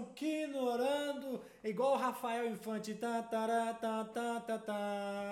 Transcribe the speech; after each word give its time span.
um 0.00 0.04
Quinorando, 0.14 1.40
igual 1.62 1.92
o 1.92 1.96
Rafael 1.96 2.48
Infante. 2.48 2.94
Tá, 2.94 3.22
tá, 3.22 3.46
tá, 3.74 4.04
tá, 4.04 4.40
tá, 4.40 4.58
tá, 4.58 4.58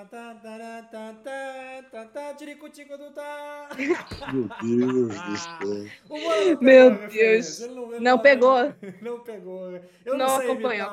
tá, 0.05 0.35
tá, 0.83 1.83
tá, 1.91 2.05
tá, 2.05 2.35
tiricutico 2.35 2.99
do 2.99 3.11
tá. 3.11 3.69
Meu 4.63 5.09
Deus 5.09 5.21
do 5.23 5.37
céu. 5.39 6.61
Meu 6.61 7.09
Deus. 7.09 7.61
Não 8.01 8.19
pegou. 8.19 8.75
Não 9.01 9.21
pegou. 9.21 9.73
Eu 10.05 10.17
Não 10.17 10.27
não, 10.27 10.37
sei 10.37 10.51
acompanhou. 10.51 10.89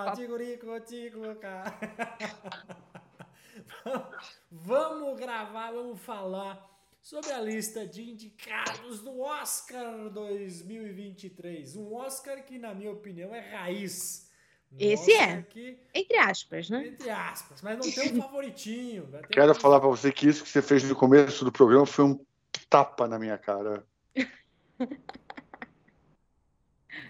Vamos 4.51 5.19
gravar, 5.19 5.71
vamos 5.71 5.99
falar 6.01 6.74
sobre 7.05 7.31
a 7.31 7.39
lista 7.39 7.85
de 7.85 8.01
indicados 8.09 9.01
do 9.01 9.19
Oscar 9.19 10.09
2023. 10.09 11.75
Um 11.75 11.93
Oscar 11.93 12.43
que, 12.43 12.57
na 12.57 12.73
minha 12.73 12.89
opinião, 12.91 13.33
é 13.35 13.39
raiz. 13.41 14.27
Um 14.71 14.77
Esse 14.79 15.11
Oscar 15.11 15.29
é. 15.29 15.41
Que, 15.43 15.77
Entre 15.93 16.17
aspas, 16.17 16.67
né? 16.71 16.87
entre 16.87 17.07
aspas, 17.11 17.61
mas 17.61 17.77
não 17.77 17.91
tem 17.91 18.11
um 18.17 18.21
favoritinho. 18.23 19.05
ter 19.11 19.27
Quero 19.27 19.51
um- 19.51 19.55
falar 19.55 19.79
pra 19.79 19.87
você 19.87 20.11
que 20.11 20.27
isso 20.27 20.43
que 20.43 20.49
você 20.49 20.63
fez 20.63 20.83
no 20.83 20.95
começo 20.95 21.45
do 21.45 21.51
programa 21.51 21.85
foi 21.85 22.05
um 22.05 22.25
tapa 22.67 23.07
na 23.07 23.19
minha 23.19 23.37
cara. 23.37 23.85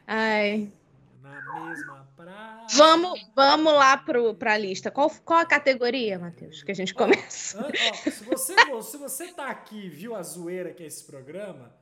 Ai. 0.05 0.69
Na 1.21 1.41
mesma. 1.69 2.04
Vamos, 2.73 3.19
vamos 3.35 3.73
lá 3.73 3.97
pro, 3.97 4.33
pra 4.35 4.57
lista. 4.57 4.91
Qual, 4.91 5.09
qual 5.23 5.39
a 5.39 5.45
categoria, 5.45 6.17
Matheus, 6.17 6.63
que 6.63 6.71
a 6.71 6.75
gente 6.75 6.93
começa? 6.93 7.65
Ó, 7.65 8.09
se, 8.09 8.23
você, 8.23 8.55
se 8.81 8.97
você 8.97 9.27
tá 9.33 9.47
aqui 9.47 9.85
e 9.85 9.89
viu 9.89 10.15
a 10.15 10.23
zoeira 10.23 10.73
que 10.73 10.83
é 10.83 10.87
esse 10.87 11.03
programa, 11.03 11.75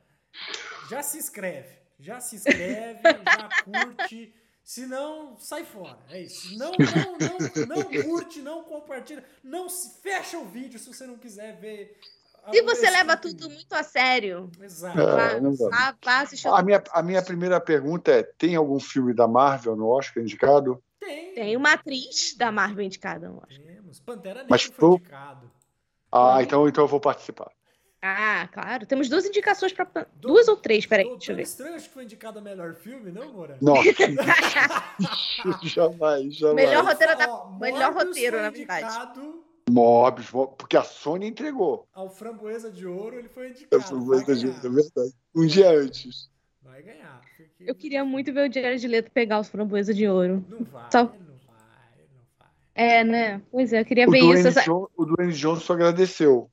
já 0.90 1.02
se 1.02 1.18
inscreve. 1.18 1.84
Já 2.00 2.20
se 2.20 2.36
inscreve, 2.36 3.00
já 3.04 3.50
curte. 3.64 4.34
Se 4.64 4.86
não, 4.86 5.38
sai 5.38 5.66
fora. 5.66 6.00
É 6.10 6.22
isso. 6.22 6.58
Não, 6.58 6.72
não, 6.72 7.18
não, 7.18 7.68
não 7.68 8.04
curte, 8.04 8.42
não 8.42 8.64
compartilha. 8.64 9.24
Não 9.44 9.70
se 9.70 10.02
fecha 10.02 10.38
o 10.38 10.46
vídeo 10.46 10.80
se 10.80 10.88
você 10.88 11.06
não 11.06 11.18
quiser 11.18 11.60
ver. 11.60 12.00
Se 12.52 12.62
você 12.62 12.90
leva 12.90 13.16
tudo 13.16 13.50
muito 13.50 13.74
a 13.74 13.84
sério, 13.84 14.50
Exato. 14.62 15.00
É. 15.00 16.50
A 16.50 16.62
minha, 16.64 16.84
a 16.92 17.02
minha 17.04 17.22
primeira 17.22 17.60
pergunta 17.62 18.12
é: 18.12 18.24
tem 18.24 18.56
algum 18.56 18.80
filme 18.80 19.14
da 19.14 19.28
Marvel 19.28 19.76
no 19.76 19.88
Oscar 19.88 20.22
indicado? 20.24 20.84
Tem. 21.00 21.34
Tem 21.34 21.58
uma 21.58 21.74
atriz 21.74 22.36
da 22.38 22.52
Marvel 22.52 22.86
indicada, 22.86 23.28
eu 23.28 23.42
acho. 23.48 23.62
Temos. 23.62 24.00
Pantera 24.00 24.34
Negra 24.36 24.48
Mas 24.50 24.64
foi 24.64 24.76
pro- 24.76 24.96
indicado. 24.96 25.52
Ah, 26.12 26.44
então, 26.44 26.68
então 26.68 26.84
eu 26.84 26.88
vou 26.88 27.00
participar. 27.00 27.50
Ah, 28.02 28.48
claro. 28.52 28.86
Temos 28.86 29.08
duas 29.08 29.26
indicações 29.26 29.72
para 29.72 30.06
duas 30.16 30.48
ou 30.50 30.58
três, 30.58 30.86
peraí, 30.86 31.08
deixa 31.10 31.32
eu 31.32 31.36
ver. 31.38 31.44
Estranho 31.44 31.76
acho 31.76 31.88
que 31.88 31.94
foi 31.94 32.04
indicado 32.04 32.38
a 32.40 32.42
melhor 32.42 32.76
filme, 32.76 33.12
não, 33.12 33.32
Moura? 33.32 33.58
Nossa, 33.62 33.82
jamais, 35.64 36.36
jamais. 36.36 36.56
Melhor 36.56 36.84
roteiro 36.84 37.18
da- 37.18 37.30
Ó, 37.34 37.50
melhor 37.58 37.94
roteiro, 37.94 38.36
foi 38.38 38.42
na 38.46 38.50
verdade. 38.50 38.86
indicado 38.86 39.44
Morbius, 39.70 40.30
porque 40.58 40.76
a 40.78 40.84
Sony 40.84 41.28
entregou. 41.28 41.88
Ao 41.94 42.10
Framboesa 42.10 42.70
de 42.72 42.86
Ouro, 42.86 43.18
ele 43.18 43.30
foi 43.30 43.50
indicado. 43.50 44.06
Coisa 44.06 44.36
de- 44.36 44.48
ganhar, 44.48 44.58
é 44.66 44.70
verdade. 44.70 45.14
Um 45.36 45.46
dia 45.48 45.70
antes. 45.72 46.30
vai 46.62 46.82
ganhar. 46.82 47.22
porque 47.38 47.48
Eu 47.60 47.76
queria 47.76 48.04
muito 48.04 48.34
ver 48.34 48.50
o 48.50 48.54
Jared 48.54 48.88
Leto 48.88 49.12
pegar 49.12 49.40
os 49.40 49.48
framboesa 49.50 49.94
de 49.94 50.08
ouro. 50.08 50.44
Não 50.50 50.64
vai, 50.64 50.90
Só- 50.92 51.00
ele 51.02 51.24
não 51.28 51.38
vai, 51.48 51.94
ele 51.98 52.10
não 52.16 52.24
vai. 52.40 52.50
É, 52.76 53.04
né? 53.04 53.42
Pois 53.52 53.72
é, 53.74 53.82
eu 53.82 53.86
queria 53.86 54.08
O 54.08 54.12
ver 54.12 54.20
Dwayne, 54.20 54.40
isso. 54.40 54.48
Essa- 54.50 54.62
John- 54.64 54.88
o 54.98 55.06
Dwayne 55.06 55.34
Johnson 55.34 55.74
agradeceu. 55.74 56.50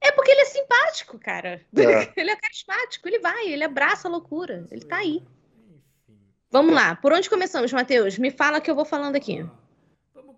É 0.00 0.12
porque 0.12 0.30
ele 0.30 0.40
é 0.42 0.44
simpático, 0.44 1.18
cara. 1.18 1.60
É. 1.76 2.12
ele 2.20 2.30
é 2.30 2.36
carismático, 2.36 3.08
ele 3.08 3.18
vai, 3.18 3.48
ele 3.48 3.64
abraça 3.64 4.08
a 4.08 4.10
loucura. 4.10 4.66
Ele 4.70 4.84
tá 4.84 4.96
aí. 4.98 5.16
Enfim. 6.06 6.18
Vamos 6.50 6.74
lá, 6.74 6.94
por 6.96 7.12
onde 7.12 7.28
começamos, 7.28 7.72
Matheus? 7.72 8.18
Me 8.18 8.30
fala 8.30 8.60
que 8.60 8.70
eu 8.70 8.74
vou 8.74 8.84
falando 8.84 9.16
aqui. 9.16 9.38
Vamos 9.42 9.52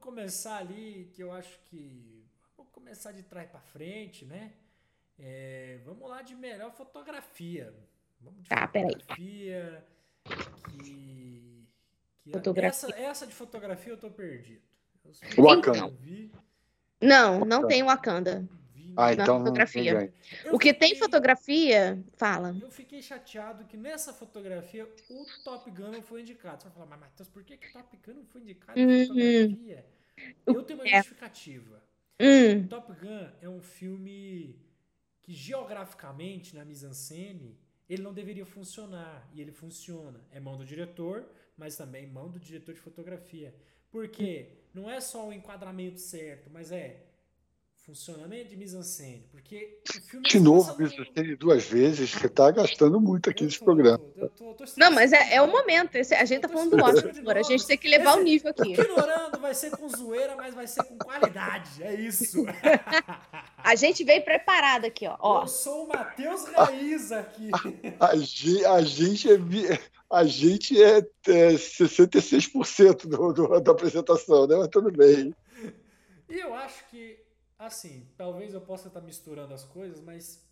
começar 0.08 0.56
ali, 0.56 1.10
que 1.12 1.22
eu 1.22 1.30
acho 1.32 1.58
que. 1.66 2.24
Vamos 2.56 2.72
começar 2.72 3.12
de 3.12 3.22
trás 3.22 3.48
pra 3.50 3.60
frente, 3.60 4.24
né? 4.24 4.52
É, 5.18 5.80
vamos 5.84 6.08
lá 6.08 6.22
de 6.22 6.34
melhor 6.34 6.72
fotografia. 6.72 7.74
Vamos 8.20 8.42
de 8.42 8.48
Tá, 8.48 8.66
peraí. 8.66 8.92
fotografia. 8.92 9.84
Que. 10.80 11.66
que 12.24 12.30
Fotografia. 12.32 12.88
Essa, 12.88 13.00
essa 13.00 13.26
de 13.26 13.34
fotografia 13.34 13.92
eu 13.92 13.98
tô 13.98 14.10
perdido. 14.10 14.62
Eu 15.36 15.44
Wakanda. 15.44 15.94
Não, 17.00 17.44
não 17.44 17.66
tem 17.66 17.82
Wakanda. 17.82 18.48
Ah, 19.00 19.14
Na 19.14 19.22
então. 19.22 19.38
fotografia. 19.38 20.12
O 20.52 20.58
que 20.58 20.74
tem 20.74 20.96
fotografia, 20.96 22.02
fala. 22.16 22.56
Eu 22.60 22.68
fiquei 22.68 23.00
chateado 23.00 23.64
que 23.64 23.76
nessa 23.76 24.12
fotografia 24.12 24.88
o 25.08 25.24
Top 25.44 25.70
Gun 25.70 25.92
não 25.92 26.02
foi 26.02 26.22
indicado. 26.22 26.60
Você 26.62 26.68
vai 26.68 26.74
falar, 26.74 26.86
mas 26.86 27.00
Matheus, 27.00 27.28
por 27.28 27.44
que, 27.44 27.56
que 27.56 27.72
Top 27.72 27.96
Gun 28.04 28.14
não 28.14 28.26
foi 28.26 28.40
indicado 28.40 28.80
na 28.80 28.86
Uhum. 28.86 29.06
fotografia? 29.06 29.86
Eu 30.44 30.62
tenho 30.64 30.80
uma 30.80 30.88
É. 30.88 30.96
justificativa. 30.96 31.80
Hum, 32.20 32.66
Top 32.66 32.92
Gun 32.92 33.28
é 33.40 33.48
um 33.48 33.62
filme 33.62 34.58
que 35.22 35.32
geograficamente, 35.32 36.56
na 36.56 36.64
mise-en-scène, 36.64 37.56
ele 37.88 38.02
não 38.02 38.12
deveria 38.12 38.44
funcionar. 38.44 39.28
E 39.32 39.40
ele 39.40 39.52
funciona. 39.52 40.20
É 40.32 40.40
mão 40.40 40.56
do 40.56 40.64
diretor, 40.64 41.24
mas 41.56 41.76
também 41.76 42.04
mão 42.04 42.28
do 42.28 42.40
diretor 42.40 42.74
de 42.74 42.80
fotografia. 42.80 43.54
Porque 43.92 44.58
não 44.74 44.90
é 44.90 45.00
só 45.00 45.28
o 45.28 45.32
enquadramento 45.32 46.00
certo, 46.00 46.50
mas 46.50 46.72
é 46.72 47.04
funcionamento 47.88 48.50
de 48.50 48.56
mise-en-scène. 48.56 49.24
Porque 49.32 49.78
o 49.88 50.00
filme 50.02 50.28
De 50.28 50.38
novo, 50.38 50.76
tem 51.14 51.34
duas 51.36 51.64
vezes. 51.64 52.10
Você 52.10 52.28
tá 52.28 52.50
gastando 52.50 53.00
muito 53.00 53.30
aqui 53.30 53.42
Eu 53.42 53.46
nesse 53.46 53.58
tô- 53.58 53.64
programa. 53.64 53.98
eu 54.14 54.28
tô- 54.28 54.50
eu 54.50 54.54
tô- 54.54 54.64
Não, 54.76 54.90
mas 54.90 55.10
é, 55.10 55.36
é 55.36 55.40
o 55.42 55.46
momento. 55.50 55.94
esse- 55.96 56.14
a 56.14 56.24
gente 56.26 56.42
tá 56.42 56.48
falando 56.50 56.76
do 56.76 56.84
Oscar 56.84 57.16
agora. 57.16 57.40
A 57.40 57.42
gente 57.42 57.66
tem 57.66 57.78
que 57.78 57.88
levar 57.88 58.18
o 58.18 58.22
nível 58.22 58.50
aqui. 58.50 58.72
Ignorando 58.74 59.38
vai 59.40 59.54
ser 59.54 59.70
com 59.70 59.88
zoeira, 59.88 60.36
mas 60.36 60.54
vai 60.54 60.66
ser 60.66 60.82
com 60.84 60.98
qualidade. 60.98 61.82
É 61.82 61.94
isso. 61.94 62.44
A 63.64 63.74
gente 63.74 64.04
veio 64.04 64.22
preparado 64.22 64.84
aqui, 64.84 65.06
ó. 65.06 65.16
ó. 65.18 65.42
Eu 65.42 65.48
sou 65.48 65.84
o 65.84 65.88
Matheus 65.88 66.44
Raiz 66.44 67.10
aqui. 67.10 67.50
A 68.00 68.14
gente, 68.16 68.64
a 68.66 68.82
gente 68.82 69.28
é, 69.32 69.80
a 70.10 70.24
gente 70.24 70.82
é, 70.82 70.98
é 71.26 71.52
66% 71.56 73.06
do, 73.08 73.32
do, 73.32 73.60
da 73.60 73.72
apresentação, 73.72 74.46
né? 74.46 74.56
Mas 74.56 74.68
tudo 74.68 74.90
bem. 74.92 75.34
E 76.30 76.38
eu 76.38 76.54
acho 76.54 76.86
que, 76.90 77.18
assim, 77.58 78.08
talvez 78.16 78.54
eu 78.54 78.60
possa 78.60 78.88
estar 78.88 79.00
misturando 79.00 79.54
as 79.54 79.64
coisas, 79.64 80.00
mas 80.00 80.42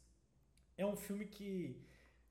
é 0.77 0.87
um 0.87 0.97
filme 0.97 1.27
que. 1.27 1.83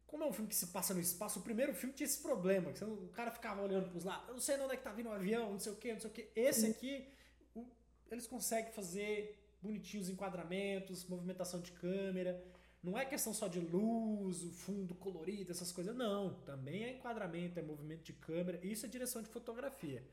Como 0.07 0.23
é 0.23 0.27
um 0.27 0.33
filme 0.33 0.47
que 0.49 0.55
se 0.55 0.67
passa 0.67 0.93
no 0.93 0.99
espaço, 1.01 1.39
o 1.39 1.43
primeiro 1.43 1.73
filme 1.73 1.93
tinha 1.93 2.05
esse 2.05 2.21
problema. 2.21 2.71
Que 2.71 2.83
o 2.85 3.09
cara 3.09 3.31
ficava 3.31 3.61
olhando 3.61 3.89
pros 3.89 4.03
lados. 4.05 4.27
Eu 4.27 4.33
não 4.35 4.41
sei 4.41 4.55
de 4.57 4.63
onde 4.63 4.73
é 4.73 4.77
que 4.77 4.83
tá 4.83 4.91
vindo 4.93 5.09
o 5.09 5.11
avião, 5.11 5.51
não 5.51 5.59
sei 5.59 5.71
o 5.73 5.75
que, 5.75 5.93
não 5.93 5.99
sei 5.99 6.09
o 6.09 6.13
que. 6.13 6.29
Esse 6.35 6.67
aqui, 6.67 7.07
o- 7.55 7.65
eles 8.11 8.27
conseguem 8.27 8.71
fazer 8.71 9.37
bonitinhos 9.61 10.09
enquadramentos, 10.09 11.05
movimentação 11.07 11.59
de 11.61 11.71
câmera. 11.71 12.41
Não 12.83 12.97
é 12.97 13.03
questão 13.05 13.33
só 13.33 13.47
de 13.47 13.59
luz, 13.59 14.43
o 14.43 14.51
fundo 14.51 14.93
colorido, 14.95 15.51
essas 15.51 15.71
coisas. 15.71 15.95
Não. 15.95 16.35
Também 16.45 16.83
é 16.85 16.91
enquadramento, 16.95 17.59
é 17.59 17.63
movimento 17.63 18.03
de 18.03 18.13
câmera. 18.13 18.59
Isso 18.65 18.85
é 18.85 18.89
direção 18.89 19.21
de 19.23 19.29
fotografia. 19.29 20.07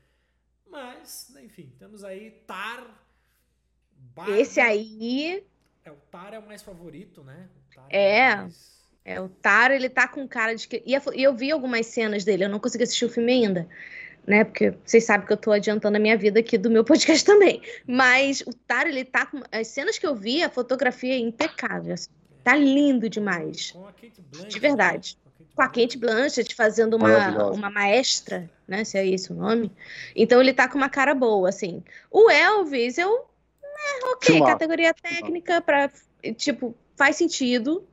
Mas, 0.65 1.33
enfim, 1.37 1.75
temos 1.77 2.03
aí 2.03 2.31
Tar. 2.47 3.02
Barbie. 4.15 4.39
Esse 4.41 4.59
aí 4.59 5.43
É, 5.85 5.91
o 5.91 5.95
Tar 6.11 6.33
é 6.33 6.39
o 6.39 6.45
mais 6.47 6.61
favorito, 6.61 7.23
né? 7.23 7.47
O 7.71 7.75
Tar 7.75 7.85
É. 7.89 8.33
o 8.35 8.37
mais- 8.37 8.73
É, 9.05 9.19
o 9.19 9.27
Taro, 9.27 9.73
ele 9.73 9.89
tá 9.89 10.07
com 10.07 10.25
cara 10.27 10.55
de 10.55 10.65
que. 10.67 10.81
E 10.85 10.93
eu 11.23 11.33
vi 11.35 11.51
algumas 11.51 11.85
cenas 11.87 12.23
dele, 12.23 12.45
eu 12.45 12.49
não 12.49 12.57
consegui 12.59 12.85
assistir 12.85 13.03
o 13.03 13.09
filme 13.09 13.33
ainda, 13.33 13.67
né? 14.25 14.45
Porque 14.45 14.73
vocês 14.85 15.03
sabem 15.03 15.27
que 15.27 15.33
eu 15.33 15.37
tô 15.37 15.51
adiantando 15.51 15.97
a 15.97 15.99
minha 15.99 16.17
vida 16.17 16.39
aqui 16.39 16.57
do 16.57 16.69
meu 16.69 16.85
podcast 16.85 17.25
também. 17.25 17.61
Mas 17.85 18.39
o 18.47 18.53
Taro, 18.53 18.87
ele 18.87 19.03
tá 19.03 19.25
com. 19.25 19.41
As 19.51 19.67
cenas 19.67 19.97
que 19.97 20.07
eu 20.07 20.15
vi, 20.15 20.41
a 20.41 20.49
fotografia 20.49 21.13
é 21.15 21.17
impecável. 21.17 21.93
assim. 21.93 22.09
Tá 22.45 22.55
lindo 22.55 23.09
demais. 23.09 23.71
Com 23.71 23.85
a 23.85 23.91
Kate 23.91 24.21
Blanchett. 24.21 24.49
De 24.53 24.59
verdade. 24.59 25.17
né? 25.39 25.45
Com 25.53 25.61
a 25.61 25.67
Kate 25.67 25.97
Blanchett 25.97 26.55
fazendo 26.55 26.95
uma, 26.95 27.51
uma 27.51 27.69
maestra, 27.69 28.49
né? 28.65 28.85
Se 28.85 28.97
é 28.97 29.05
esse 29.05 29.33
o 29.33 29.35
nome. 29.35 29.69
Então 30.15 30.39
ele 30.39 30.53
tá 30.53 30.67
com 30.69 30.77
uma 30.77 30.89
cara 30.89 31.13
boa, 31.13 31.49
assim. 31.49 31.83
O 32.09 32.29
Elvis, 32.31 32.97
eu. 32.97 33.25
É, 34.01 34.05
ok, 34.07 34.31
Filmaço. 34.33 34.51
categoria 34.51 34.93
técnica 34.93 35.61
pra. 35.61 35.91
Tipo, 36.35 36.75
faz 36.95 37.15
sentido. 37.15 37.87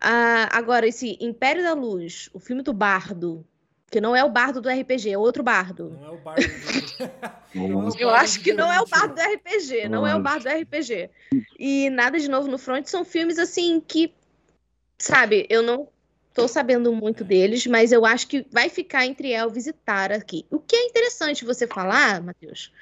Ah, 0.00 0.48
agora, 0.52 0.86
esse 0.86 1.18
Império 1.20 1.62
da 1.62 1.72
Luz, 1.74 2.30
o 2.32 2.38
filme 2.38 2.62
do 2.62 2.72
Bardo, 2.72 3.44
que 3.90 4.00
não 4.00 4.14
é 4.14 4.22
o 4.22 4.30
Bardo 4.30 4.60
do 4.60 4.68
RPG, 4.68 5.10
é 5.10 5.18
outro 5.18 5.42
Bardo. 5.42 5.90
Não 6.00 6.06
é 6.06 6.10
o 6.10 6.16
Bardo. 6.18 6.42
do- 6.42 6.48
é 7.54 7.58
o 7.58 7.98
Eu 7.98 8.10
acho 8.10 8.40
que 8.40 8.52
não 8.52 8.72
é 8.72 8.80
o. 8.80 8.86
Bardo 8.86 9.14
do 9.14 9.20
RPG, 9.20 9.88
não 9.88 10.06
é 10.06 10.14
o 10.14 10.20
Bardo 10.20 10.44
do 10.44 10.50
RPG. 10.50 11.10
E 11.58 11.90
Nada 11.90 12.18
de 12.18 12.28
Novo 12.28 12.48
no 12.48 12.58
Front 12.58 12.86
são 12.86 13.04
filmes 13.04 13.38
assim 13.38 13.80
que, 13.80 14.14
sabe, 14.98 15.46
eu 15.50 15.62
não 15.62 15.88
tô 16.32 16.46
sabendo 16.46 16.92
muito 16.92 17.24
deles, 17.24 17.66
mas 17.66 17.90
eu 17.90 18.06
acho 18.06 18.28
que 18.28 18.46
vai 18.52 18.68
ficar 18.68 19.04
entre 19.04 19.32
Elvis 19.32 19.66
e 19.66 19.72
Tara 19.72 20.16
aqui. 20.16 20.46
O 20.50 20.60
que 20.60 20.76
é 20.76 20.86
interessante 20.86 21.44
você 21.44 21.66
falar, 21.66 22.22
Matheus, 22.22 22.72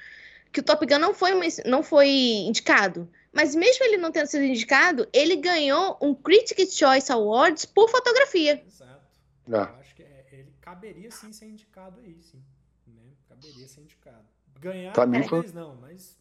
que 0.57 0.61
o 0.61 0.63
Top 0.63 0.83
Gun 0.87 0.97
não 0.97 1.13
foi, 1.13 1.31
não 1.65 1.83
foi 1.83 2.09
indicado. 2.09 3.07
Mas 3.31 3.53
mesmo 3.53 3.85
ele 3.85 3.97
não 3.97 4.11
tendo 4.11 4.25
sido 4.25 4.43
indicado, 4.43 5.07
ele 5.13 5.35
ganhou 5.35 5.95
um 6.01 6.15
Critics' 6.15 6.75
Choice 6.75 7.11
Awards 7.11 7.63
por 7.65 7.87
fotografia. 7.89 8.63
Exato. 8.65 9.05
É. 9.47 9.53
Eu 9.55 9.61
acho 9.79 9.95
que 9.95 10.01
é- 10.01 10.25
ele 10.31 10.51
caberia 10.59 11.11
sim 11.11 11.31
ser 11.31 11.45
indicado 11.45 11.99
aí, 11.99 12.17
sim. 12.23 12.41
né? 12.87 13.03
Caberia 13.29 13.67
ser 13.67 13.81
indicado. 13.81 14.25
Ganhar, 14.59 14.93
talvez 14.93 15.53
não, 15.53 15.75
mas 15.75 16.17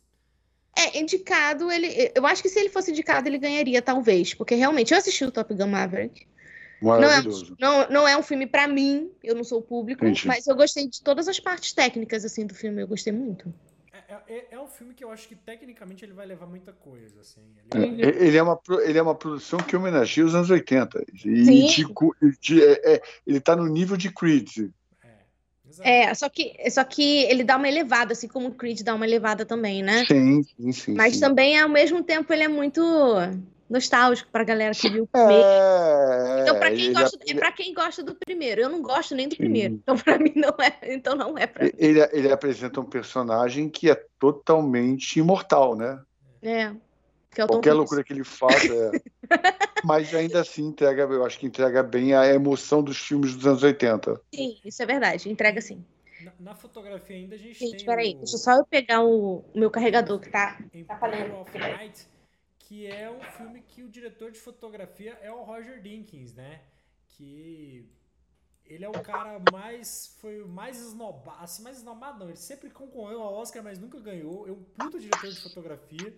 É, 0.77 0.99
indicado, 0.99 1.73
ele. 1.73 2.12
Eu 2.15 2.27
acho 2.27 2.43
que 2.43 2.50
se 2.50 2.59
ele 2.59 2.69
fosse 2.69 2.91
indicado, 2.91 3.27
ele 3.27 3.38
ganharia, 3.38 3.81
talvez. 3.81 4.35
Porque 4.35 4.55
realmente, 4.55 4.93
eu 4.93 4.99
assisti 4.99 5.25
o 5.25 5.31
Top 5.31 5.55
Gun 5.55 5.69
Maverick. 5.69 6.27
Não 6.83 6.94
é, 6.97 7.00
Maravilhoso. 7.00 7.56
não, 7.59 7.88
não 7.88 8.06
é 8.06 8.15
um 8.15 8.23
filme 8.23 8.47
pra 8.47 8.69
mim, 8.69 9.11
eu 9.25 9.35
não 9.35 9.43
sou 9.43 9.61
o 9.61 9.62
público, 9.62 10.05
Entendi. 10.05 10.27
mas 10.27 10.47
eu 10.47 10.55
gostei 10.55 10.87
de 10.87 11.00
todas 11.03 11.27
as 11.27 11.41
partes 11.41 11.73
técnicas 11.73 12.23
assim 12.27 12.47
do 12.47 12.55
filme, 12.55 12.83
eu 12.83 12.87
gostei 12.87 13.11
muito. 13.15 13.50
É, 14.08 14.34
é, 14.34 14.46
é 14.52 14.60
um 14.60 14.66
filme 14.66 14.94
que 14.94 15.02
eu 15.04 15.10
acho 15.10 15.26
que 15.28 15.34
tecnicamente 15.34 16.04
ele 16.04 16.12
vai 16.12 16.26
levar 16.26 16.46
muita 16.46 16.72
coisa, 16.72 17.20
assim. 17.20 17.40
É, 17.75 17.78
Ele, 17.78 18.02
Ele 18.02 18.37
é, 18.37 18.43
uma, 18.43 18.60
ele 18.82 18.98
é 18.98 19.02
uma 19.02 19.14
produção 19.14 19.58
que 19.60 19.76
homenageia 19.76 20.26
os 20.26 20.34
anos 20.34 20.50
80. 20.50 21.04
E 21.25 21.44
Sim. 21.44 21.66
de 21.66 21.87
de- 22.40 22.62
é- 22.62 22.94
é- 22.94 23.02
ele 23.26 23.40
tá 23.40 23.54
no 23.56 23.66
nível 23.66 23.96
de 23.96 24.10
Creed. 24.12 24.70
é. 25.02 26.06
É, 26.08 26.14
só 26.14 26.28
que, 26.28 26.54
só 26.70 26.84
que 26.84 27.25
ele 27.25 27.44
dá 27.44 27.56
uma 27.56 27.69
elevada, 27.69 28.12
assim 28.12 28.28
como 28.28 28.48
o 28.48 28.54
Creed 28.54 28.82
dá 28.82 28.94
uma 28.94 29.06
elevada 29.06 29.44
também, 29.44 29.82
né? 29.82 30.04
Sim, 30.06 30.42
sim, 30.42 30.72
sim. 30.72 30.94
Mas 30.94 31.14
sim. 31.14 31.20
também, 31.20 31.58
ao 31.60 31.69
mesmo 31.69 32.02
tempo, 32.02 32.32
ele 32.32 32.44
é 32.44 32.49
muito 32.49 32.81
nostálgico 33.68 34.30
pra 34.30 34.44
galera 34.44 34.72
que 34.74 34.88
viu 34.88 35.04
o 35.04 35.06
primeiro. 35.06 35.42
É, 35.42 36.42
Então, 36.42 36.58
pra 36.58 36.70
quem, 36.70 36.84
ele, 36.84 36.94
gosta, 36.94 37.18
é 37.26 37.34
pra 37.34 37.52
quem 37.52 37.74
gosta 37.74 38.02
do 38.02 38.14
primeiro. 38.14 38.60
Eu 38.60 38.68
não 38.68 38.82
gosto 38.82 39.14
nem 39.14 39.28
do 39.28 39.32
Sim. 39.32 39.38
primeiro. 39.38 39.74
Então, 39.74 39.96
pra 39.98 40.18
mim, 40.18 40.32
não 40.36 40.54
é. 40.62 40.94
Então, 40.94 41.14
não 41.16 41.36
é 41.36 41.46
pra 41.46 41.64
mim. 41.64 41.72
ele, 41.76 42.00
ele 42.12 42.32
apresenta 42.32 42.80
um 42.80 42.84
personagem 42.84 43.68
que 43.68 43.90
é 43.90 44.04
totalmente 44.18 45.18
imortal, 45.18 45.74
né? 45.76 46.00
É. 46.42 46.72
Que 47.34 47.42
é 47.42 47.46
Qualquer 47.46 47.74
loucura 47.74 48.02
que 48.02 48.12
ele 48.12 48.24
faz, 48.24 48.64
é. 48.70 48.90
Mas 49.84 50.14
ainda 50.14 50.40
assim 50.40 50.64
entrega, 50.64 51.02
eu 51.02 51.24
acho 51.24 51.38
que 51.38 51.46
entrega 51.46 51.82
bem 51.82 52.14
a 52.14 52.26
emoção 52.26 52.82
dos 52.82 52.96
filmes 52.96 53.34
dos 53.36 53.46
anos 53.46 53.62
80. 53.62 54.20
Sim, 54.34 54.58
isso 54.64 54.82
é 54.82 54.86
verdade. 54.86 55.28
Entrega 55.30 55.60
sim. 55.60 55.84
Na, 56.24 56.32
na 56.40 56.54
fotografia 56.54 57.14
ainda 57.14 57.34
a 57.34 57.38
gente, 57.38 57.58
Gente, 57.58 57.76
tem 57.76 57.86
peraí. 57.86 58.14
o 58.14 58.18
Deixa 58.18 58.38
só 58.38 58.52
eu 58.52 58.64
pegar 58.64 59.02
o, 59.02 59.44
o 59.54 59.58
meu 59.58 59.70
carregador 59.70 60.18
que 60.18 60.30
tá. 60.30 60.56
Tá 60.88 60.96
falando. 60.96 61.44
Que 62.66 62.86
é 62.86 63.10
um 63.10 63.20
filme 63.36 63.62
que 63.62 63.82
o 63.82 63.88
diretor 63.88 64.30
de 64.32 64.38
fotografia 64.40 65.16
é 65.22 65.30
o 65.30 65.42
Roger 65.42 65.80
Dinkins, 65.80 66.34
né? 66.34 66.60
Que 67.10 67.88
ele 68.64 68.84
é 68.84 68.88
o 68.88 68.92
cara 68.92 69.40
mais 69.52 70.16
foi 70.20 70.42
o 70.42 70.48
mais 70.48 70.80
esnobado, 70.80 71.38
assim, 71.44 71.62
mais 71.62 71.76
esnobado 71.76 72.18
não, 72.18 72.26
ele 72.28 72.36
sempre 72.36 72.68
concorreu 72.68 73.22
ao 73.22 73.34
Oscar, 73.34 73.62
mas 73.62 73.78
nunca 73.78 74.00
ganhou. 74.00 74.48
É 74.48 74.50
um 74.50 74.62
puto 74.76 74.98
diretor 74.98 75.30
de 75.30 75.40
fotografia. 75.40 76.12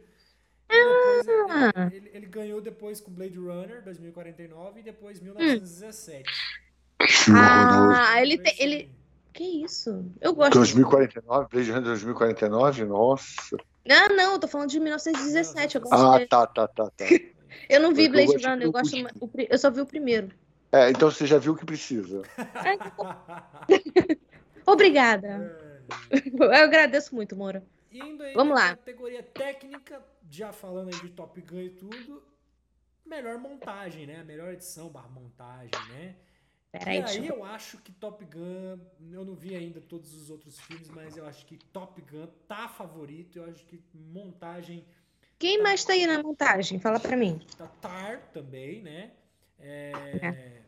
E 0.70 0.74
depois 0.74 1.26
Ah. 1.50 1.86
ele, 1.92 1.96
ele- 1.96 2.10
ele 2.14 2.26
ganhou 2.26 2.60
depois 2.62 3.00
com 3.00 3.10
Blade 3.12 3.38
Runner 3.38 3.82
2049 3.84 4.80
e 4.80 4.82
depois 4.82 5.20
1917. 5.20 6.30
Filme 7.06 7.38
horroroso. 7.40 8.00
Ah, 8.00 8.22
ele 8.22 8.38
tem. 8.38 8.54
Ele... 8.58 8.90
Que 9.34 9.44
isso? 9.64 10.04
Eu 10.20 10.34
gosto. 10.34 10.54
2049, 10.54 11.48
Blade 11.50 11.70
Runner 11.70 11.84
2049, 11.84 12.84
nossa. 12.86 13.56
Não, 13.88 14.08
não, 14.08 14.32
eu 14.32 14.38
tô 14.38 14.46
falando 14.46 14.69
de 14.69 14.79
1917. 14.79 15.76
Eu, 15.76 15.81
gosto 15.81 15.94
Ah, 15.94 16.26
tá, 16.26 16.46
tá, 16.46 16.69
tá, 16.69 16.90
tá. 16.90 17.05
eu 17.70 17.81
não 17.81 17.94
vi 17.94 18.06
Blade 18.06 18.37
Runner, 18.37 18.61
eu 18.61 18.67
eu 18.67 18.73
gosto. 18.73 18.94
Eu 19.49 19.58
só 19.58 19.70
vi 19.70 19.81
o 19.81 19.87
primeiro. 19.87 20.29
É, 20.70 20.90
então 20.90 21.11
você 21.11 21.26
já 21.26 21.38
viu 21.38 21.55
o 21.55 21.56
que 21.56 21.64
precisa. 21.64 22.23
Obrigada. 24.67 25.58
Eu 26.38 26.52
agradeço 26.52 27.14
muito, 27.14 27.35
Moura. 27.35 27.64
Indo 27.90 28.23
aí 28.23 28.35
Vamos 28.35 28.55
na 28.55 28.67
lá. 28.67 28.76
categoria 28.76 29.23
técnica, 29.23 30.05
já 30.31 30.52
falando 30.52 30.88
aí 30.88 31.00
de 31.00 31.08
Top 31.08 31.41
Gun 31.41 31.61
e 31.61 31.70
tudo, 31.70 32.23
melhor 33.06 33.38
montagem, 33.38 34.06
né? 34.06 34.23
Melhor 34.23 34.52
edição 34.52 34.91
barra 34.91 35.08
montagem, 35.08 35.70
né? 35.88 36.14
Peraí, 36.70 36.99
e 36.99 37.03
deixa 37.03 37.20
aí 37.20 37.26
eu... 37.29 37.37
eu 37.37 37.44
acho 37.44 37.79
que 37.79 37.91
Top 37.93 38.23
Gun, 38.25 38.79
eu 39.11 39.25
não 39.25 39.35
vi 39.35 39.55
ainda 39.55 39.81
todos 39.81 40.12
os 40.15 40.29
outros 40.31 40.61
filmes, 40.61 40.88
mas 40.91 41.17
eu 41.17 41.25
acho 41.26 41.47
que 41.47 41.56
Top 41.56 42.00
Gun 42.03 42.26
tá 42.47 42.69
favorito. 42.69 43.38
Eu 43.38 43.44
acho 43.47 43.65
que 43.65 43.81
montagem 43.94 44.85
Quem 45.38 45.62
mais 45.62 45.85
tá 45.85 45.94
aí 45.94 46.06
na 46.06 46.23
montagem? 46.23 46.79
Fala 46.79 47.00
pra 47.00 47.17
mim. 47.17 47.41
tá 47.56 47.67
Tar 47.81 48.20
também, 48.32 48.82
né? 48.82 49.12
É, 49.59 50.61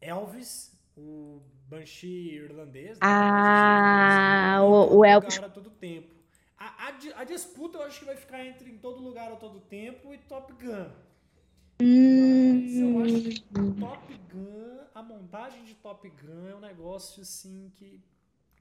Elvis, 0.00 0.72
o 0.96 1.40
Banshee 1.68 2.34
irlandês. 2.36 2.92
né? 2.92 2.98
Ah, 3.02 4.56
Em 4.58 4.60
o- 4.62 4.96
o 4.98 5.04
Elvis- 5.04 5.34
lugar 5.36 5.50
a 5.50 5.52
todo 5.52 5.70
tempo. 5.70 6.14
A, 6.58 6.88
a 6.88 7.20
a 7.20 7.24
disputa 7.24 7.78
eu 7.78 7.82
acho 7.84 8.00
que 8.00 8.04
vai 8.06 8.16
ficar 8.16 8.44
entre 8.44 8.70
em 8.70 8.78
todo 8.78 9.00
lugar 9.02 9.30
a 9.32 9.36
todo 9.36 9.60
tempo 9.60 10.12
e 10.12 10.18
Top 10.18 10.52
Gun. 10.54 10.90
Mas 11.80 12.76
eu 12.76 13.02
acho 13.02 13.22
que 13.22 13.58
Hum... 13.58 13.72
Top 13.80 14.14
Gun, 14.32 14.78
a 14.94 15.02
montagem 15.02 15.64
de 15.64 15.74
Top 15.76 16.06
Gun 16.08 16.48
é 16.50 16.54
um 16.54 16.60
negócio 16.60 17.22
assim 17.22 17.72
que 17.76 17.98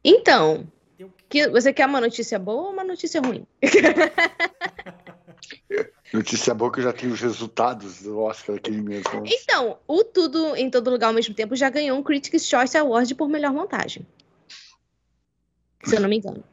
Então, 0.04 0.66
eu 0.98 1.12
que, 1.28 1.48
você 1.50 1.74
quer 1.74 1.86
uma 1.86 2.00
notícia 2.00 2.40
boa 2.40 2.68
ou 2.68 2.74
uma 2.74 2.84
notícia 2.84 3.20
ruim? 3.22 3.46
Notícia 6.12 6.56
boa 6.56 6.72
que 6.72 6.80
eu 6.80 6.84
já 6.86 6.94
tenho 6.94 7.14
os 7.14 7.22
resultados 7.22 8.02
do 8.02 8.18
Oscar 8.20 8.56
aquele 8.56 8.82
mesmo. 8.82 9.24
Então, 9.26 9.78
o 9.88 10.04
Tudo 10.04 10.56
em 10.56 10.70
Todo 10.70 10.90
Lugar 10.90 11.08
ao 11.08 11.14
mesmo 11.14 11.36
tempo 11.36 11.56
já 11.56 11.70
ganhou 11.70 11.98
um 11.98 12.04
Critics' 12.04 12.48
Choice 12.48 12.76
Award 12.76 13.14
por 13.14 13.30
melhor 13.30 13.54
montagem. 13.54 14.08
Se 15.84 15.96
eu 15.96 16.02
não 16.02 16.10
me 16.10 16.18
engano. 16.18 16.44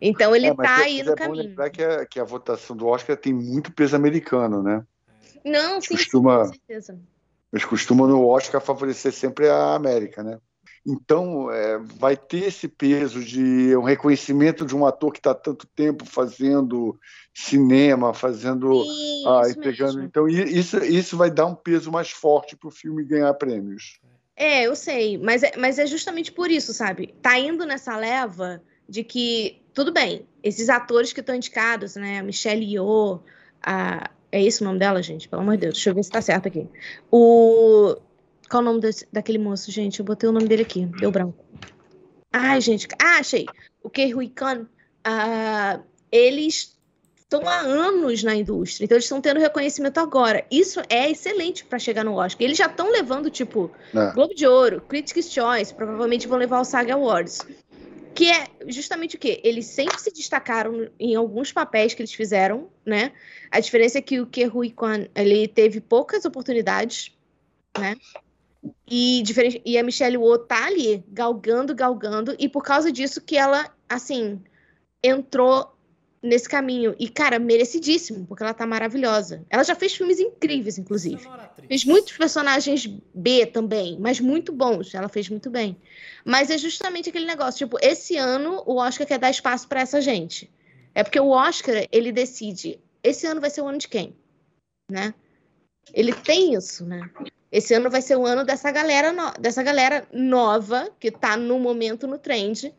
Então 0.00 0.34
ele 0.34 0.48
É, 0.48 0.54
tá 0.54 0.80
é- 0.80 0.84
aí 0.84 0.96
mas 0.98 1.06
no 1.06 1.12
é 1.12 1.14
bom 1.14 1.22
caminho. 1.24 1.44
lembrar 1.48 1.70
que 1.70 1.82
a, 1.82 2.06
que 2.06 2.18
a 2.18 2.24
votação 2.24 2.74
do 2.74 2.86
Oscar 2.86 3.16
tem 3.16 3.32
muito 3.34 3.70
peso 3.70 3.94
americano, 3.94 4.62
né? 4.62 4.84
Não, 5.44 5.80
sim, 5.80 5.88
sim, 5.88 5.96
Costuma- 5.96 6.38
com 6.40 6.48
certeza. 6.48 6.98
Eles 7.52 7.64
costumam 7.64 8.06
no 8.06 8.26
Oscar 8.26 8.60
favorecer 8.60 9.12
sempre 9.12 9.48
a 9.48 9.74
América, 9.74 10.22
né? 10.22 10.38
Então, 10.86 11.50
é, 11.50 11.78
vai 11.78 12.16
ter 12.16 12.44
esse 12.44 12.66
peso 12.66 13.22
de 13.22 13.76
um 13.76 13.82
reconhecimento 13.82 14.66
de 14.66 14.74
um 14.74 14.84
ator 14.84 15.12
que 15.12 15.20
está 15.20 15.32
tanto 15.32 15.66
tempo 15.66 16.04
fazendo 16.04 16.98
cinema, 17.32 18.12
fazendo. 18.12 18.82
Sim, 18.82 19.24
ah, 19.26 19.42
isso 19.42 19.58
e 19.58 19.62
pegando. 19.62 19.94
mesmo. 19.94 20.02
Então, 20.04 20.28
isso, 20.28 20.78
isso 20.78 21.16
vai 21.16 21.30
dar 21.30 21.46
um 21.46 21.54
peso 21.54 21.92
mais 21.92 22.10
forte 22.10 22.56
para 22.56 22.68
o 22.68 22.72
filme 22.72 23.04
ganhar 23.04 23.32
prêmios. 23.34 24.00
É, 24.34 24.62
eu 24.66 24.74
sei, 24.74 25.18
mas 25.18 25.42
é, 25.42 25.52
mas 25.56 25.78
é 25.78 25.86
justamente 25.86 26.32
por 26.32 26.50
isso, 26.50 26.72
sabe? 26.72 27.14
Tá 27.22 27.38
indo 27.38 27.64
nessa 27.64 27.96
leva 27.96 28.60
de 28.88 29.04
que, 29.04 29.62
tudo 29.72 29.92
bem, 29.92 30.26
esses 30.42 30.68
atores 30.68 31.12
que 31.12 31.20
estão 31.20 31.34
indicados, 31.34 31.94
né? 31.94 32.18
A 32.18 32.22
Michelle 32.22 32.64
Yeoh, 32.64 33.20
a... 33.62 34.10
é 34.32 34.42
esse 34.42 34.62
o 34.62 34.64
nome 34.64 34.78
dela, 34.78 35.02
gente? 35.02 35.28
Pelo 35.28 35.42
amor 35.42 35.54
de 35.54 35.60
Deus, 35.62 35.74
deixa 35.74 35.90
eu 35.90 35.94
ver 35.94 36.02
se 36.02 36.10
tá 36.10 36.20
certo 36.20 36.48
aqui. 36.48 36.66
O... 37.10 37.94
Qual 38.50 38.62
o 38.62 38.64
nome 38.66 38.80
desse- 38.80 39.06
daquele 39.12 39.38
moço, 39.38 39.70
gente? 39.70 40.00
Eu 40.00 40.04
botei 40.04 40.28
o 40.28 40.32
nome 40.32 40.46
dele 40.48 40.62
aqui, 40.62 40.84
deu 40.98 41.10
branco. 41.10 41.44
Ai, 42.32 42.60
gente, 42.60 42.88
ah, 43.00 43.18
achei. 43.18 43.46
O 43.82 43.88
Ke 43.90 44.14
Huy 44.14 44.28
Kwan, 44.28 44.66
ah, 45.04 45.80
eles 46.10 46.76
estão 47.18 47.48
há 47.48 47.60
anos 47.60 48.22
na 48.22 48.34
indústria, 48.34 48.84
então 48.84 48.94
eles 48.96 49.04
estão 49.06 49.20
tendo 49.20 49.40
reconhecimento 49.40 49.98
agora. 49.98 50.44
Isso 50.50 50.80
é 50.90 51.10
excelente 51.10 51.64
para 51.64 51.78
chegar 51.78 52.04
no 52.04 52.14
Oscar. 52.14 52.42
Eles 52.44 52.58
já 52.58 52.66
estão 52.66 52.90
levando, 52.90 53.30
tipo, 53.30 53.70
né? 53.92 54.12
Globo 54.14 54.34
de 54.34 54.46
Ouro, 54.46 54.82
Critics' 54.82 55.32
Choice, 55.32 55.72
provavelmente 55.74 56.28
vão 56.28 56.36
levar 56.38 56.60
o 56.60 56.64
SAG 56.64 56.90
Awards. 56.90 57.38
Que 58.14 58.30
é 58.30 58.46
justamente 58.68 59.16
o 59.16 59.18
quê? 59.18 59.40
Eles 59.42 59.66
sempre 59.66 59.98
se 59.98 60.12
destacaram 60.12 60.90
em 60.98 61.14
alguns 61.14 61.52
papéis 61.52 61.94
que 61.94 62.02
eles 62.02 62.12
fizeram, 62.12 62.68
né? 62.84 63.12
A 63.50 63.58
diferença 63.58 63.98
é 63.98 64.02
que 64.02 64.20
o 64.20 64.26
Ke 64.26 64.48
Kwan, 64.74 65.06
ele 65.14 65.48
teve 65.48 65.80
poucas 65.80 66.24
oportunidades, 66.24 67.16
né? 67.78 67.96
E, 68.86 69.22
diferente, 69.22 69.60
e 69.64 69.76
a 69.76 69.82
Michelle 69.82 70.16
Yeoh 70.16 70.38
tá 70.38 70.66
ali, 70.66 71.02
galgando, 71.08 71.74
galgando, 71.74 72.36
e 72.38 72.48
por 72.48 72.62
causa 72.62 72.92
disso 72.92 73.20
que 73.20 73.36
ela, 73.36 73.74
assim, 73.88 74.40
entrou 75.02 75.71
nesse 76.22 76.48
caminho. 76.48 76.94
E, 76.98 77.08
cara, 77.08 77.38
merecidíssimo, 77.38 78.26
porque 78.26 78.42
ela 78.42 78.54
tá 78.54 78.66
maravilhosa. 78.66 79.44
Ela 79.50 79.64
já 79.64 79.74
fez 79.74 79.94
filmes 79.94 80.20
incríveis, 80.20 80.78
inclusive. 80.78 81.26
Fez 81.66 81.84
muitos 81.84 82.16
personagens 82.16 82.86
B 83.12 83.46
também, 83.46 83.98
mas 83.98 84.20
muito 84.20 84.52
bons. 84.52 84.94
Ela 84.94 85.08
fez 85.08 85.28
muito 85.28 85.50
bem. 85.50 85.76
Mas 86.24 86.50
é 86.50 86.56
justamente 86.58 87.08
aquele 87.08 87.26
negócio, 87.26 87.66
tipo, 87.66 87.76
esse 87.82 88.16
ano 88.16 88.62
o 88.66 88.76
Oscar 88.76 89.06
quer 89.06 89.18
dar 89.18 89.30
espaço 89.30 89.66
pra 89.66 89.80
essa 89.80 90.00
gente. 90.00 90.50
É 90.94 91.02
porque 91.02 91.18
o 91.18 91.28
Oscar, 91.30 91.86
ele 91.90 92.12
decide, 92.12 92.78
esse 93.02 93.26
ano 93.26 93.40
vai 93.40 93.50
ser 93.50 93.62
o 93.62 93.66
ano 93.66 93.78
de 93.78 93.88
quem? 93.88 94.14
Né? 94.90 95.14
Ele 95.92 96.12
tem 96.12 96.54
isso, 96.54 96.84
né? 96.84 97.10
Esse 97.50 97.74
ano 97.74 97.90
vai 97.90 98.00
ser 98.00 98.16
o 98.16 98.24
ano 98.24 98.44
dessa 98.44 98.70
galera, 98.70 99.12
no- 99.12 99.32
dessa 99.40 99.62
galera 99.62 100.06
nova 100.12 100.90
que 101.00 101.10
tá 101.10 101.36
no 101.36 101.58
momento 101.58 102.06
no 102.06 102.18
trend. 102.18 102.72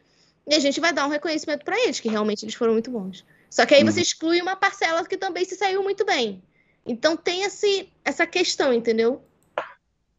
E 0.47 0.55
a 0.55 0.59
gente 0.59 0.79
vai 0.79 0.91
dar 0.91 1.05
um 1.05 1.09
reconhecimento 1.09 1.63
pra 1.63 1.79
eles, 1.79 1.99
que 1.99 2.09
realmente 2.09 2.43
eles 2.43 2.55
foram 2.55 2.73
muito 2.73 2.91
bons. 2.91 3.25
Só 3.53 3.67
que 3.67 3.75
aí 3.75 3.83
você 3.83 3.99
Uhum. 3.99 4.01
exclui 4.01 4.41
uma 4.41 4.55
parcela 4.55 5.05
que 5.05 5.15
também 5.15 5.45
se 5.45 5.55
saiu 5.55 5.83
muito 5.83 6.03
bem. 6.03 6.43
Então 6.83 7.15
tem 7.15 7.43
esse, 7.43 7.87
essa 8.03 8.25
questão, 8.25 8.73
entendeu? 8.73 9.23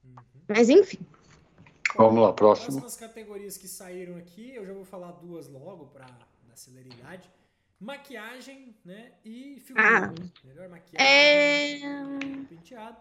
Uhum. 0.05 0.15
Mas 0.47 0.71
enfim. 0.71 1.01
Vamos 1.97 2.23
lá, 2.23 2.33
próximo. 2.33 2.81
Próximas 2.81 2.97
categorias 2.97 3.57
que 3.57 3.67
saíram 3.67 4.17
aqui, 4.19 4.55
eu 4.55 4.65
já 4.65 4.73
vou 4.73 4.85
falar 4.85 5.11
duas 5.13 5.49
logo 5.49 5.87
para 5.87 6.07
dar 6.07 6.57
celeridade. 6.57 7.29
Maquiagem, 7.81 8.77
né? 8.85 9.11
E 9.25 9.59
figurino. 9.59 10.15
Ah. 10.17 10.45
Melhor 10.45 10.69
maquiagem. 10.69 11.05
É. 11.05 12.45
Penteado. 12.49 12.97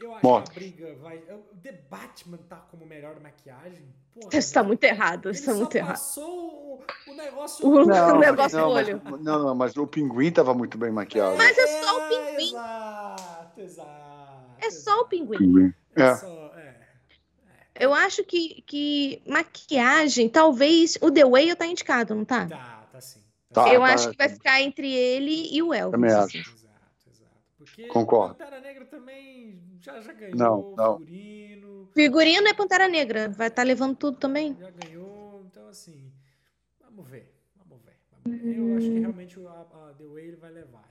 Eu 0.00 0.14
acho 0.14 0.26
Morto. 0.26 0.50
que 0.50 0.58
a 0.58 0.60
briga 0.60 0.94
vai. 1.02 1.18
O 1.18 1.56
The 1.62 1.72
Batman 1.90 2.38
tá 2.48 2.56
como 2.70 2.86
melhor 2.86 3.20
maquiagem. 3.20 3.84
Porra, 4.12 4.30
isso 4.38 4.52
tá 4.52 4.62
muito 4.62 4.82
errado. 4.84 5.30
Isso 5.30 5.44
tá 5.44 5.54
muito 5.54 5.74
errado. 5.74 5.90
passou 5.92 6.24
o, 6.28 7.10
o 7.10 7.14
negócio. 7.14 7.66
O, 7.66 7.84
não, 7.84 8.16
o 8.16 8.18
negócio 8.18 8.58
não, 8.58 8.68
olho. 8.70 9.00
Mas, 9.04 9.20
não, 9.20 9.44
não, 9.44 9.54
mas 9.54 9.76
o 9.76 9.86
pinguim 9.86 10.30
tava 10.30 10.54
muito 10.54 10.78
bem 10.78 10.90
maquiado. 10.90 11.36
Mas 11.36 11.56
é 11.58 11.66
só 11.82 11.96
o 11.96 12.08
pinguim. 12.08 12.48
Exato, 12.48 13.60
exato. 13.60 14.42
É 14.60 14.70
só 14.70 15.00
o 15.00 15.04
pinguim. 15.06 15.38
pinguim. 15.38 15.74
É. 15.96 16.02
é. 16.02 16.16
Só, 16.16 16.52
é. 16.56 16.82
Eu 17.78 17.92
acho 17.92 18.22
que, 18.24 18.62
que 18.66 19.22
maquiagem, 19.26 20.28
talvez 20.28 20.96
o 21.00 21.10
The 21.10 21.24
Way 21.24 21.56
tá 21.56 21.66
indicado, 21.66 22.14
não 22.14 22.24
tá? 22.24 22.46
Tá, 22.46 22.88
tá 22.92 23.00
sim. 23.00 23.20
Tá, 23.52 23.72
eu 23.72 23.80
tá, 23.80 23.86
acho 23.86 24.10
que 24.10 24.16
vai 24.16 24.28
ficar 24.28 24.60
entre 24.60 24.90
ele 24.90 25.48
e 25.50 25.62
o 25.62 25.72
Elvis. 25.72 25.92
Também 25.92 26.12
acho. 26.12 26.61
Porque 27.72 27.86
Concordo. 27.88 28.34
Pantera 28.34 28.60
Negra 28.60 28.84
também 28.84 29.58
já, 29.80 29.98
já 30.02 30.12
ganhou. 30.12 30.36
Não, 30.36 30.76
não. 30.76 30.98
Figurino. 30.98 31.88
Figurino 31.94 32.48
é 32.48 32.52
Pantera 32.52 32.86
Negra. 32.86 33.30
Vai 33.30 33.48
estar 33.48 33.62
tá 33.62 33.66
levando 33.66 33.96
tudo 33.96 34.18
também. 34.18 34.54
Já 34.60 34.70
ganhou. 34.70 35.42
Então, 35.50 35.66
assim, 35.68 36.12
vamos 36.78 37.08
ver. 37.08 37.34
Vamos 37.56 37.82
ver. 37.82 37.96
Vamos 38.10 38.40
ver. 38.42 38.58
Eu 38.58 38.76
acho 38.76 38.86
que 38.88 38.98
realmente 38.98 39.40
a, 39.46 39.50
a 39.50 39.94
The 39.96 40.04
Way 40.04 40.24
ele 40.26 40.36
vai 40.36 40.50
levar. 40.50 40.86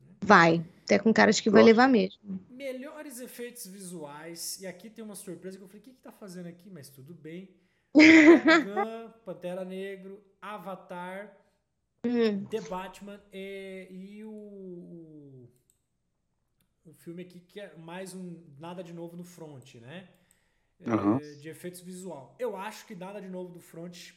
Né? 0.00 0.06
Vai. 0.22 0.64
Até 0.84 1.00
com 1.00 1.12
cara 1.12 1.32
de 1.32 1.42
que 1.42 1.50
vai 1.50 1.64
levar 1.64 1.88
mesmo. 1.88 2.20
Melhores 2.48 3.18
efeitos 3.18 3.66
visuais. 3.66 4.60
E 4.60 4.68
aqui 4.68 4.88
tem 4.88 5.04
uma 5.04 5.16
surpresa 5.16 5.58
que 5.58 5.64
eu 5.64 5.68
falei: 5.68 5.80
o 5.80 5.84
que, 5.84 5.94
que 5.94 6.00
tá 6.00 6.12
fazendo 6.12 6.46
aqui? 6.46 6.70
Mas 6.70 6.88
tudo 6.88 7.12
bem. 7.12 7.50
Pantera 9.24 9.64
Negro, 9.64 10.22
Avatar 10.40 11.44
Uhum. 12.04 12.44
The 12.44 12.60
Batman 12.60 13.18
e, 13.32 13.88
e 13.90 14.24
o, 14.24 15.48
o, 16.84 16.90
o, 16.90 16.92
filme 16.92 17.22
aqui 17.22 17.40
que 17.40 17.60
é 17.60 17.74
mais 17.76 18.14
um 18.14 18.42
Nada 18.58 18.82
de 18.82 18.92
Novo 18.92 19.16
no 19.16 19.24
Front, 19.24 19.74
né? 19.76 20.08
Uhum. 20.80 21.16
É, 21.16 21.34
de 21.36 21.48
efeitos 21.48 21.80
visual. 21.80 22.34
Eu 22.38 22.56
acho 22.56 22.86
que 22.86 22.94
Nada 22.94 23.20
de 23.20 23.28
Novo 23.28 23.52
do 23.52 23.60
Front 23.60 24.12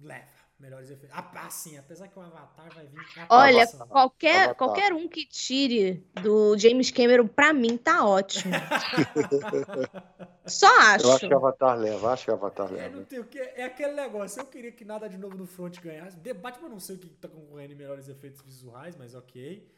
leva 0.00 0.42
melhores 0.62 0.90
efeitos. 0.90 1.18
Ah, 1.18 1.50
sim, 1.50 1.76
apesar 1.76 2.06
que 2.06 2.16
o 2.16 2.22
Avatar 2.22 2.72
vai 2.72 2.86
vir. 2.86 3.00
Olha, 3.28 3.66
qualquer, 3.66 4.36
Avatar. 4.36 4.54
qualquer 4.54 4.92
um 4.92 5.08
que 5.08 5.26
tire 5.26 6.06
do 6.22 6.56
James 6.56 6.90
Cameron, 6.92 7.26
pra 7.26 7.52
mim, 7.52 7.76
tá 7.76 8.06
ótimo. 8.06 8.54
Só 10.46 10.68
acho. 10.82 11.04
Eu 11.04 11.12
acho 11.12 11.28
que 11.28 11.34
Avatar 11.34 11.76
leva, 11.76 12.12
acho 12.12 12.24
que 12.26 12.30
Avatar 12.30 12.68
é, 12.70 12.74
leva. 12.74 13.06
É, 13.10 13.22
que, 13.24 13.38
é 13.38 13.64
aquele 13.64 13.94
negócio, 13.94 14.40
eu 14.40 14.46
queria 14.46 14.70
que 14.70 14.84
nada 14.84 15.08
de 15.08 15.18
novo 15.18 15.36
no 15.36 15.46
front 15.46 15.80
ganhasse. 15.80 16.16
Debate, 16.18 16.60
mas 16.62 16.70
não 16.70 16.78
sei 16.78 16.94
o 16.94 16.98
que 17.00 17.08
tá 17.08 17.28
concorrendo 17.28 17.72
em 17.72 17.76
melhores 17.76 18.08
efeitos 18.08 18.40
visuais, 18.40 18.96
mas 18.96 19.16
ok. 19.16 19.68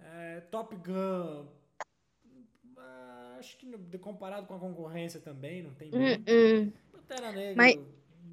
É, 0.00 0.40
Top 0.50 0.74
Gun. 0.74 1.46
Ah, 2.84 3.36
acho 3.38 3.56
que 3.56 3.98
comparado 3.98 4.46
com 4.46 4.54
a 4.54 4.58
concorrência 4.58 5.20
também, 5.20 5.62
não 5.62 5.74
tem 5.74 5.90
muito. 5.90 6.20
Uh 6.20 6.34
-uh. 6.34 6.72
Pantera 6.92 7.32
Negra. 7.32 7.54
Mas... 7.56 7.78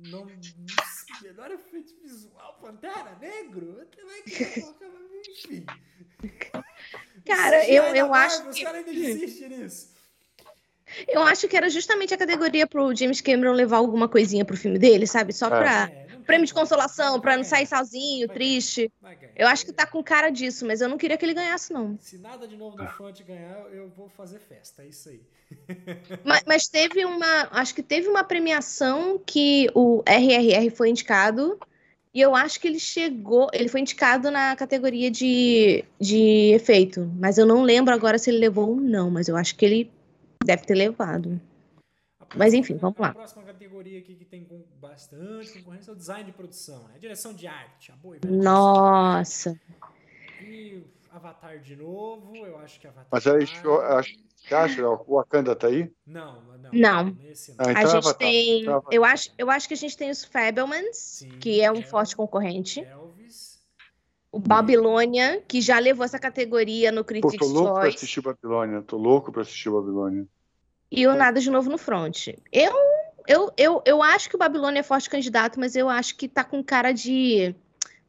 Não, 0.09 0.25
melhor 1.21 1.51
efeito 1.51 1.95
visual, 2.01 2.57
Pantera 2.61 3.17
Negro? 3.19 3.87
Enfim. 4.27 5.65
Cara, 7.25 7.69
eu, 7.69 7.83
eu 7.95 8.13
acho. 8.13 8.47
Os 8.49 8.59
caras 8.59 8.87
ainda 8.87 8.91
insistem 8.91 9.49
nisso. 9.49 9.91
Eu 11.07 11.21
acho 11.21 11.47
que 11.47 11.55
era 11.55 11.69
justamente 11.69 12.13
a 12.13 12.17
categoria 12.17 12.67
pro 12.67 12.93
James 12.95 13.21
Cameron 13.21 13.53
levar 13.53 13.77
alguma 13.77 14.09
coisinha 14.09 14.43
pro 14.43 14.57
filme 14.57 14.77
dele, 14.77 15.07
sabe? 15.07 15.31
Só 15.31 15.49
pra 15.49 15.89
é, 15.89 16.10
prêmio 16.31 16.47
de 16.47 16.53
consolação, 16.53 17.19
pra 17.19 17.35
não 17.35 17.43
sair 17.43 17.67
sozinho, 17.67 18.25
triste. 18.29 18.89
Eu 19.35 19.49
acho 19.49 19.65
que 19.65 19.73
tá 19.73 19.85
com 19.85 20.01
cara 20.01 20.29
disso, 20.29 20.65
mas 20.65 20.79
eu 20.79 20.87
não 20.87 20.97
queria 20.97 21.17
que 21.17 21.25
ele 21.25 21.33
ganhasse, 21.33 21.73
não. 21.73 21.97
Se 21.99 22.17
nada 22.17 22.47
de 22.47 22.55
novo 22.55 22.77
no 22.77 22.87
front 22.87 23.21
ganhar, 23.23 23.65
eu 23.73 23.89
vou 23.89 24.07
fazer 24.07 24.39
festa, 24.39 24.81
é 24.83 24.87
isso 24.87 25.09
aí. 25.09 25.21
mas, 26.23 26.43
mas 26.47 26.67
teve 26.69 27.03
uma. 27.03 27.49
Acho 27.51 27.75
que 27.75 27.83
teve 27.83 28.07
uma 28.07 28.23
premiação 28.23 29.21
que 29.25 29.69
o 29.75 30.01
RRR 30.07 30.69
foi 30.69 30.89
indicado. 30.89 31.59
E 32.13 32.21
eu 32.21 32.33
acho 32.33 32.59
que 32.61 32.67
ele 32.67 32.79
chegou. 32.79 33.49
Ele 33.51 33.67
foi 33.67 33.81
indicado 33.81 34.31
na 34.31 34.55
categoria 34.55 35.11
de, 35.11 35.83
de 35.99 36.53
efeito. 36.53 37.11
Mas 37.19 37.37
eu 37.37 37.45
não 37.45 37.61
lembro 37.61 37.93
agora 37.93 38.17
se 38.17 38.29
ele 38.29 38.37
levou 38.37 38.69
ou 38.69 38.75
não. 38.77 39.11
Mas 39.11 39.27
eu 39.27 39.35
acho 39.35 39.55
que 39.55 39.65
ele 39.65 39.91
deve 40.45 40.63
ter 40.63 40.75
levado. 40.75 41.39
Mas 42.35 42.53
enfim, 42.53 42.75
vamos 42.75 42.97
lá. 42.99 43.09
A 43.09 43.13
próxima 43.13 43.43
categoria 43.43 43.99
aqui 43.99 44.15
que 44.15 44.25
tem 44.25 44.47
bastante 44.79 45.51
concorrência 45.53 45.91
é 45.91 45.93
o 45.93 45.97
design 45.97 46.23
de 46.23 46.31
produção, 46.31 46.87
né? 46.87 46.97
Direção 46.99 47.33
de 47.33 47.47
arte, 47.47 47.91
a 47.91 47.95
boa 47.95 48.17
Nossa. 48.25 49.59
E 50.41 50.83
Avatar 51.11 51.59
de 51.59 51.75
novo, 51.75 52.35
eu 52.37 52.57
acho 52.57 52.79
que 52.79 52.87
Avatar. 52.87 53.07
Mas 53.11 53.27
aí, 53.27 53.45
eu 53.63 53.81
acho, 53.81 54.15
você 54.35 54.55
acha 54.55 54.87
o 54.87 55.15
Wakanda 55.15 55.55
tá 55.55 55.67
aí? 55.67 55.91
Não, 56.05 56.41
não. 56.41 56.57
Não. 56.57 57.03
não. 57.05 57.17
Ah, 57.57 57.71
então 57.71 57.83
a 57.83 57.85
gente 57.85 58.13
tem. 58.15 58.61
Então 58.61 58.83
eu, 58.89 59.03
acho, 59.03 59.29
eu 59.37 59.49
acho 59.51 59.67
que 59.67 59.73
a 59.73 59.77
gente 59.77 59.97
tem 59.97 60.09
os 60.09 60.23
Fabelmans, 60.23 60.97
Sim, 60.97 61.29
que 61.39 61.61
é 61.61 61.69
um 61.69 61.75
Elvis, 61.75 61.89
forte 61.89 62.15
concorrente. 62.15 62.79
Elvis. 62.79 63.59
O 64.31 64.39
Babilônia, 64.39 65.43
que 65.45 65.59
já 65.59 65.77
levou 65.77 66.05
essa 66.05 66.17
categoria 66.17 66.89
no 66.91 67.03
Critics' 67.03 67.37
Pô, 67.37 67.45
tô 67.45 67.51
louco 67.51 67.75
Choice. 67.75 67.79
pra 67.81 67.89
assistir 67.89 68.21
Babilônia. 68.21 68.81
Tô 68.81 68.97
louco 68.97 69.31
pra 69.31 69.41
assistir 69.41 69.69
Babilônia. 69.69 70.25
E 70.91 71.07
o 71.07 71.15
Nada 71.15 71.39
de 71.39 71.49
Novo 71.49 71.69
no 71.69 71.77
Front. 71.77 72.27
Eu, 72.51 72.73
eu, 73.25 73.53
eu, 73.57 73.81
eu 73.85 74.03
acho 74.03 74.29
que 74.29 74.35
o 74.35 74.39
Babilônia 74.39 74.81
é 74.81 74.83
forte 74.83 75.09
candidato, 75.09 75.59
mas 75.59 75.75
eu 75.75 75.87
acho 75.87 76.15
que 76.17 76.27
tá 76.27 76.43
com 76.43 76.63
cara 76.63 76.91
de. 76.91 77.55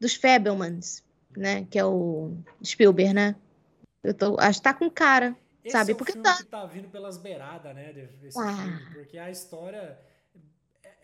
dos 0.00 0.14
Fabelmans, 0.14 1.04
né? 1.36 1.66
Que 1.70 1.78
é 1.78 1.84
o 1.84 2.36
Spielberg, 2.64 3.14
né? 3.14 3.36
Eu 4.02 4.12
tô, 4.12 4.36
acho 4.40 4.58
que 4.58 4.64
tá 4.64 4.74
com 4.74 4.90
cara. 4.90 5.36
Esse 5.64 5.72
sabe? 5.72 5.92
É 5.92 5.94
Porque 5.94 6.18
tá... 6.18 6.36
que 6.36 6.44
tá 6.44 6.66
vindo 6.66 6.88
pelas 6.88 7.16
beiradas, 7.16 7.72
né? 7.72 7.94
Ah. 8.36 8.56
filme, 8.56 8.94
porque 8.94 9.16
a 9.16 9.30
história 9.30 9.96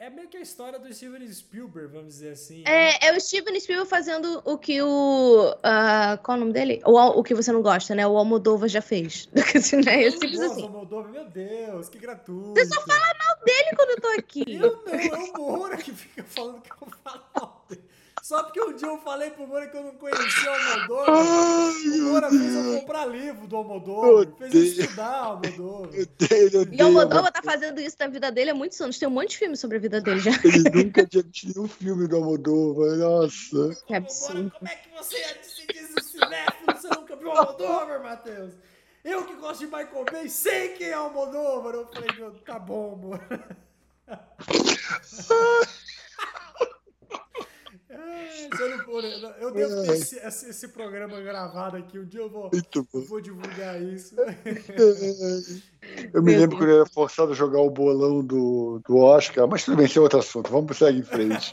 é 0.00 0.08
meio 0.08 0.28
que 0.28 0.36
a 0.36 0.40
história 0.40 0.78
do 0.78 0.92
Steven 0.92 1.26
Spielberg, 1.32 1.92
vamos 1.92 2.14
dizer 2.14 2.30
assim. 2.30 2.62
É, 2.64 2.92
né? 2.92 2.98
é 3.02 3.16
o 3.16 3.20
Steven 3.20 3.58
Spielberg 3.58 3.90
fazendo 3.90 4.40
o 4.44 4.56
que 4.56 4.80
o. 4.80 5.50
Uh, 5.50 6.18
qual 6.22 6.36
é 6.36 6.38
o 6.38 6.40
nome 6.40 6.52
dele? 6.52 6.80
O, 6.86 6.96
o 7.18 7.24
que 7.24 7.34
você 7.34 7.50
não 7.50 7.62
gosta, 7.62 7.94
né? 7.94 8.06
O 8.06 8.16
Almodova 8.16 8.68
já 8.68 8.80
fez. 8.80 9.28
assim, 9.56 9.76
né? 9.76 10.10
Simples 10.10 10.40
assim. 10.40 10.62
Almodova, 10.62 11.08
meu 11.08 11.24
Deus, 11.24 11.88
que 11.88 11.98
gratuito. 11.98 12.54
Você 12.54 12.66
só 12.66 12.80
fala 12.82 13.00
mal 13.00 13.44
dele 13.44 13.76
quando 13.76 13.90
eu 13.90 14.00
tô 14.00 14.08
aqui. 14.18 14.44
Eu 14.54 14.82
não, 14.86 14.94
é 14.94 15.30
o 15.36 15.56
Moura 15.56 15.76
que 15.76 15.92
fica 15.92 16.22
falando 16.22 16.62
que 16.62 16.70
eu 16.70 16.88
falo 17.02 17.22
mal 17.34 17.64
dele. 17.68 17.87
Só 18.22 18.42
porque 18.42 18.60
um 18.60 18.74
dia 18.74 18.88
eu 18.88 18.98
falei 18.98 19.30
pro 19.30 19.46
Moura 19.46 19.68
que 19.68 19.76
eu 19.76 19.82
não 19.82 19.94
conhecia 19.94 20.50
o 20.50 20.54
Almodóvar. 20.54 21.14
o 21.14 22.02
Moura 22.02 22.30
fez 22.30 22.54
eu 22.54 22.80
comprar 22.80 23.06
livro 23.06 23.46
do 23.46 23.56
Almodóvar. 23.56 24.28
Fez 24.38 24.54
eu 24.54 24.84
estudar 24.84 25.22
o 25.22 25.24
Almodóvar. 25.24 25.90
E 26.72 26.82
o 26.82 26.86
Almodóvar 26.86 27.32
tá 27.32 27.42
fazendo 27.42 27.80
isso 27.80 27.96
na 27.98 28.08
vida 28.08 28.30
dele 28.30 28.50
há 28.50 28.54
muitos 28.54 28.80
anos. 28.80 28.98
Tem 28.98 29.08
um 29.08 29.12
monte 29.12 29.30
de 29.30 29.38
filme 29.38 29.56
sobre 29.56 29.76
a 29.76 29.80
vida 29.80 30.00
dele 30.00 30.20
já. 30.20 30.32
Ele 30.44 30.84
nunca 30.84 31.06
tinha 31.06 31.22
tido 31.22 31.62
um 31.62 31.68
filme 31.68 32.06
do 32.06 32.16
Almodóvar. 32.16 32.96
Nossa. 32.96 33.82
Que 33.86 33.94
absurdo. 33.94 34.52
como 34.58 34.70
é 34.70 34.74
que 34.76 34.88
você 34.90 35.16
se 35.42 35.66
diz 35.66 35.94
o 35.96 36.00
cinéfilo? 36.02 36.76
Você 36.76 36.88
nunca 36.88 37.16
viu 37.16 37.28
o 37.28 37.32
Almodóvar, 37.32 38.02
Matheus? 38.02 38.54
Eu 39.04 39.24
que 39.24 39.34
gosto 39.36 39.60
de 39.60 39.66
Michael 39.66 40.04
Bay, 40.10 40.28
sei 40.28 40.70
quem 40.70 40.88
é 40.88 40.98
o 40.98 41.04
Almodóvar. 41.04 41.74
Eu 41.74 41.86
falei, 41.86 42.08
tá 42.44 42.58
bom, 42.58 42.94
amor. 42.94 43.20
eu, 48.08 49.30
eu 49.40 49.50
devo 49.52 49.82
ter 49.82 49.92
esse, 49.92 50.18
esse, 50.48 50.68
programa 50.68 51.20
gravado 51.20 51.76
aqui. 51.76 51.98
Um 51.98 52.04
dia 52.04 52.20
eu 52.20 52.30
vou, 52.30 52.50
vou 53.08 53.20
divulgar 53.20 53.80
isso. 53.80 54.14
Eu 56.12 56.22
me 56.22 56.36
lembro 56.36 56.58
que 56.58 56.64
ele 56.64 56.74
era 56.74 56.86
forçado 56.86 57.32
a 57.32 57.34
jogar 57.34 57.60
o 57.60 57.70
bolão 57.70 58.22
do, 58.22 58.80
do 58.86 58.98
Oscar, 58.98 59.46
mas 59.48 59.64
tudo 59.64 59.76
bem, 59.76 59.86
esse 59.86 59.96
é 59.96 60.00
outro 60.00 60.18
assunto. 60.18 60.50
Vamos 60.50 60.76
seguir 60.76 60.98
em 60.98 61.02
frente. 61.02 61.52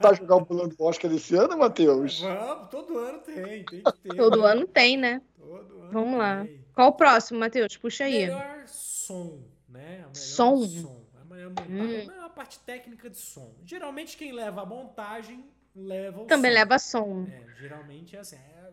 Vai 0.00 0.14
jogar 0.16 0.36
o 0.36 0.44
bolão 0.44 0.68
do 0.68 0.82
Oscar 0.82 1.12
esse 1.12 1.36
ano, 1.36 1.56
Matheus? 1.58 2.20
Vamos, 2.20 2.68
todo 2.68 2.98
ano 2.98 3.18
tem, 3.18 3.64
tem 3.64 3.64
que 3.64 3.82
ter. 3.82 4.16
Todo 4.16 4.40
né? 4.40 4.52
ano 4.52 4.66
tem, 4.66 4.96
né? 4.96 5.20
Ano 5.40 5.88
Vamos 5.92 6.10
tem. 6.10 6.18
lá. 6.18 6.46
Qual 6.74 6.88
o 6.88 6.92
próximo, 6.92 7.38
Matheus? 7.38 7.76
Puxa 7.76 8.04
aí. 8.04 8.26
Melhor 8.26 8.64
som, 8.66 9.38
né? 9.68 9.98
melhor 9.98 10.14
som. 10.14 10.66
som. 10.66 11.06
A 11.14 11.62
hum. 11.68 12.24
a 12.24 12.28
parte 12.30 12.58
técnica 12.60 13.08
de 13.08 13.18
som. 13.18 13.54
Geralmente 13.64 14.16
quem 14.16 14.32
leva 14.32 14.62
a 14.62 14.66
montagem 14.66 15.44
leva 15.76 16.22
o 16.22 16.26
Também 16.26 16.50
som. 16.50 16.54
leva 16.54 16.78
som. 16.78 17.26
É, 17.30 17.60
geralmente 17.60 18.16
é 18.16 18.18
assim. 18.18 18.36
É, 18.36 18.72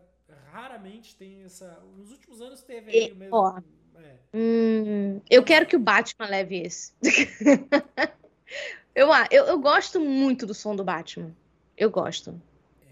raramente 0.50 1.14
tem 1.16 1.42
essa. 1.42 1.78
Nos 1.96 2.10
últimos 2.10 2.40
anos 2.40 2.62
teve 2.62 2.90
aí 2.90 3.12
o 3.12 3.16
mesmo. 3.16 3.36
Ó, 3.36 3.58
é. 3.96 4.16
hum, 4.32 5.20
eu 5.30 5.42
quero 5.44 5.66
que 5.66 5.76
o 5.76 5.80
Batman 5.80 6.26
leve 6.26 6.62
esse. 6.62 6.92
eu, 8.94 9.08
eu, 9.30 9.44
eu 9.44 9.58
gosto 9.58 10.00
muito 10.00 10.46
do 10.46 10.54
som 10.54 10.74
do 10.74 10.84
Batman. 10.84 11.30
Eu 11.76 11.90
gosto. 11.90 12.40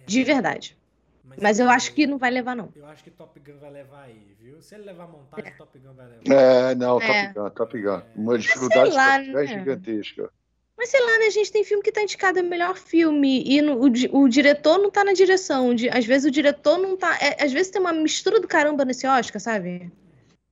É, 0.02 0.04
de 0.04 0.25
verdade. 0.25 0.76
Mas, 1.25 1.38
mas 1.40 1.61
eu 1.61 1.71
acho 1.71 1.95
que 1.95 2.07
não 2.07 2.19
vai 2.19 2.31
levar, 2.31 2.54
não. 2.54 2.69
Eu 2.75 2.85
acho 2.87 3.02
que 3.02 3.11
Top 3.11 3.38
Gun 3.38 3.59
vai 3.59 3.71
levar 3.71 4.02
aí, 4.02 4.37
viu? 4.40 4.61
Se 4.61 4.75
ele 4.75 4.85
levar 4.85 5.07
montagem, 5.07 5.50
é. 5.50 5.54
Top 5.54 5.78
Gun 5.78 5.95
vai 5.95 6.07
levar. 6.07 6.23
É, 6.26 6.75
não, 6.75 6.99
Top 6.99 7.11
é. 7.11 7.33
Gun, 7.33 7.50
Top 7.50 7.81
Gun. 7.81 8.02
Uma 8.16 8.38
dificuldade 8.38 8.90
lá, 8.90 9.19
né? 9.19 9.47
gigantesca. 9.47 10.31
Mas 10.76 10.88
sei 10.88 11.00
lá, 11.00 11.19
né? 11.19 11.26
A 11.26 11.31
gente 11.31 11.52
tem 11.52 11.64
filme 11.64 11.83
que 11.83 11.93
tá 11.93 12.02
indicado 12.02 12.41
a 12.41 12.43
melhor 12.43 12.76
filme 12.76 13.45
e 13.47 13.61
no, 13.61 13.79
o, 13.79 14.23
o 14.23 14.29
diretor 14.29 14.79
não 14.79 14.91
tá 14.91 15.05
na 15.05 15.12
direção. 15.12 15.75
De, 15.75 15.88
às 15.88 16.05
vezes 16.05 16.26
o 16.26 16.31
diretor 16.31 16.79
não 16.79 16.97
tá. 16.97 17.17
É, 17.21 17.45
às 17.45 17.52
vezes 17.52 17.71
tem 17.71 17.81
uma 17.81 17.93
mistura 17.93 18.41
do 18.41 18.49
caramba 18.49 18.85
nesse 18.85 19.07
Oscar, 19.07 19.41
sabe? 19.41 19.93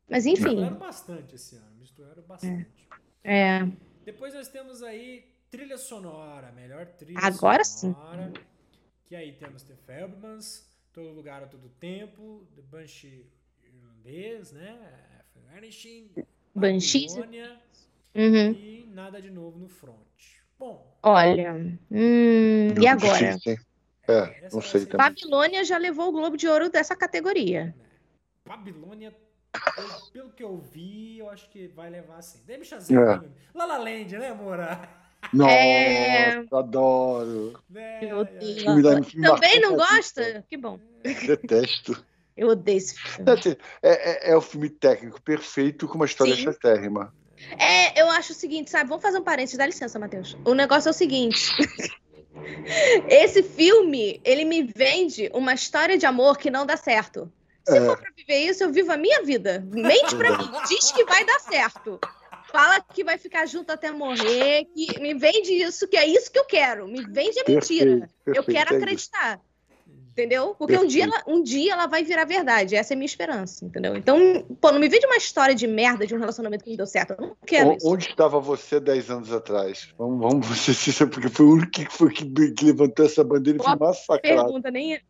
Mas 0.09 0.27
enfim. 0.27 0.57
Misturaram 0.57 0.79
bastante 0.79 1.35
esse 1.35 1.57
ano, 1.57 1.77
misturaram 1.79 2.23
bastante. 2.23 2.67
É. 3.25 3.67
Depois 4.05 4.35
nós 4.35 4.49
temos 4.49 4.83
aí 4.83 5.25
trilha 5.51 5.79
sonora, 5.79 6.53
melhor 6.53 6.87
trilha 6.87 7.19
Agora 7.21 7.65
sonora. 7.65 8.33
sim. 8.35 8.43
Que 9.07 9.17
aí 9.17 9.33
temos 9.33 9.63
The 9.63 9.75
Feldmans, 9.87 10.69
Todo 10.93 11.13
Lugar 11.13 11.43
a 11.43 11.47
Todo 11.47 11.69
Tempo, 11.81 12.47
The 12.55 12.63
Banshee 12.63 13.27
irlandês, 13.65 14.53
né? 14.53 14.79
Vanishing, 15.53 16.11
Banshees? 16.55 17.15
Babilônia 17.15 17.61
Uhum. 18.15 18.51
e 18.53 18.89
Nada 18.93 19.21
de 19.21 19.31
Novo 19.31 19.59
no 19.59 19.69
Front. 19.69 19.97
Bom, 20.59 20.99
Olha. 21.03 21.55
Hum, 21.91 22.69
e 22.81 22.87
agora? 22.87 23.35
Difícil? 23.37 23.57
É, 24.07 24.49
não 24.53 24.61
sei 24.61 24.85
também. 24.87 25.07
Babilônia 25.07 25.65
já 25.65 25.79
levou 25.79 26.09
o 26.09 26.13
Globo 26.13 26.37
de 26.37 26.49
Ouro 26.49 26.69
dessa 26.69 26.97
categoria. 26.97 27.75
Babilônia, 28.47 29.15
eu- 29.77 30.11
pelo 30.13 30.31
que 30.33 30.43
eu 30.43 30.59
vi, 30.59 31.19
eu 31.19 31.31
acho 31.31 31.49
que 31.51 31.69
vai 31.69 31.89
levar 31.89 32.17
assim. 32.17 32.41
Deixa 32.45 32.79
eu 32.91 33.03
É. 33.11 33.21
La 33.55 33.65
La 33.65 33.79
Land, 33.79 34.19
né, 34.19 34.33
Moura? 34.35 34.81
Nossa, 35.33 35.53
É. 35.55 36.45
adoro. 36.53 37.63
Né? 37.69 38.01
Também 39.23 39.61
não 39.61 39.77
gosta? 39.77 40.45
Que 40.49 40.57
bom. 40.57 40.81
Detesto. 41.27 42.05
Eu 42.37 42.49
odeio 42.49 42.79
esse 42.79 42.99
filme. 42.99 43.31
Assim, 43.31 43.57
É, 43.83 44.29
é, 44.29 44.33
é 44.33 44.37
o 44.37 44.41
filme 44.41 44.69
técnico 44.69 45.21
perfeito 45.23 45.87
com 45.87 45.95
uma 45.95 46.07
história 46.07 46.35
chatérrima. 46.35 47.15
É, 47.59 48.01
eu 48.01 48.09
acho 48.11 48.33
o 48.33 48.35
seguinte, 48.35 48.71
sabe? 48.71 48.89
Vamos 48.89 49.03
fazer 49.03 49.19
um 49.19 49.23
parênteses, 49.23 49.59
dá 49.59 49.67
licença, 49.67 49.99
Matheus. 49.99 50.37
O 50.45 50.55
negócio 50.55 50.89
é 50.89 50.91
o 50.91 50.95
seguinte. 50.95 51.53
Esse 53.09 53.43
filme, 53.43 54.21
ele 54.25 54.45
me 54.45 54.63
vende 54.63 55.31
uma 55.35 55.55
história 55.55 55.99
de 55.99 56.07
amor 56.07 56.39
que 56.39 56.51
não 56.51 56.65
dá 56.65 56.77
certo. 56.77 57.31
Se 57.67 57.77
É. 57.77 57.85
for 57.85 57.97
pra 57.97 58.11
viver 58.17 58.39
isso, 58.39 58.65
eu 58.65 58.73
vivo 58.73 58.93
a 58.93 58.97
minha 58.97 59.23
vida. 59.23 59.65
Mente 59.71 60.15
pra 60.17 60.37
mim, 60.39 60.51
diz 60.69 60.93
que 60.93 61.05
vai 61.05 61.25
dar 61.25 61.41
certo. 61.41 61.99
Fala 62.51 62.81
que 62.81 63.05
vai 63.05 63.17
ficar 63.17 63.47
junto 63.47 63.71
até 63.71 63.93
morrer, 63.93 64.65
que 64.75 64.99
me 65.01 65.15
vende 65.15 65.53
isso, 65.53 65.87
que 65.87 65.97
é 65.97 66.07
isso 66.07 66.33
que 66.33 66.39
eu 66.39 66.45
quero. 66.45 66.89
Me 66.89 67.05
vende 67.05 67.39
a 67.39 67.45
mentira. 67.47 67.61
Perfeito, 67.61 68.15
perfeito, 68.25 68.37
eu 68.37 68.45
quero 68.45 68.75
é 68.75 68.77
acreditar. 68.77 69.41
Entendeu? 70.13 70.55
Porque 70.59 70.77
um 70.77 70.87
dia, 70.87 71.05
ela, 71.05 71.23
um 71.27 71.43
dia 71.43 71.73
ela 71.73 71.87
vai 71.87 72.03
virar 72.05 72.25
verdade. 72.25 72.75
Essa 72.75 72.93
é 72.93 72.95
a 72.95 72.99
minha 72.99 73.07
esperança, 73.07 73.65
entendeu? 73.65 73.97
Então, 73.97 74.45
pô, 74.61 74.73
não 74.73 74.81
me 74.81 74.89
vende 74.89 75.07
uma 75.07 75.17
história 75.17 75.55
de 75.55 75.67
merda 75.67 76.07
de 76.07 76.15
um 76.15 76.19
relacionamento 76.19 76.65
que 76.65 76.71
não 76.71 76.77
deu 76.77 76.87
certo. 76.87 77.13
Eu 77.13 77.29
não 77.29 77.37
quero 77.47 77.71
O- 77.71 77.77
isso. 77.77 77.89
Onde 77.89 78.07
estava 78.09 78.41
você 78.41 78.81
10 78.81 79.09
anos 79.09 79.33
atrás? 79.33 79.89
Vamos, 79.97 80.21
vamos 80.21 80.47
ser 80.59 80.75
sinceros, 80.75 81.15
porque 81.15 81.29
foi 81.29 81.47
o 81.47 81.53
único 81.53 81.71
que, 81.71 81.87
foi 81.91 82.13
que, 82.13 82.25
que 82.53 82.65
levantou 82.65 83.07
essa 83.07 83.23
bandeira 83.25 83.59
e 83.61 83.63
foi 83.65 83.77
massacrado. 83.77 84.21
Pergunta, 84.45 84.71
nem, 84.71 84.95
É. 84.95 85.01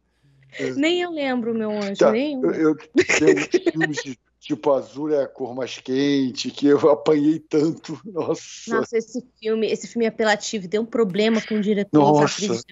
nem 0.76 1.00
eu 1.02 1.10
lembro, 1.10 1.54
meu 1.54 1.70
anjo. 1.70 1.96
Tá, 1.96 2.12
nem 2.12 2.34
eu 2.40 2.50
Eu, 2.52 2.68
eu 2.70 2.76
tenho 2.76 3.38
uns 3.38 3.46
filmes 3.72 4.02
de- 4.04 4.18
tipo 4.38 4.72
Azul 4.72 5.12
é 5.12 5.22
a 5.22 5.28
cor 5.28 5.54
mais 5.54 5.78
quente, 5.78 6.50
que 6.50 6.66
eu 6.66 6.90
apanhei 6.90 7.38
tanto. 7.40 7.98
Nossa. 8.04 8.42
Nossa, 8.76 8.96
esse 8.98 9.24
filme, 9.40 9.66
esse 9.66 9.88
filme 9.88 10.06
apelativo, 10.06 10.68
deu 10.68 10.82
um 10.82 10.86
problema 10.86 11.40
com 11.40 11.56
o 11.56 11.60
diretor. 11.60 11.98
Nossa. 11.98 12.62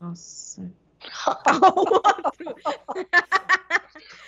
Nossa. 0.00 0.85
Outro. 1.62 2.02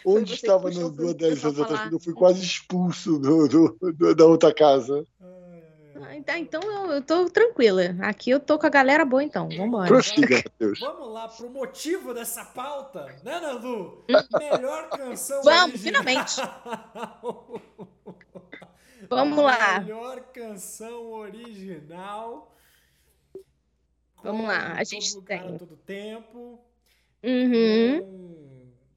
Onde 0.05 0.35
estava 0.35 0.69
há 0.69 0.73
filme 0.73 1.15
10 1.15 1.41
pra 1.41 1.49
anos 1.51 1.61
atrás? 1.61 1.93
Eu 1.93 2.01
fui 2.01 2.15
quase 2.15 2.43
expulso 2.45 3.19
do, 3.19 3.49
do- 3.49 3.79
do- 3.93 4.15
da 4.15 4.25
outra 4.27 4.55
casa. 4.55 5.05
Ai. 5.21 5.29
Ah, 6.01 6.23
tá, 6.25 6.39
então 6.39 6.61
eu, 6.63 6.93
eu 6.93 7.03
tô 7.03 7.29
tranquila. 7.29 7.83
Aqui 8.03 8.31
eu 8.31 8.39
tô 8.41 8.57
com 8.59 8.67
a 8.67 8.71
galera 8.71 9.05
boa, 9.05 9.23
então. 9.23 9.49
Vambora. 9.49 9.89
Prossiga, 9.89 10.37
Matheus. 10.37 10.79
Vamos 10.81 11.13
lá 11.13 11.29
pro 11.29 11.51
motivo 11.51 12.15
dessa 12.15 12.45
pauta, 12.45 13.07
né, 13.25 13.41
Nandu? 13.41 14.05
Melhor 14.38 14.88
canção 14.91 15.43
Vamos, 15.43 15.85
original. 15.85 16.03
finalmente. 16.03 16.37
Vamos 19.11 19.38
lá. 19.45 19.81
Melhor 19.81 20.21
canção 20.33 21.12
original. 21.12 22.55
Vamos 24.23 24.47
lá, 24.49 24.73
a 24.75 24.85
gente 24.85 25.21
tem. 25.23 25.59
Todo 25.59 25.77
tempo. 25.77 26.59
Uhum. 27.22 28.00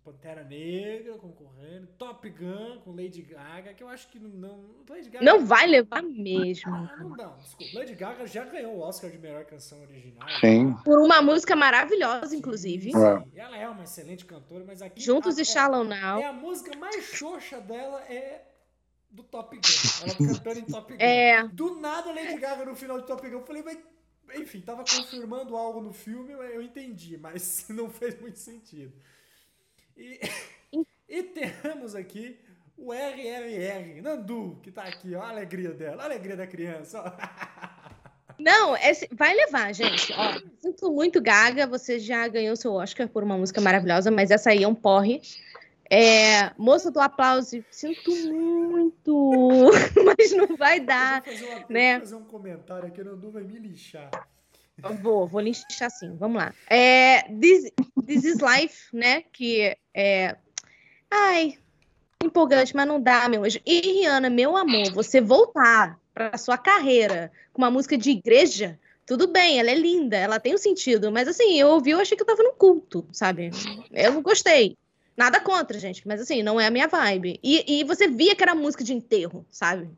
Com 0.03 0.11
Pantera 0.11 0.43
Negra 0.43 1.13
concorrendo. 1.17 1.87
Top 1.97 2.27
Gun 2.29 2.79
com 2.83 2.91
Lady 2.95 3.21
Gaga, 3.21 3.73
que 3.73 3.81
eu 3.83 3.87
acho 3.87 4.07
que 4.09 4.19
não. 4.19 4.29
não 4.29 4.65
Lady 4.89 5.09
Gaga, 5.09 5.23
Não 5.25 5.45
vai 5.45 5.67
levar 5.67 6.01
mesmo. 6.03 6.71
Ah, 6.73 6.95
não, 6.99 7.09
não, 7.09 7.37
desculpa. 7.37 7.79
Lady 7.79 7.95
Gaga 7.95 8.25
já 8.27 8.43
ganhou 8.45 8.75
o 8.75 8.79
Oscar 8.81 9.09
de 9.09 9.17
melhor 9.17 9.45
canção 9.45 9.81
original. 9.81 10.27
Sim. 10.39 10.75
Por 10.83 10.99
uma 10.99 11.21
música 11.21 11.55
maravilhosa, 11.55 12.35
inclusive. 12.35 12.91
Sim, 12.91 12.97
É. 13.35 13.39
Ela 13.41 13.57
é 13.57 13.67
uma 13.69 13.83
excelente 13.83 14.25
cantora, 14.25 14.63
mas 14.65 14.81
aqui. 14.81 15.01
Juntos 15.01 15.37
a- 15.37 15.41
e 15.41 15.45
Shallow 15.45 15.83
É 15.85 15.87
Now. 16.01 16.25
a 16.25 16.33
música 16.33 16.75
mais 16.77 17.03
xoxa 17.05 17.59
dela 17.61 18.01
é 18.09 18.41
do 19.09 19.23
Top 19.23 19.55
Gun. 19.55 19.61
Ela 20.03 20.33
cantando 20.33 20.59
em 20.59 20.63
Top 20.63 20.91
Gun. 20.93 20.97
É. 20.99 21.47
Do 21.47 21.79
nada, 21.79 22.11
Lady 22.11 22.37
Gaga 22.37 22.65
no 22.65 22.75
final 22.75 22.99
de 22.99 23.07
Top 23.07 23.21
Gun. 23.27 23.37
Eu 23.37 23.43
falei, 23.45 23.61
mas. 23.63 23.77
Enfim, 24.35 24.61
tava 24.61 24.83
confirmando 24.83 25.55
algo 25.55 25.81
no 25.81 25.93
filme, 25.93 26.31
eu 26.33 26.61
entendi, 26.61 27.17
mas 27.17 27.65
não 27.69 27.89
fez 27.89 28.19
muito 28.19 28.39
sentido. 28.39 28.93
E, 29.97 30.19
e 31.09 31.23
temos 31.23 31.95
aqui 31.95 32.39
o 32.77 32.91
RRR, 32.93 34.01
Nandu, 34.01 34.59
que 34.63 34.71
tá 34.71 34.83
aqui, 34.83 35.13
ó, 35.15 35.21
a 35.21 35.29
alegria 35.29 35.71
dela, 35.71 36.01
a 36.03 36.05
alegria 36.05 36.35
da 36.35 36.47
criança, 36.47 37.01
ó. 37.01 37.11
Não, 38.39 38.75
esse- 38.75 39.07
vai 39.11 39.35
levar, 39.35 39.71
gente. 39.71 40.11
Ó, 40.13 40.41
sinto 40.59 40.91
muito, 40.91 41.21
Gaga. 41.21 41.67
Você 41.67 41.99
já 41.99 42.27
ganhou 42.27 42.55
seu 42.55 42.73
Oscar 42.73 43.07
por 43.07 43.23
uma 43.23 43.37
música 43.37 43.61
maravilhosa, 43.61 44.09
mas 44.09 44.31
essa 44.31 44.49
aí 44.49 44.63
é 44.63 44.67
um 44.67 44.73
porre. 44.73 45.21
É, 45.93 46.53
moça 46.57 46.89
do 46.89 47.01
aplauso, 47.01 47.61
sinto 47.69 48.15
muito, 48.31 49.71
mas 50.05 50.31
não 50.31 50.55
vai 50.55 50.79
dar. 50.79 51.21
Eu 51.27 51.33
vou 51.33 51.33
fazer, 51.33 51.53
uma, 51.53 51.65
né? 51.67 51.91
vou 51.91 51.99
fazer 51.99 52.15
um 52.15 52.23
comentário 52.23 52.87
aqui, 52.87 53.01
o 53.01 53.03
Nandu 53.03 53.29
vai 53.29 53.43
me 53.43 53.59
lixar. 53.59 54.09
Vou, 55.01 55.27
vou 55.27 55.41
linchar 55.41 55.91
sim, 55.91 56.15
vamos 56.15 56.41
lá. 56.41 56.53
É, 56.69 57.23
This, 57.23 57.73
This 58.05 58.23
is 58.23 58.37
Life, 58.39 58.95
né? 58.95 59.23
Que 59.33 59.77
é. 59.93 60.37
Ai, 61.11 61.57
empolgante, 62.23 62.73
mas 62.73 62.87
não 62.87 63.01
dá, 63.01 63.27
meu 63.27 63.43
anjo. 63.43 63.59
E 63.65 63.81
Rihanna, 63.81 64.29
meu 64.29 64.55
amor, 64.55 64.93
você 64.93 65.19
voltar 65.19 65.99
para 66.13 66.37
sua 66.37 66.57
carreira 66.57 67.33
com 67.51 67.61
uma 67.61 67.69
música 67.69 67.97
de 67.97 68.11
igreja, 68.11 68.79
tudo 69.05 69.27
bem, 69.27 69.59
ela 69.59 69.69
é 69.69 69.75
linda, 69.75 70.15
ela 70.15 70.39
tem 70.39 70.55
um 70.55 70.57
sentido, 70.57 71.11
mas 71.11 71.27
assim, 71.27 71.59
eu 71.59 71.67
ouvi, 71.67 71.91
eu 71.91 71.99
achei 71.99 72.15
que 72.15 72.23
eu 72.23 72.27
tava 72.27 72.43
num 72.43 72.53
culto, 72.53 73.05
sabe? 73.11 73.51
Eu 73.91 74.13
não 74.13 74.21
gostei. 74.21 74.77
Nada 75.15 75.39
contra, 75.39 75.77
gente, 75.77 76.07
mas 76.07 76.21
assim, 76.21 76.41
não 76.41 76.59
é 76.59 76.67
a 76.67 76.71
minha 76.71 76.87
vibe. 76.87 77.39
E, 77.43 77.79
e 77.81 77.83
você 77.83 78.07
via 78.07 78.35
que 78.35 78.41
era 78.43 78.55
música 78.55 78.83
de 78.83 78.93
enterro, 78.93 79.45
sabe? 79.51 79.89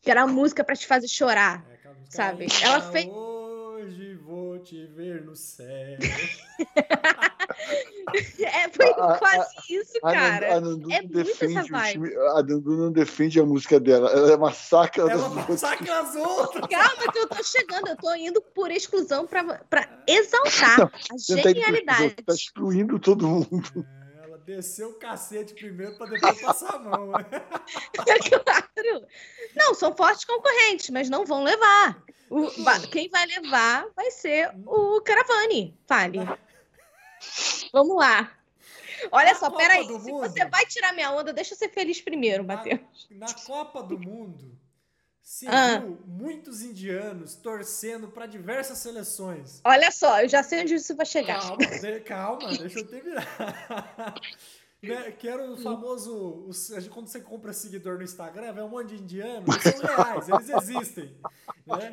Que 0.00 0.10
era 0.10 0.26
música 0.26 0.62
para 0.62 0.76
te 0.76 0.86
fazer 0.86 1.08
chorar. 1.08 1.64
É 1.70 1.82
Sabe, 2.10 2.42
"Ainda 2.44 2.64
ela 2.66 2.80
fez- 2.92 3.06
Hoje 3.08 4.14
vou 4.16 4.58
te 4.60 4.86
ver 4.86 5.22
no 5.24 5.34
céu. 5.34 5.96
É, 8.38 8.68
foi 8.68 8.86
A- 8.98 9.14
a- 9.14 9.18
quase 9.18 9.46
isso, 9.70 9.92
A 10.02 10.12
cara. 10.12 10.56
a 10.56 10.60
Nandu 10.60 10.90
é 10.92 11.02
não 11.02 11.08
muito 11.08 11.30
essa 11.44 11.62
vibe. 11.62 11.92
time, 11.92 12.14
a 12.16 12.42
Nandu 12.42 12.76
não 12.76 12.92
defende 12.92 13.40
a 13.40 13.44
música 13.46 13.78
dela. 13.80 14.10
Ela 14.10 14.36
massacra 14.36 15.02
Ela 15.10 15.14
as 15.26 15.36
outras. 15.36 15.60
saca 15.60 16.00
as 16.00 16.14
outras. 16.16 16.66
Calma 16.66 17.12
que 17.12 17.18
eu 17.18 17.28
tô 17.28 17.42
chegando, 17.42 17.88
eu 17.88 17.96
tô 17.96 18.14
indo 18.14 18.42
por 18.54 18.70
exclusão 18.70 19.26
pra, 19.26 19.42
pra 19.70 19.88
exaltar 20.06 20.82
a 20.82 20.90
Você 21.16 21.40
tá 21.40 21.48
genialidade. 21.50 22.14
Tá 22.26 22.34
excluindo 22.34 22.98
todo 22.98 23.26
mundo. 23.26 23.86
Ela 24.42 24.56
desceu 24.56 24.90
o 24.90 24.94
cacete 24.98 25.54
primeiro 25.54 25.96
pra 25.96 26.06
depois 26.06 26.40
passar 26.40 26.74
a 26.74 26.78
mão. 26.78 27.12
né? 27.12 27.22
claro. 28.44 29.06
Não, 29.54 29.74
são 29.74 29.94
fortes 29.94 30.24
concorrentes, 30.24 30.88
mas 30.90 31.08
não 31.10 31.24
vão 31.26 31.44
levar. 31.44 32.02
O- 32.30 32.50
quem 32.90 33.08
vai 33.10 33.26
levar 33.26 33.86
vai 33.94 34.10
ser 34.10 34.50
o 34.66 35.00
Caravani. 35.02 35.78
Fale. 35.86 36.18
Vamos 37.72 37.96
lá. 37.96 38.32
Olha 39.10 39.32
Na 39.32 39.38
só, 39.38 39.46
Copa 39.50 39.58
peraí. 39.62 39.84
Se 39.84 39.92
Mundo. 39.92 40.20
você 40.28 40.44
vai 40.46 40.64
tirar 40.66 40.92
minha 40.94 41.10
onda, 41.12 41.32
deixa 41.32 41.52
eu 41.54 41.58
ser 41.58 41.68
feliz 41.68 42.00
primeiro, 42.00 42.44
Matheus. 42.44 42.80
Na 43.10 43.32
Copa 43.46 43.82
do 43.82 43.98
Mundo, 43.98 44.58
se 45.22 45.46
Ah. 45.46 45.78
viu 45.78 45.98
muitos 46.06 46.62
indianos 46.62 47.34
torcendo 47.36 48.08
pra 48.08 48.26
diversas 48.26 48.78
seleções. 48.78 49.60
Olha 49.64 49.90
só, 49.90 50.20
eu 50.22 50.28
já 50.28 50.42
sei 50.42 50.62
onde 50.62 50.74
isso 50.74 50.94
vai 50.96 51.06
chegar. 51.06 51.40
Calma, 51.40 52.00
calma, 52.04 52.58
deixa 52.58 52.80
eu 52.80 52.86
terminar. 52.86 53.26
Né, 54.84 55.12
Que 55.12 55.28
era 55.28 55.48
o 55.48 55.56
famoso. 55.56 56.44
os- 56.48 56.72
quando 56.90 57.06
você 57.06 57.20
compra 57.20 57.52
seguidor 57.52 57.98
no 57.98 58.02
Instagram, 58.02 58.52
vem 58.52 58.64
um 58.64 58.68
monte 58.68 58.96
de 58.96 59.00
indianos, 59.00 59.46
eles 59.64 59.78
são 59.78 59.86
reais, 59.96 60.28
eles 60.28 60.48
existem. 60.48 61.16
né? 61.64 61.92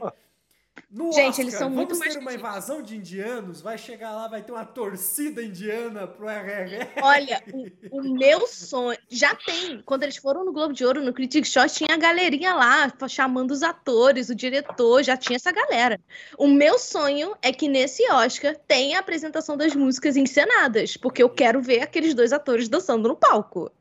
No 0.91 1.13
Gente, 1.13 1.39
eles 1.41 1.53
são 1.53 1.69
muito 1.69 1.89
vamos 1.89 1.99
mais 1.99 2.13
ter 2.15 2.19
uma 2.19 2.33
invasão 2.33 2.81
de 2.81 2.97
indianos, 2.97 3.61
vai 3.61 3.77
chegar 3.77 4.11
lá, 4.11 4.27
vai 4.27 4.41
ter 4.41 4.51
uma 4.51 4.65
torcida 4.65 5.43
indiana 5.43 6.07
pro 6.07 6.27
RRR. 6.27 6.89
Olha, 7.03 7.43
o, 7.91 7.99
o 7.99 8.13
meu 8.13 8.47
sonho. 8.47 8.97
Já 9.07 9.35
tem. 9.35 9.83
Quando 9.83 10.01
eles 10.01 10.17
foram 10.17 10.43
no 10.43 10.51
Globo 10.51 10.73
de 10.73 10.83
Ouro, 10.83 10.99
no 10.99 11.13
Critic 11.13 11.45
Shot, 11.45 11.71
tinha 11.71 11.93
a 11.93 11.97
galerinha 11.97 12.55
lá 12.55 12.91
chamando 13.07 13.51
os 13.51 13.61
atores, 13.61 14.29
o 14.29 14.35
diretor, 14.35 15.03
já 15.03 15.15
tinha 15.15 15.35
essa 15.35 15.51
galera. 15.51 15.99
O 16.39 16.47
meu 16.47 16.79
sonho 16.79 17.35
é 17.39 17.53
que 17.53 17.67
nesse 17.67 18.09
Oscar 18.11 18.55
tenha 18.67 18.97
a 18.97 19.01
apresentação 19.01 19.55
das 19.55 19.75
músicas 19.75 20.17
encenadas, 20.17 20.97
porque 20.97 21.21
eu 21.21 21.29
quero 21.29 21.61
ver 21.61 21.81
aqueles 21.81 22.15
dois 22.15 22.33
atores 22.33 22.67
dançando 22.67 23.07
no 23.07 23.15
palco. 23.15 23.71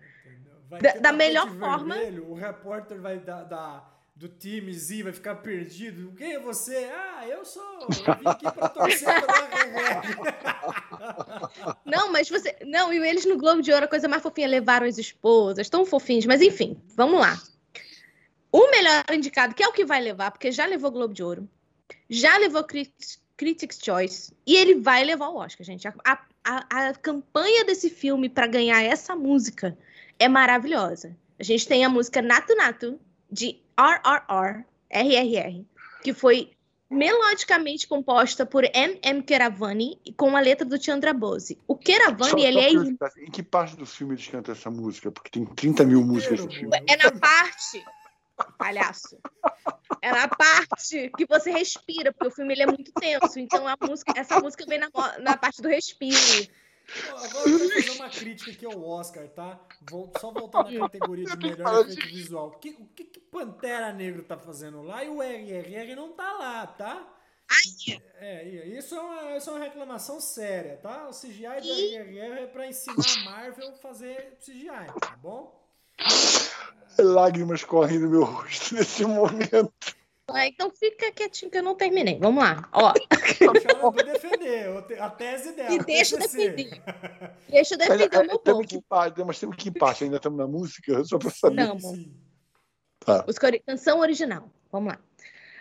Da- 0.83 0.93
da 1.01 1.13
melhor 1.13 1.49
forma. 1.59 1.95
vermelho, 1.95 2.31
O 2.31 2.35
repórter 2.35 3.01
vai 3.01 3.19
dar. 3.19 3.45
dar- 3.45 3.98
do 4.19 4.29
time 4.29 4.75
Z 4.75 5.05
vai 5.05 5.13
ficar 5.13 5.37
perdido. 5.37 6.13
Quem 6.17 6.33
é 6.35 6.41
você? 6.41 6.91
Ah, 6.93 7.25
eu 7.29 7.45
sou. 7.45 7.63
Eu 7.83 7.89
vim 7.89 8.27
aqui 8.27 8.51
pra 8.51 8.69
torcer 8.69 9.07
pela 9.21 9.49
Não, 11.85 12.11
mas 12.11 12.29
você. 12.29 12.57
Não, 12.67 12.93
e 12.93 12.99
eles 12.99 13.25
no 13.25 13.39
Globo 13.39 13.63
de 13.63 13.73
Ouro, 13.73 13.85
a 13.85 13.89
coisa 13.89 14.09
mais 14.09 14.21
fofinha, 14.21 14.49
levaram 14.49 14.89
as 14.89 14.99
esposas, 14.99 15.69
tão 15.71 15.87
fofinhos. 15.87 16.27
Mas 16.27 16.43
enfim, 16.43 16.77
vamos 16.97 17.21
lá. 17.21 17.41
O 18.51 18.69
melhor 18.73 19.05
indicado, 19.13 19.55
que 19.55 19.63
é 19.63 19.69
o 19.69 19.73
que 19.73 19.85
vai 19.85 20.01
levar, 20.03 20.33
porque 20.33 20.51
já 20.51 20.67
levou 20.67 20.91
Globo 20.91 21.15
de 21.15 21.23
Ouro, 21.23 21.49
já 22.11 22.37
levou 22.39 22.65
Crit- 22.65 23.21
Critics' 23.37 23.79
Choice, 23.81 24.33
e 24.45 24.57
ele 24.57 24.75
vai 24.81 25.05
levar 25.05 25.29
o 25.29 25.37
Oscar, 25.37 25.65
gente. 25.65 25.87
A- 25.87 25.95
a- 26.45 26.89
a 26.89 26.95
campanha 26.95 27.65
desse 27.65 27.89
filme 27.89 28.29
para 28.29 28.49
ganhar 28.49 28.83
essa 28.83 29.15
música 29.15 29.79
é 30.19 30.27
maravilhosa. 30.27 31.17
A 31.39 31.45
gente 31.45 31.69
tem 31.69 31.85
a 31.85 31.89
música 31.89 32.21
Nato 32.21 32.53
Nato, 32.57 32.99
de 33.31 33.61
RRR, 33.77 34.65
RRR, 34.91 35.65
que 36.03 36.13
foi 36.15 36.51
melodicamente 36.91 37.87
composta 37.87 38.47
por 38.47 38.65
M. 38.65 38.99
M. 39.03 39.23
Keravani 39.23 40.01
com 40.17 40.35
a 40.37 40.41
letra 40.41 40.65
do 40.67 40.83
Chandra 40.83 41.13
Bose. 41.13 41.59
O 41.69 41.75
Só- 41.75 41.81
Keravani, 41.81 42.31
só 42.31 42.39
ele 42.39 42.59
é 42.61 42.69
curiosidade, 42.69 43.15
Em 43.21 43.31
que 43.31 43.43
parte 43.43 43.77
do 43.77 43.85
filme 43.85 44.15
eles 44.15 44.27
cantam 44.27 44.55
essa 44.55 44.71
música? 44.71 45.11
Porque 45.11 45.31
tem 45.31 45.45
30 45.45 45.85
mil 45.85 46.03
músicas 46.03 46.45
no 46.45 46.51
filme. 46.51 46.71
É 46.89 46.97
na 46.97 47.11
parte, 47.13 47.85
palhaço. 48.57 49.19
É 50.01 50.11
na 50.11 50.29
parte 50.29 51.11
que 51.17 51.27
você 51.27 51.51
respira, 51.51 52.13
porque 52.13 52.29
o 52.29 52.31
filme 52.31 52.55
ele 52.55 52.63
é 52.63 52.67
muito 52.67 52.91
tenso. 52.93 53.39
Então 53.39 53.67
a 53.69 53.77
música, 53.81 54.13
essa 54.17 54.41
música 54.41 54.65
vem 54.67 54.79
na, 54.79 54.89
na 55.21 55.37
parte 55.37 55.61
do 55.61 55.69
respiro. 55.69 56.17
Agora 57.25 57.51
eu 57.51 57.59
quero 57.59 57.83
fazer 57.83 57.91
uma 57.91 58.09
crítica 58.09 58.51
aqui 58.51 58.65
ao 58.65 58.83
Oscar, 58.83 59.29
tá? 59.29 59.61
Vou 59.91 60.11
só 60.19 60.31
voltar 60.31 60.65
na 60.65 60.81
categoria 60.81 61.25
de 61.25 61.37
melhor 61.49 61.83
efeito 61.83 62.09
visual. 62.09 62.49
O 62.49 62.59
que, 62.59 62.71
o 62.71 62.87
que, 62.95 63.05
que 63.05 63.21
Pantera 63.21 63.93
Negro 63.93 64.23
tá 64.25 64.39
fazendo 64.39 64.83
lá 64.83 65.05
e 65.05 65.09
o 65.09 65.23
RRR 65.23 65.95
não 65.95 66.13
tá 66.13 66.33
lá, 66.33 66.67
tá? 66.67 67.15
É, 68.21 68.47
isso 68.79 68.95
é, 68.95 69.01
uma, 69.01 69.37
isso 69.37 69.49
é 69.49 69.53
uma 69.53 69.65
reclamação 69.65 70.21
séria, 70.21 70.77
tá? 70.77 71.09
O 71.09 71.13
CGI 71.13 71.61
do 71.63 71.73
RRR 71.73 72.43
é 72.43 72.47
pra 72.47 72.67
ensinar 72.67 72.97
a 72.97 73.25
Marvel 73.25 73.69
a 73.71 73.77
fazer 73.77 74.37
CGI, 74.41 74.87
tá 75.01 75.17
bom? 75.23 75.59
Lágrimas 76.99 77.65
correm 77.65 77.99
no 77.99 78.11
meu 78.11 78.25
rosto 78.25 78.75
nesse 78.75 79.05
momento. 79.05 79.73
Ah, 80.31 80.47
Então 80.47 80.71
fica 80.71 81.11
quietinho 81.11 81.51
que 81.51 81.59
eu 81.59 81.63
não 81.63 81.75
terminei. 81.75 82.19
Vamos 82.19 82.43
lá. 82.43 82.69
Ó, 82.73 82.93
Deixa 82.93 83.69
ela 83.71 83.91
defender 83.93 85.01
a 85.01 85.11
tese 85.11 85.53
dela. 85.53 85.75
E 85.75 85.79
deixa 85.79 86.17
eu 86.17 86.21
defender. 86.21 86.83
deixa 87.49 87.75
eu 87.75 87.79
defender 87.79 88.15
é, 88.15 88.19
o 88.19 88.27
meu 88.27 88.39
temos 88.39 88.67
povo. 88.67 88.69
que 88.69 88.83
parte, 88.83 89.25
mas 89.25 89.39
temos 89.39 89.57
que 89.57 89.71
parte. 89.71 90.05
Ainda 90.05 90.17
estamos 90.17 90.39
na 90.39 90.47
música, 90.47 91.03
só 91.05 91.19
para 91.19 91.31
saber. 91.31 91.57
Não. 91.57 91.79
Sim. 91.79 92.13
Os 93.27 93.39
canção 93.67 94.01
original. 94.01 94.51
Vamos 94.71 94.93
lá. 94.93 94.99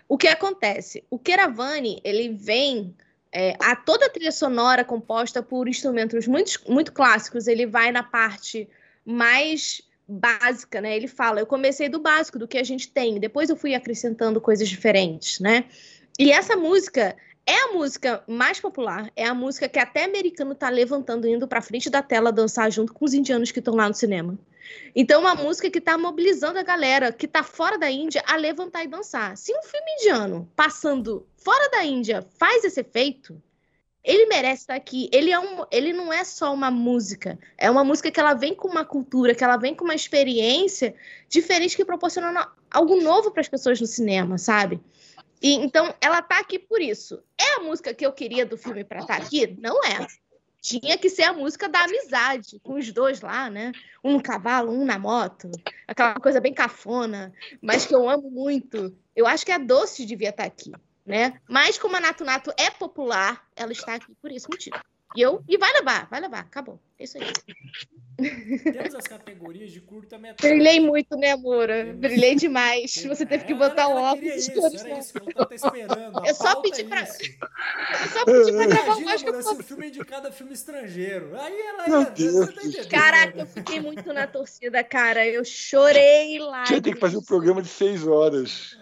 O 0.09 0.17
que 0.17 0.27
acontece? 0.27 1.03
O 1.09 1.17
Keravani, 1.17 2.01
ele 2.03 2.29
vem 2.29 2.95
é, 3.31 3.55
a 3.59 3.75
toda 3.75 4.05
a 4.05 4.09
trilha 4.09 4.31
sonora 4.31 4.83
composta 4.83 5.43
por 5.43 5.67
instrumentos 5.67 6.27
muito, 6.27 6.59
muito 6.69 6.91
clássicos, 6.91 7.47
ele 7.47 7.65
vai 7.65 7.91
na 7.91 8.03
parte 8.03 8.69
mais 9.05 9.81
básica, 10.07 10.79
né? 10.79 10.95
Ele 10.95 11.07
fala, 11.07 11.39
eu 11.39 11.45
comecei 11.45 11.89
do 11.89 11.99
básico, 11.99 12.39
do 12.39 12.47
que 12.47 12.57
a 12.57 12.63
gente 12.63 12.89
tem, 12.89 13.19
depois 13.19 13.49
eu 13.49 13.55
fui 13.55 13.75
acrescentando 13.75 14.39
coisas 14.39 14.67
diferentes, 14.69 15.39
né? 15.39 15.65
E 16.17 16.31
essa 16.31 16.55
música 16.55 17.15
é 17.45 17.63
a 17.63 17.73
música 17.73 18.23
mais 18.27 18.59
popular, 18.59 19.11
é 19.15 19.25
a 19.25 19.33
música 19.33 19.69
que 19.69 19.79
até 19.79 20.03
americano 20.03 20.53
tá 20.53 20.69
levantando, 20.69 21.27
indo 21.27 21.47
pra 21.47 21.61
frente 21.61 21.89
da 21.89 22.01
tela 22.01 22.31
dançar 22.31 22.71
junto 22.71 22.93
com 22.93 23.05
os 23.05 23.13
indianos 23.13 23.51
que 23.51 23.59
estão 23.59 23.75
lá 23.75 23.87
no 23.87 23.93
cinema. 23.93 24.37
Então, 24.93 25.21
uma 25.21 25.33
música 25.33 25.69
que 25.69 25.79
tá 25.79 25.97
mobilizando 25.97 26.59
a 26.59 26.63
galera 26.63 27.11
que 27.11 27.25
tá 27.25 27.43
fora 27.43 27.77
da 27.77 27.89
Índia 27.89 28.21
a 28.27 28.35
levantar 28.35 28.83
e 28.83 28.87
dançar. 28.87 29.37
Se 29.37 29.53
um 29.53 29.63
filme 29.63 29.91
indiano 29.93 30.51
passando 30.55 31.25
fora 31.37 31.69
da 31.69 31.85
Índia 31.85 32.25
faz 32.37 32.65
esse 32.65 32.81
efeito, 32.81 33.41
ele 34.03 34.25
merece 34.27 34.61
estar 34.61 34.75
aqui. 34.75 35.09
Ele, 35.11 35.31
é 35.31 35.39
um, 35.39 35.65
ele 35.71 35.91
não 35.91 36.11
é 36.11 36.23
só 36.23 36.53
uma 36.53 36.71
música, 36.71 37.37
é 37.57 37.69
uma 37.69 37.83
música 37.83 38.09
que 38.09 38.19
ela 38.19 38.33
vem 38.33 38.55
com 38.55 38.67
uma 38.67 38.85
cultura, 38.85 39.35
que 39.35 39.43
ela 39.43 39.57
vem 39.57 39.75
com 39.75 39.83
uma 39.83 39.95
experiência 39.95 40.95
diferente 41.27 41.75
que 41.75 41.83
proporciona 41.83 42.51
algo 42.71 43.01
novo 43.01 43.31
para 43.31 43.41
as 43.41 43.49
pessoas 43.49 43.81
no 43.81 43.87
cinema, 43.87 44.37
sabe? 44.37 44.81
E, 45.41 45.53
então, 45.55 45.93
ela 46.01 46.21
tá 46.21 46.39
aqui 46.39 46.57
por 46.57 46.81
isso. 46.81 47.21
É 47.39 47.55
a 47.55 47.59
música 47.59 47.93
que 47.93 48.05
eu 48.05 48.11
queria 48.11 48.45
do 48.45 48.57
filme 48.57 48.83
para 48.83 49.01
estar 49.01 49.17
aqui? 49.17 49.55
Não 49.59 49.83
é. 49.83 50.07
Tinha 50.61 50.97
que 50.97 51.09
ser 51.09 51.23
a 51.23 51.33
música 51.33 51.69
da 51.69 51.83
amizade, 51.83 52.59
com 52.63 52.73
os 52.73 52.91
dois 52.91 53.21
lá, 53.21 53.49
né? 53.49 53.71
Um 54.03 54.13
no 54.13 54.23
cavalo, 54.23 54.71
um 54.71 54.83
na 54.83 54.97
moto. 54.97 55.51
Aquela 55.87 56.15
coisa 56.15 56.41
bem 56.41 56.53
cafona, 56.53 57.31
mas 57.61 57.85
que 57.85 57.93
eu 57.93 58.09
amo 58.09 58.29
muito. 58.31 58.95
Eu 59.15 59.27
acho 59.27 59.45
que 59.45 59.51
a 59.51 59.57
Doce 59.57 60.05
devia 60.05 60.29
estar 60.29 60.45
aqui, 60.45 60.71
né? 61.07 61.39
Mas 61.49 61.77
como 61.79 61.95
a 61.95 61.99
Nato 61.99 62.23
Nato 62.23 62.53
é 62.57 62.69
popular, 62.69 63.43
ela 63.55 63.71
está 63.71 63.95
aqui 63.95 64.13
por 64.21 64.29
esse 64.31 64.47
motivo. 64.49 64.77
E 65.15 65.21
eu 65.21 65.41
e 65.47 65.57
vai 65.57 65.71
levar, 65.73 66.05
vai 66.09 66.19
levar, 66.19 66.41
acabou. 66.41 66.79
É 66.99 67.05
isso 67.05 67.17
aí. 67.17 67.31
Temos 68.17 68.95
as 68.95 69.07
categorias 69.07 69.71
de 69.71 69.79
curta-metragem. 69.79 70.57
Brilhei 70.57 70.79
muito, 70.79 71.15
né, 71.15 71.35
Moura? 71.35 71.85
Temos- 71.85 71.99
Brilhei 72.01 72.35
demais. 72.35 73.03
Você 73.07 73.25
teve 73.25 73.45
que 73.45 73.53
botar 73.53 73.83
ela, 73.83 73.95
o 73.95 73.97
ela 73.99 74.11
óculos. 74.13 74.25
Era 74.49 74.89
né? 74.89 74.99
isso 74.99 75.13
que 75.13 75.19
eu 75.19 75.33
tava 75.33 75.55
esperando. 75.55 76.19
A 76.19 76.27
Eu 76.27 76.35
só 76.35 76.61
pedi 76.61 76.81
é 76.81 76.83
pra- 76.83 77.03
isso. 77.03 77.17
Eu 77.21 78.09
só 78.09 78.25
pedi 78.25 78.51
pra 78.51 78.65
gravar 78.65 78.95
o 78.95 79.01
Imagina, 79.01 79.13
Oscar 79.15 79.33
mano, 79.33 79.43
por 79.43 79.53
se 79.55 79.61
o 79.61 79.63
filme 79.63 79.85
é 79.85 79.89
indicado 79.89 80.27
a 80.27 80.31
filme 80.31 80.53
estrangeiro. 80.53 81.39
Aí 81.39 81.61
ela 81.61 81.87
ia. 81.87 82.05
Você 82.15 82.45
tá 82.53 82.61
entendendo? 82.63 82.89
Caraca, 82.89 83.39
eu 83.39 83.45
fiquei 83.47 83.79
muito 83.79 84.11
na 84.11 84.27
torcida, 84.27 84.83
cara. 84.83 85.25
Eu 85.25 85.45
chorei 85.45 86.37
lá. 86.39 86.63
Tinha 86.63 86.81
que 86.81 86.95
fazer 86.95 87.17
um 87.17 87.23
programa 87.23 87.61
de 87.61 87.69
seis 87.69 88.05
horas. 88.05 88.77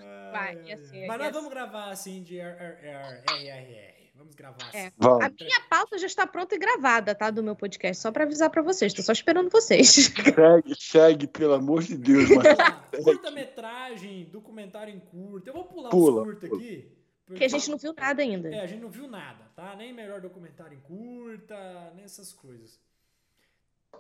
Ia 0.66 0.78
ser, 0.78 0.96
ai. 0.96 1.02
ia 1.02 1.08
Mas 1.08 1.18
nós 1.18 1.28
ser. 1.28 1.34
vamos 1.34 1.50
gravar 1.50 1.90
assim 1.90 2.22
de 2.24 2.38
RRR. 2.40 3.96
Vamos 4.16 4.34
gravar 4.34 4.64
assim. 4.70 4.78
É. 4.78 4.88
A 4.88 4.92
Vamos. 4.98 5.34
minha 5.42 5.62
pauta 5.70 5.98
já 5.98 6.08
está 6.08 6.26
pronta 6.26 6.56
e 6.56 6.58
gravada, 6.58 7.14
tá? 7.14 7.30
Do 7.30 7.44
meu 7.44 7.56
podcast, 7.56 8.02
só 8.02 8.12
pra 8.12 8.24
avisar 8.24 8.50
pra 8.50 8.62
vocês. 8.62 8.94
Tô 8.94 9.02
só 9.02 9.12
esperando 9.12 9.50
vocês. 9.50 9.90
Segue, 10.34 10.76
segue, 10.80 11.28
pelo 11.28 11.54
amor 11.54 11.84
de 11.84 11.98
Deus. 11.98 12.30
Curta-metragem, 13.04 14.26
documentário 14.32 14.94
em 14.94 15.00
curta. 15.00 15.50
Eu 15.50 15.54
vou 15.54 15.66
pular 15.66 15.90
Pula, 15.90 16.22
os 16.22 16.28
curta 16.28 16.48
pula. 16.48 16.62
aqui. 16.62 16.92
Porque 17.26 17.44
a 17.44 17.48
gente 17.48 17.70
não 17.72 17.78
viu 17.78 17.94
nada 17.94 18.22
ainda. 18.22 18.50
É, 18.54 18.62
a 18.62 18.68
gente 18.68 18.82
não 18.82 18.90
viu 18.90 19.08
nada, 19.08 19.46
tá? 19.56 19.76
Nem 19.76 19.92
melhor 19.92 20.22
documentário 20.22 20.78
em 20.78 20.82
curta, 20.82 21.92
nem 21.96 22.06
essas 22.06 22.32
coisas. 22.32 22.80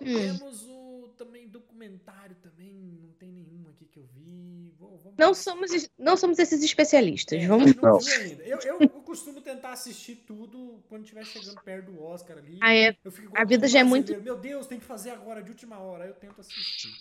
Hum. 0.02 0.38
Temos 0.38 0.64
o 0.68 1.14
também 1.18 1.48
documentário 1.48 2.36
também, 2.42 2.74
não 3.02 3.10
tem 3.14 3.32
nenhum 3.32 3.68
aqui 3.70 3.86
que 3.86 3.98
eu 3.98 4.06
vi. 4.14 4.74
Vou- 4.78 4.98
vamos- 4.98 5.18
Não 5.18 5.34
somos, 5.34 5.72
não 5.98 6.18
somos 6.18 6.38
esses 6.40 6.62
especialistas. 6.64 7.42
É, 7.42 7.48
Vamos. 7.48 7.74
não 7.76 7.94
Não. 7.94 8.00
Eu, 8.46 8.60
eu, 8.60 8.80
eu 8.82 8.90
costumo 9.02 9.40
tentar 9.42 9.72
assistir 9.72 10.18
tudo 10.28 10.84
quando 10.90 11.04
estiver 11.04 11.26
chegando 11.26 11.62
perto 11.64 11.92
do 11.92 12.04
Oscar 12.04 12.38
ali. 12.38 12.60
Ah, 12.62 12.74
é. 12.74 12.96
Eu 13.04 13.12
fico 13.12 13.28
igual 13.28 13.42
A 13.42 13.46
vida 13.46 13.68
já 13.68 13.80
é 13.80 13.84
brasileiro, 13.84 14.24
Meu 14.24 14.38
Deus, 14.38 14.68
tem 14.68 14.80
que 14.80 14.86
fazer 14.86 15.12
agora, 15.12 15.42
de 15.42 15.50
última 15.52 15.80
hora. 15.80 16.06
Eu 16.06 16.14
tento 16.14 16.42
assistir. 16.42 16.92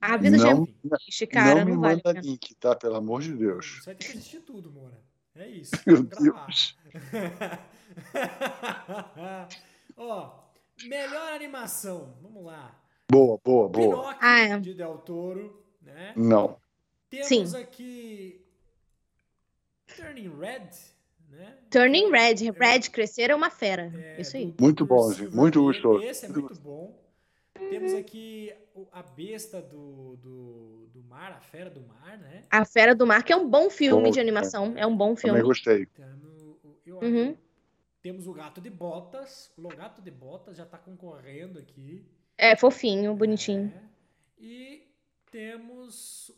A 0.00 0.16
vida 0.16 0.38
já 0.38 0.48
é 0.48 0.50
Não- 0.52 0.58
muito 0.60 0.74
triste, 0.98 1.26
cara. 1.26 1.64
não 1.64 1.74
Não, 1.74 1.76
me 1.76 1.80
vale. 1.88 2.02
manda 2.04 2.20
link, 2.20 2.54
tá? 2.56 2.76
Pelo 2.76 2.96
amor 2.96 3.22
de 3.22 3.32
Deus. 3.34 3.78
Você 3.80 3.86
vai 3.86 3.94
ter 3.96 4.04
que 4.06 4.12
assistir 4.18 4.40
tudo, 4.40 4.70
Moura. 4.70 5.00
É 5.34 5.48
isso. 5.48 5.72
Meu. 5.86 6.02
Deus. 6.04 6.76
Ó, 9.96 10.30
melhor 10.84 11.32
animação. 11.32 12.14
Vamos 12.22 12.44
lá. 12.44 12.74
Boa, 13.10 13.38
boa, 13.44 13.68
boa. 13.68 13.88
Pinóquio 13.88 14.18
Ah, 14.20 14.40
é. 14.40 14.58
de 14.58 14.74
Del 14.74 14.98
Toro, 14.98 15.64
né? 15.80 16.12
Não. 16.16 16.56
Temos 17.08 17.28
Sim. 17.28 17.56
aqui 17.56 18.44
Turning 19.96 20.36
Red, 20.38 20.70
né? 21.30 21.56
Turning 21.70 22.10
Red. 22.10 22.50
Red 22.50 22.90
crescer 22.92 23.30
é 23.30 23.34
uma 23.34 23.48
fera. 23.50 23.92
É, 23.96 24.20
Isso 24.20 24.36
aí. 24.36 24.46
do 24.50 24.62
Muito 24.62 24.84
bom, 24.84 25.02
Silver 25.12 25.34
muito 25.34 25.62
gostoso. 25.62 26.02
Esse 26.02 26.26
é 26.26 26.28
muito 26.28 26.54
bom. 26.60 26.98
Temos 27.70 27.94
aqui 27.94 28.52
a 28.92 29.02
besta 29.02 29.62
do, 29.62 30.16
do, 30.16 30.88
do 30.92 31.02
mar, 31.08 31.32
a 31.32 31.40
fera 31.40 31.70
do 31.70 31.80
mar, 31.80 32.18
né? 32.18 32.42
A 32.50 32.64
Fera 32.66 32.94
do 32.94 33.06
Mar, 33.06 33.22
que 33.22 33.32
é 33.32 33.36
um 33.36 33.48
bom 33.48 33.70
filme 33.70 34.04
Bom, 34.04 34.10
de 34.10 34.20
animação. 34.20 34.74
É 34.76 34.86
um 34.86 34.94
bom 34.94 35.14
Também 35.14 35.22
filme. 35.36 35.42
gostei. 35.42 35.86
Temos, 35.86 36.42
o- 36.42 36.58
eu, 36.84 36.98
Uhum. 36.98 37.36
Temos 38.06 38.28
o 38.28 38.32
Gato 38.32 38.60
de 38.60 38.70
Botas. 38.70 39.50
O 39.56 39.66
Gato 39.66 40.00
de 40.00 40.12
Botas 40.12 40.56
já 40.56 40.64
tá 40.64 40.78
concorrendo 40.78 41.58
aqui. 41.58 42.06
É 42.38 42.54
fofinho, 42.54 43.12
bonitinho. 43.16 43.72
É. 43.76 43.82
E 44.38 44.86
temos, 45.28 46.30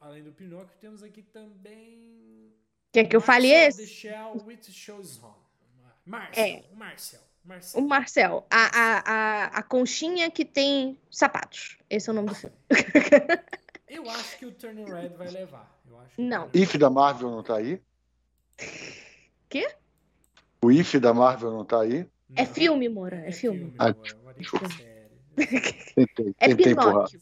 além 0.00 0.22
do 0.22 0.30
Pinóquio, 0.30 0.78
temos 0.80 1.02
aqui 1.02 1.20
também. 1.20 2.54
Quer 2.92 3.08
que 3.08 3.16
eu 3.16 3.20
fale 3.20 3.48
esse? 3.50 4.06
With 4.46 4.62
Shows 4.70 5.20
On. 5.20 5.34
Marcel, 6.06 6.44
É. 6.44 6.64
o 6.72 6.76
Marcel. 6.76 7.20
Marcel. 7.42 7.80
O 7.82 7.88
Marcel, 7.88 8.46
a, 8.48 8.66
a, 8.66 8.98
a, 8.98 9.44
a 9.46 9.62
conchinha 9.64 10.30
que 10.30 10.44
tem 10.44 10.96
sapatos. 11.10 11.76
Esse 11.90 12.08
é 12.08 12.12
o 12.12 12.14
nome 12.14 12.28
do 12.28 12.36
filme. 12.36 12.54
Eu 13.88 14.08
acho 14.08 14.38
que 14.38 14.46
o 14.46 14.52
Turning 14.52 14.84
Red 14.84 15.08
vai 15.08 15.28
levar. 15.28 15.76
Eu 15.90 15.98
acho 15.98 16.14
que 16.14 16.22
Não. 16.22 16.48
IF 16.54 16.78
da 16.78 16.88
Marvel 16.88 17.32
não 17.32 17.42
tá 17.42 17.56
aí? 17.56 17.82
Quê? 19.48 19.74
O 20.62 20.70
IF 20.70 20.98
da 20.98 21.14
Marvel 21.14 21.50
não 21.52 21.64
tá 21.64 21.80
aí? 21.80 22.06
É 22.34 22.44
Não. 22.44 22.52
filme, 22.52 22.88
Moura, 22.88 23.22
é 23.26 23.32
filme. 23.32 23.72
Ah, 23.78 23.94
Moura, 23.94 24.10
agora 24.12 24.36
é. 24.82 25.08
Tentei, 25.94 26.34
É 26.38 26.48
tentei 26.48 26.72
empurrar. 26.72 26.92
Pinóquio. 26.92 27.20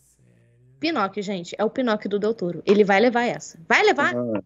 Pinóquio, 0.81 1.22
gente, 1.22 1.55
é 1.59 1.64
o 1.64 1.70
Pinóquio 1.70 2.11
do 2.11 2.18
Del 2.18 2.35
Toro. 2.35 2.62
Ele 2.66 2.85
vai 2.85 3.01
levar 3.01 3.25
essa. 3.25 3.59
Vai 3.68 3.83
levar. 3.83 4.14
Ah. 4.14 4.42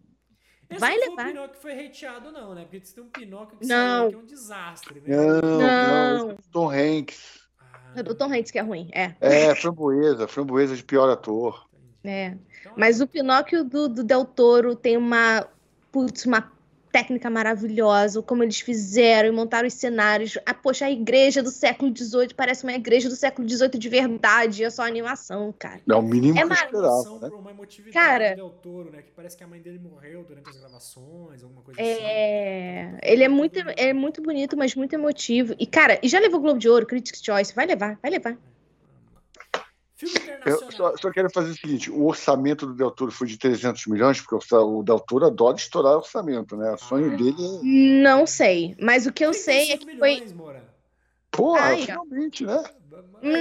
Esse 0.69 0.79
vai 0.79 0.97
não 0.97 1.09
levar. 1.09 1.15
foi 1.15 1.23
o 1.23 1.33
Pinóquio 1.33 1.55
que 1.55 1.61
foi 1.61 1.85
hateado, 1.85 2.31
não, 2.31 2.55
né? 2.55 2.61
Porque 2.61 2.79
tem 2.79 3.03
um 3.03 3.07
Pinóquio 3.07 3.57
que 3.57 3.67
não. 3.67 4.09
que 4.09 4.15
é 4.15 4.17
um 4.17 4.25
desastre, 4.25 5.01
né? 5.01 5.15
Não, 5.17 5.41
não. 5.41 6.27
não. 6.27 6.37
Tom 6.51 6.69
Hanks. 6.71 7.41
Ah, 7.59 7.93
é 7.97 8.03
do 8.03 8.15
Tom 8.15 8.33
Hanks 8.33 8.51
que 8.51 8.59
é 8.59 8.61
ruim, 8.61 8.89
é. 8.93 9.13
É, 9.19 9.53
framboesa, 9.55 10.27
framboesa 10.27 10.75
de 10.75 10.83
pior 10.83 11.09
ator. 11.09 11.67
É. 12.03 12.37
Então, 12.59 12.73
Mas 12.77 13.01
é. 13.01 13.03
o 13.03 13.07
Pinóquio 13.07 13.63
do, 13.63 13.89
do 13.89 14.03
Del 14.03 14.25
Toro 14.25 14.75
tem 14.75 14.95
uma, 14.95 15.45
putz, 15.91 16.25
uma 16.25 16.51
técnica 16.91 17.29
maravilhosa, 17.29 18.21
como 18.21 18.43
eles 18.43 18.59
fizeram 18.59 19.29
e 19.29 19.31
montaram 19.31 19.67
os 19.67 19.73
cenários. 19.73 20.37
Ah, 20.45 20.53
poxa, 20.53 20.85
a 20.85 20.91
igreja 20.91 21.41
do 21.41 21.49
século 21.49 21.95
XVIII 21.95 22.33
parece 22.35 22.63
uma 22.63 22.73
igreja 22.73 23.07
do 23.07 23.15
século 23.15 23.47
XVIII 23.47 23.79
de 23.79 23.89
verdade, 23.89 24.63
é 24.63 24.69
só 24.69 24.83
animação, 24.83 25.53
cara. 25.57 25.79
É 25.87 25.95
o 25.95 26.01
mínimo 26.01 26.37
é 26.37 26.45
que 26.45 26.47
eu 26.47 26.53
esperava, 26.53 27.19
né? 27.19 27.29
Uma 27.35 27.51
emotividade 27.51 27.93
cara, 27.93 28.29
do 28.31 28.35
Del 28.35 28.49
Toro, 28.49 28.91
né? 28.91 29.01
Que 29.01 29.11
parece 29.11 29.37
que 29.37 29.43
a 29.43 29.47
mãe 29.47 29.61
dele 29.61 29.79
morreu 29.79 30.23
durante 30.23 30.49
as 30.49 30.57
gravações, 30.57 31.43
alguma 31.43 31.61
coisa 31.61 31.81
é... 31.81 32.87
assim. 32.87 32.97
Ele 33.03 33.23
é 33.23 33.29
muito, 33.29 33.59
é 33.77 33.93
muito 33.93 34.21
bonito, 34.21 34.57
mas 34.57 34.75
muito 34.75 34.93
emotivo. 34.93 35.55
E, 35.57 35.65
cara, 35.65 35.99
e 36.03 36.09
já 36.09 36.19
levou 36.19 36.39
o 36.39 36.43
Globo 36.43 36.59
de 36.59 36.69
Ouro, 36.69 36.85
Critics' 36.85 37.21
Choice, 37.23 37.55
vai 37.55 37.65
levar, 37.65 37.97
vai 38.01 38.11
levar. 38.11 38.37
Filme 40.01 40.15
internacional. 40.15 40.61
Eu 40.65 40.71
só, 40.71 40.97
só, 40.97 41.11
quero 41.11 41.29
fazer 41.29 41.51
o 41.51 41.55
seguinte: 41.55 41.91
o 41.91 42.07
orçamento 42.07 42.65
do 42.65 42.73
Del 42.73 42.89
Toro 42.89 43.11
foi 43.11 43.27
de 43.27 43.37
300 43.37 43.85
milhões, 43.85 44.19
porque 44.19 44.55
o 44.55 44.81
Del 44.81 44.99
Toro 44.99 45.27
adora 45.27 45.55
estourar 45.55 45.95
orçamento, 45.95 46.57
né? 46.57 46.71
O 46.71 46.77
sonho 46.77 47.13
ah. 47.13 47.15
dele 47.15 47.35
é... 47.39 48.01
Não 48.01 48.25
sei, 48.25 48.75
mas 48.81 49.05
o 49.05 49.13
que 49.13 49.23
eu 49.23 49.31
sei 49.31 49.73
é 49.73 49.77
que 49.77 49.85
milhões, 49.85 50.23
foi. 50.23 50.33
Mora. 50.33 50.63
Pô, 51.29 51.55
finalmente, 51.55 52.43
né? 52.43 52.63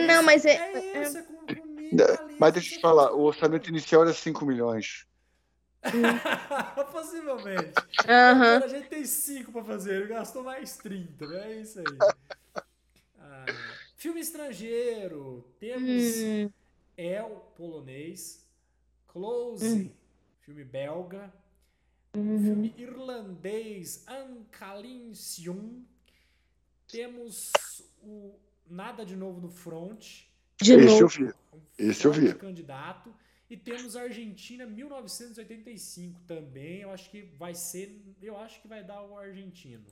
Não, 0.07 0.23
mas 0.23 0.45
é. 0.45 0.51
é, 0.51 0.97
é... 0.99 1.03
é 1.03 1.23
com, 1.23 1.35
com 1.47 1.81
mas 2.39 2.53
deixa 2.53 2.75
eu 2.75 2.77
te 2.77 2.81
falar: 2.83 3.13
o 3.15 3.23
orçamento 3.23 3.71
inicial 3.71 4.03
era 4.03 4.13
5 4.13 4.45
milhões. 4.45 5.07
Possivelmente. 6.93 7.73
Uhum. 8.07 8.65
A 8.65 8.69
gente 8.69 8.89
tem 8.91 9.07
5 9.07 9.51
para 9.51 9.65
fazer, 9.65 9.95
ele 9.95 10.09
gastou 10.09 10.45
mais 10.45 10.77
30, 10.77 11.27
né? 11.27 11.53
É 11.53 11.61
isso 11.63 11.79
aí. 11.79 11.85
Filme 14.01 14.21
estrangeiro. 14.21 15.45
Temos 15.59 16.17
hum. 16.17 16.51
El 16.97 17.37
Polonês, 17.55 18.49
Close, 19.07 19.63
hum. 19.63 19.91
filme 20.41 20.65
belga, 20.65 21.31
uhum. 22.17 22.43
filme 22.43 22.75
irlandês, 22.79 24.03
Ancalincium. 24.09 25.85
Temos 26.89 27.53
o 28.03 28.33
Nada 28.67 29.05
de 29.05 29.15
Novo 29.15 29.39
no 29.39 29.51
Front. 29.51 30.25
De 30.57 30.73
Esse 30.73 30.77
novo. 30.87 31.03
eu 31.03 31.09
vi. 31.09 31.35
Esse 31.79 32.07
eu 32.07 32.13
vi. 32.13 32.35
Candidato. 32.37 33.15
E 33.51 33.57
temos 33.57 33.97
Argentina 33.97 34.65
1985 34.65 36.21
também. 36.25 36.83
Eu 36.83 36.93
acho 36.93 37.11
que 37.11 37.29
vai 37.37 37.53
ser. 37.53 38.01
Eu 38.23 38.39
acho 38.39 38.63
que 38.63 38.69
vai 38.69 38.85
dar 38.85 39.03
o 39.03 39.19
argentino. 39.19 39.83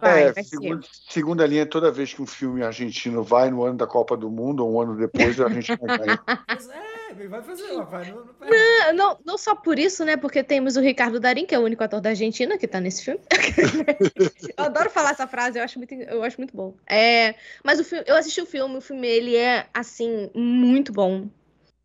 Vai, 0.00 0.24
é, 0.24 0.32
vai 0.32 0.42
segundo, 0.42 0.84
segunda 1.08 1.46
linha, 1.46 1.64
toda 1.64 1.92
vez 1.92 2.12
que 2.12 2.20
um 2.20 2.26
filme 2.26 2.64
argentino 2.64 3.22
vai 3.22 3.52
no 3.52 3.62
ano 3.62 3.78
da 3.78 3.86
Copa 3.86 4.16
do 4.16 4.28
Mundo, 4.28 4.66
ou 4.66 4.72
um 4.72 4.80
ano 4.80 4.96
depois, 4.96 5.40
a 5.40 5.44
Argentina 5.44 5.96
ganha. 5.96 6.20
Mas 6.48 6.68
é, 6.68 7.28
vai 7.28 7.40
fazer, 7.40 7.84
vai. 7.84 8.10
Não, 8.10 8.24
não, 8.24 8.92
não, 8.94 9.18
não, 9.24 9.38
só 9.38 9.54
por 9.54 9.78
isso, 9.78 10.04
né? 10.04 10.16
Porque 10.16 10.42
temos 10.42 10.76
o 10.76 10.80
Ricardo 10.80 11.20
Darim, 11.20 11.46
que 11.46 11.54
é 11.54 11.58
o 11.58 11.62
único 11.62 11.84
ator 11.84 12.00
da 12.00 12.10
Argentina 12.10 12.58
que 12.58 12.66
tá 12.66 12.80
nesse 12.80 13.04
filme. 13.04 13.20
eu 14.58 14.64
adoro 14.64 14.90
falar 14.90 15.12
essa 15.12 15.28
frase, 15.28 15.56
eu 15.56 15.62
acho 15.62 15.78
muito, 15.78 15.94
eu 15.94 16.24
acho 16.24 16.40
muito 16.40 16.56
bom. 16.56 16.74
É, 16.84 17.36
mas 17.62 17.78
o 17.78 17.84
filme, 17.84 18.04
eu 18.08 18.16
assisti 18.16 18.40
o 18.40 18.46
filme, 18.46 18.76
o 18.76 18.80
filme 18.80 19.06
ele 19.06 19.36
é 19.36 19.68
assim 19.72 20.28
muito 20.34 20.92
bom. 20.92 21.28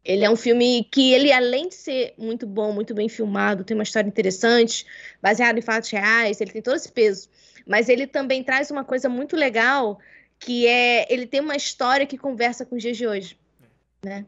Ele 0.04 0.24
é 0.24 0.30
um 0.30 0.36
filme 0.36 0.88
que 0.92 1.14
ele, 1.14 1.32
além 1.32 1.68
de 1.68 1.76
ser 1.76 2.14
muito 2.18 2.48
bom, 2.48 2.72
muito 2.72 2.94
bem 2.94 3.10
filmado, 3.10 3.64
tem 3.64 3.76
uma 3.76 3.84
história 3.84 4.08
interessante, 4.08 4.86
baseado 5.22 5.58
em 5.58 5.62
fatos 5.62 5.90
reais, 5.90 6.40
ele 6.40 6.52
tem 6.52 6.62
todo 6.62 6.76
esse 6.76 6.92
peso. 6.92 7.30
Mas 7.68 7.90
ele 7.90 8.08
também 8.08 8.44
traz 8.44 8.72
uma 8.72 8.84
coisa 8.84 9.10
muito 9.10 9.36
legal, 9.36 10.00
que 10.40 10.66
é 10.66 11.06
ele 11.12 11.28
tem 11.28 11.42
uma 11.42 11.56
história 11.56 12.06
que 12.06 12.18
conversa 12.18 12.66
com 12.66 12.76
os 12.76 12.82
dias 12.82 12.98
de 12.98 13.06
hoje, 13.06 13.38
né? 14.04 14.26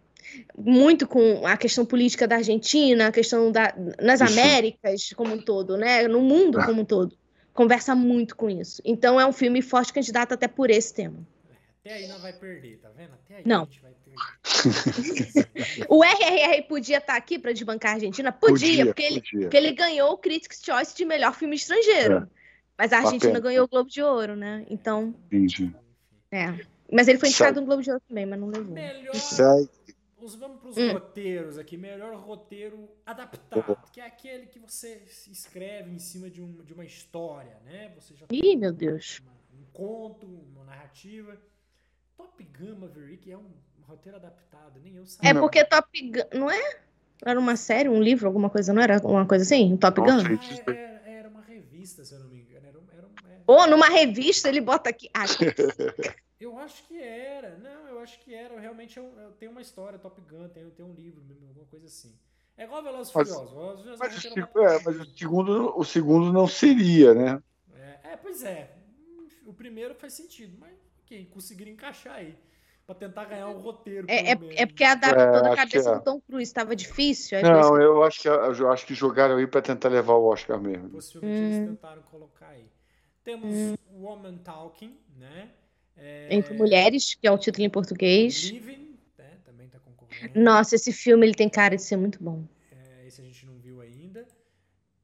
Muito 0.57 1.07
com 1.07 1.45
a 1.47 1.57
questão 1.57 1.85
política 1.85 2.27
da 2.27 2.35
Argentina, 2.35 3.07
a 3.07 3.11
questão 3.11 3.51
da, 3.51 3.73
nas 3.99 4.21
isso. 4.21 4.31
Américas 4.31 5.13
como 5.13 5.33
um 5.33 5.41
todo, 5.41 5.77
né? 5.77 6.07
No 6.07 6.21
mundo 6.21 6.59
ah. 6.59 6.65
como 6.65 6.81
um 6.81 6.85
todo. 6.85 7.17
Conversa 7.53 7.95
muito 7.95 8.35
com 8.35 8.49
isso. 8.49 8.81
Então 8.85 9.19
é 9.19 9.25
um 9.25 9.33
filme 9.33 9.61
forte 9.61 9.91
candidato 9.91 10.33
até 10.33 10.47
por 10.47 10.69
esse 10.69 10.93
tema. 10.93 11.17
Até 11.83 11.95
aí 11.95 12.07
não 12.07 12.19
vai 12.19 12.31
perder, 12.31 12.77
tá 12.77 12.89
vendo? 12.89 13.13
Até 13.13 13.37
aí 13.37 13.43
não. 13.45 13.63
a 13.63 13.65
gente 13.65 13.81
vai 13.81 13.91
o 15.89 16.03
RRR 16.03 16.61
podia 16.67 16.97
estar 16.97 17.13
tá 17.13 17.17
aqui 17.17 17.39
para 17.39 17.51
desbancar 17.53 17.93
a 17.93 17.95
Argentina? 17.95 18.31
Podia, 18.31 18.67
podia 18.69 18.85
porque, 18.85 19.01
ele, 19.01 19.21
podia. 19.21 19.39
porque 19.41 19.57
ele 19.57 19.71
ganhou 19.71 20.11
o 20.11 20.17
Critics' 20.17 20.61
Choice 20.63 20.95
de 20.95 21.03
melhor 21.05 21.33
filme 21.33 21.55
estrangeiro. 21.55 22.17
É. 22.17 22.27
Mas 22.77 22.93
a 22.93 22.97
Argentina 22.97 23.33
Papel. 23.33 23.41
ganhou 23.41 23.65
o 23.65 23.67
Globo 23.67 23.89
de 23.89 24.01
Ouro, 24.03 24.35
né? 24.35 24.63
Então. 24.69 25.15
Entendi. 25.25 25.75
É. 26.31 26.53
Mas 26.91 27.07
ele 27.07 27.17
foi 27.17 27.29
indicado 27.29 27.59
no 27.59 27.65
Globo 27.65 27.81
de 27.81 27.89
Ouro 27.89 28.03
também, 28.07 28.25
mas 28.27 28.39
não 28.39 28.47
levou. 28.47 28.73
Melhor. 28.73 29.15
Os, 30.17 30.35
vamos 30.35 30.59
para 30.59 30.69
os 30.69 30.77
Hum. 30.77 30.91
roteiros 30.91 31.57
aqui. 31.57 31.77
Melhor 31.77 32.15
roteiro 32.15 32.87
adaptado, 33.03 33.75
que 33.91 33.99
é 33.99 34.05
aquele 34.05 34.45
que 34.45 34.59
você 34.59 35.01
escreve 35.31 35.89
em 35.89 35.97
cima 35.97 36.29
de, 36.29 36.43
um, 36.43 36.63
de 36.63 36.73
uma 36.73 36.85
história, 36.85 37.57
né? 37.65 37.91
Você 37.95 38.13
já 38.15 38.27
Ih, 38.31 38.55
meu 38.55 38.71
Deus. 38.71 39.19
uma- 39.23 39.31
um 39.59 39.65
conto, 39.73 40.27
uma 40.27 40.63
narrativa. 40.63 41.41
Top 42.21 42.43
Gun 42.57 42.75
Maverick 42.75 43.31
é 43.31 43.37
um 43.37 43.49
roteiro 43.87 44.17
adaptado, 44.17 44.79
nem 44.83 44.95
eu 44.95 45.05
sabia. 45.05 45.31
É 45.31 45.33
porque 45.33 45.63
Top 45.65 45.87
Gun. 46.11 46.39
Não 46.39 46.49
é? 46.51 46.79
Era 47.23 47.39
uma 47.39 47.55
série, 47.55 47.87
um 47.89 48.01
livro, 48.01 48.27
alguma 48.27 48.49
coisa, 48.49 48.73
não 48.73 48.81
era 48.81 48.99
uma 49.05 49.25
coisa 49.27 49.43
assim? 49.43 49.73
Um 49.73 49.77
Top 49.77 49.99
Nossa, 49.99 50.13
Gun? 50.23 50.29
gente. 50.29 50.61
Ah, 50.67 50.71
era, 50.71 51.09
era 51.09 51.29
uma 51.29 51.41
revista, 51.41 52.03
se 52.03 52.13
eu 52.15 52.19
não 52.19 52.27
me 52.29 52.41
engano. 52.41 52.65
Era, 52.67 52.79
era, 52.97 53.07
um- 53.07 53.11
é. 53.31 53.39
Ou 53.47 53.67
numa 53.67 53.87
revista 53.89 54.49
ele 54.49 54.61
bota 54.61 54.89
aqui. 54.89 55.09
Ah, 55.13 55.25
Eu 56.39 56.57
acho 56.57 56.87
que 56.87 56.99
era. 56.99 57.55
Não, 57.59 57.87
eu 57.89 57.99
acho 57.99 58.19
que 58.21 58.33
era. 58.33 58.59
Realmente 58.59 58.97
eu, 58.97 59.05
eu 59.19 59.31
tenho 59.33 59.51
uma 59.51 59.61
história, 59.61 59.99
Top 59.99 60.19
Gun, 60.21 60.47
tem, 60.49 60.67
tem 60.71 60.83
um 60.83 60.93
livro, 60.93 61.21
mesmo, 61.23 61.47
alguma 61.47 61.65
coisa 61.67 61.85
assim. 61.85 62.17
É 62.57 62.63
igual 62.63 62.81
Velozes 62.81 63.13
Mas- 63.13 63.27
Furiosos. 63.29 63.97
Mas, 63.99 64.25
é 64.25 64.29
o 64.29 64.67
é, 64.67 64.81
mas 64.83 64.99
o, 64.99 65.05
segundo, 65.15 65.73
o 65.79 65.83
segundo 65.83 66.33
não 66.33 66.47
seria, 66.47 67.13
né? 67.13 67.43
É, 67.75 68.13
é, 68.13 68.17
pois 68.17 68.43
é. 68.43 68.71
O 69.45 69.53
primeiro 69.53 69.93
faz 69.93 70.13
sentido, 70.13 70.57
mas 70.59 70.71
ok, 71.11 71.25
conseguiram 71.31 71.71
encaixar 71.71 72.15
aí. 72.15 72.35
Pra 72.85 72.95
tentar 72.95 73.25
ganhar 73.25 73.47
um 73.47 73.59
roteiro. 73.59 74.07
é, 74.09 74.31
é, 74.31 74.37
é 74.55 74.65
porque 74.65 74.83
adaptou 74.83 75.21
É, 75.45 75.47
acho 75.49 75.55
cabeça 75.55 75.91
é. 75.91 75.95
do 75.95 76.01
Tom 76.03 76.19
Cruise, 76.21 76.43
estava 76.43 76.75
difícil. 76.75 77.41
Não, 77.41 77.75
que- 77.77 77.83
eu 77.83 78.03
acho 78.03 78.21
que, 78.21 78.27
eu 78.27 78.71
acho 78.71 78.85
que 78.85 78.93
jogaram 78.93 79.37
aí 79.37 79.47
para 79.47 79.61
tentar 79.61 79.89
levar 79.89 80.13
o 80.15 80.25
Oscar 80.25 80.59
mesmo. 80.59 80.89
Possivelmente 80.89 81.41
Hum. 81.41 81.45
eles 81.57 81.69
tentaram 81.69 82.01
colocar 82.03 82.47
aí. 82.49 82.65
Temos 83.23 83.77
Woman 83.93 84.37
Talking, 84.39 84.97
né? 85.15 85.51
É, 85.95 86.27
Entre 86.33 86.53
Mulheres, 86.55 87.13
que 87.13 87.27
é 87.27 87.31
o 87.31 87.37
título 87.37 87.65
em 87.65 87.69
português. 87.69 88.41
Living, 88.49 88.97
né? 89.17 89.37
Também 89.45 89.69
tá 89.69 89.77
concorrendo. 89.79 90.31
Nossa, 90.39 90.75
esse 90.75 90.91
filme 90.91 91.25
ele 91.25 91.35
tem 91.35 91.47
cara 91.47 91.75
de 91.75 91.83
ser 91.83 91.97
muito 91.97 92.21
bom. 92.21 92.43
É, 92.71 93.07
esse 93.07 93.21
a 93.21 93.23
gente 93.23 93.45
não 93.45 93.57
viu 93.59 93.79
ainda. 93.79 94.27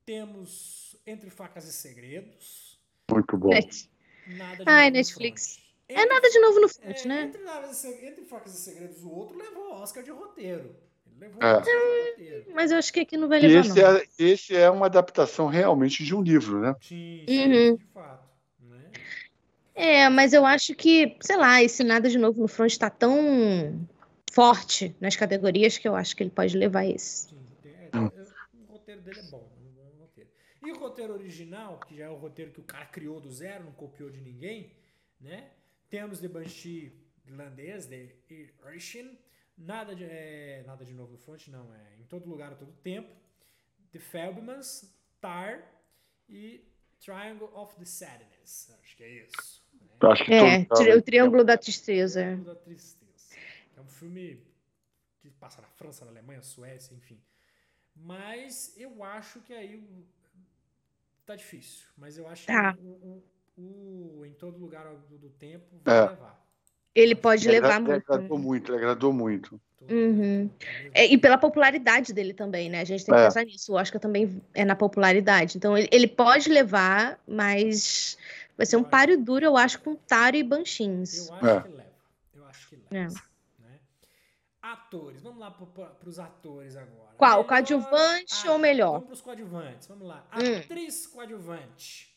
Temos 0.06 0.98
Entre 1.06 1.30
Facas 1.30 1.66
e 1.66 1.72
Segredos. 1.72 2.78
Muito 3.12 3.38
bom. 3.38 3.50
Net- 3.50 3.90
Nada 4.26 4.58
de 4.58 4.64
Ai, 4.70 4.90
Netflix. 4.90 5.60
Front. 5.88 6.00
É 6.00 6.06
nada 6.06 6.30
de 6.30 6.40
novo 6.40 6.60
no 6.62 6.70
front, 6.70 7.06
É, 7.06 7.08
né? 7.08 7.22
Entre, 7.24 7.42
e 7.42 8.08
Entre 8.08 8.26
Facas 8.26 8.54
e 8.54 8.62
Segredos, 8.62 9.04
o 9.04 9.10
outro 9.10 9.38
levou 9.38 9.70
o 9.70 9.74
Oscar 9.82 10.04
de 10.04 10.12
roteiro. 10.12 10.76
Ele 11.06 11.16
levou 11.20 11.42
É. 11.42 11.54
o 11.54 11.58
Oscar 11.60 11.76
de 11.76 12.10
roteiro. 12.12 12.46
Mas 12.54 12.72
eu 12.72 12.78
acho 12.78 12.94
que 12.94 13.00
aqui 13.02 13.18
não 13.18 13.28
vai 13.28 13.40
levar, 13.40 13.60
esse 13.66 13.82
não. 13.82 13.96
é, 13.98 14.06
esse 14.20 14.56
é 14.56 14.70
uma 14.70 14.86
adaptação 14.88 15.48
realmente 15.48 16.04
de 16.04 16.14
um 16.16 16.22
livro, 16.22 16.60
né? 16.60 16.76
Sim, 16.82 17.26
Uhum. 17.28 17.76
de 17.76 17.86
fato. 17.94 18.28
Né? 18.60 18.92
É, 19.76 20.10
mas 20.10 20.34
eu 20.34 20.46
acho 20.46 20.74
que, 20.76 21.16
sei 21.22 21.38
lá, 21.38 21.62
esse 21.64 21.84
nada 21.84 22.10
de 22.10 22.18
novo 22.18 22.42
no 22.42 22.48
front 22.48 22.76
tá 22.78 22.90
tão 22.90 23.88
forte 24.32 24.96
nas 25.00 25.16
categorias 25.16 25.78
que 25.78 25.88
eu 25.88 25.96
acho 25.96 26.16
que 26.16 26.24
ele 26.24 26.30
pode 26.30 26.56
levar 26.58 26.86
esse. 26.86 27.30
Sim, 27.30 27.38
é, 27.66 27.90
é, 27.98 28.00
o 28.00 28.72
roteiro 28.72 29.02
dele 29.02 29.20
é 29.20 29.24
bom. 29.32 29.48
é. 30.18 30.22
E 30.68 30.72
o 30.72 30.78
roteiro 30.78 31.14
original, 31.14 31.80
que 31.88 31.96
já 31.98 32.06
é 32.06 32.10
o 32.10 32.16
roteiro 32.16 32.52
que 32.52 32.60
o 32.60 32.64
cara 32.64 32.86
criou 32.86 33.20
do 33.22 33.32
zero, 33.32 33.64
não 33.64 33.72
copiou 33.72 34.10
de 34.10 34.20
ninguém, 34.20 34.72
né? 35.22 35.46
Temos 35.90 36.20
The 36.20 36.28
Banshee 36.28 36.92
irlandês, 37.26 37.86
The 37.86 38.16
Irishman, 38.66 39.18
nada 39.58 39.96
de, 39.96 40.04
é, 40.04 40.64
nada 40.66 40.84
de 40.86 40.94
novo 40.94 41.12
no 41.14 41.18
front, 41.18 41.48
não, 41.48 41.74
é 41.74 41.96
em 42.00 42.04
todo 42.06 42.28
lugar, 42.30 42.52
a 42.54 42.56
todo 42.56 42.72
tempo. 42.74 43.10
The 43.92 44.00
Fablemans, 44.00 44.94
Tar 45.22 45.64
e 46.30 46.64
Triangle 47.00 47.50
of 47.54 47.76
the 47.78 47.86
Sadness. 47.86 48.76
Acho 48.82 48.96
que 48.98 49.04
é 49.04 49.24
isso. 49.26 49.64
né? 49.74 49.88
Acho 50.12 50.26
que 50.26 50.34
É, 50.34 50.66
todo- 50.66 50.98
o 50.98 51.02
Triângulo 51.02 51.44
da 51.44 51.58
Tristeza. 51.58 52.22
Triângulo 52.22 52.54
da 52.54 52.56
Tristeza. 52.56 53.36
É 53.76 53.82
um 53.82 53.88
filme 53.88 54.46
que 55.22 55.30
passa 55.32 55.62
na 55.62 55.68
França, 55.70 56.04
na 56.06 56.12
Alemanha, 56.12 56.42
Suécia, 56.42 56.94
enfim. 56.96 57.22
Mas 57.96 58.74
eu 58.78 59.04
acho 59.04 59.40
que 59.42 59.54
aí 59.54 59.76
o- 59.78 60.06
tá 61.26 61.36
difícil. 61.36 61.88
Mas 61.98 62.18
eu 62.18 62.28
acho 62.28 62.46
Tá. 62.46 62.74
que 62.74 62.82
o, 62.82 62.86
o- 62.90 63.24
o 63.58 64.24
Em 64.26 64.34
Todo 64.34 64.58
Lugar 64.58 64.86
do, 65.10 65.18
do 65.18 65.30
Tempo 65.30 65.66
vai 65.84 65.98
É. 65.98 66.10
levar. 66.10 66.38
Ele 66.94 67.16
pode 67.16 67.48
Ele 67.48 67.60
levar 67.60 67.80
muito. 67.80 68.12
agradou 68.12 68.38
muito, 68.40 68.72
ele 68.72 68.78
agradou 68.78 69.14
muito. 69.14 69.62
Uhum. 69.90 70.50
É, 70.94 71.06
e 71.06 71.18
pela 71.18 71.38
popularidade 71.38 72.12
dele 72.12 72.34
também, 72.34 72.70
né? 72.70 72.82
A 72.82 72.84
gente 72.84 73.06
tem 73.06 73.14
que 73.14 73.22
é. 73.22 73.26
pensar 73.26 73.46
nisso. 73.46 73.72
O 73.72 73.76
Oscar 73.76 74.02
também 74.02 74.42
é 74.54 74.66
na 74.66 74.76
popularidade. 74.76 75.58
Então 75.58 75.78
ele, 75.78 75.88
ele 75.92 76.08
pode 76.08 76.50
levar, 76.50 77.20
mas 77.28 78.18
vai 78.58 78.66
ser 78.66 78.78
um 78.78 78.84
páreo 78.84 79.18
duro, 79.18 79.46
eu 79.46 79.56
acho, 79.56 79.80
com 79.80 79.96
Taro 79.96 80.36
e 80.36 80.44
Banchins. 80.44 81.30
Eu 81.30 81.36
acho 81.36 81.46
é. 81.46 81.62
que 81.62 81.68
leva. 81.70 81.90
Eu 82.36 82.46
acho 82.48 82.70
que 82.70 82.76
leva. 82.76 83.14
É. 83.14 83.62
Né? 83.64 83.80
Atores, 84.62 85.22
vamos 85.22 85.40
lá 85.40 85.52
para 85.52 86.10
os 86.10 86.20
atores 86.20 86.76
agora. 86.76 87.14
Qual? 87.16 87.32
Melhor... 87.32 87.48
Coadjuvante 87.48 88.48
ah, 88.48 88.52
ou 88.52 88.60
melhor? 88.60 88.92
Vamos 88.94 89.06
para 89.06 89.14
os 89.14 89.22
coadjuvantes, 89.22 89.88
vamos 89.88 90.08
lá. 90.08 90.28
Hum. 90.34 90.58
Atriz 90.58 91.08
coadjuvante. 91.08 92.17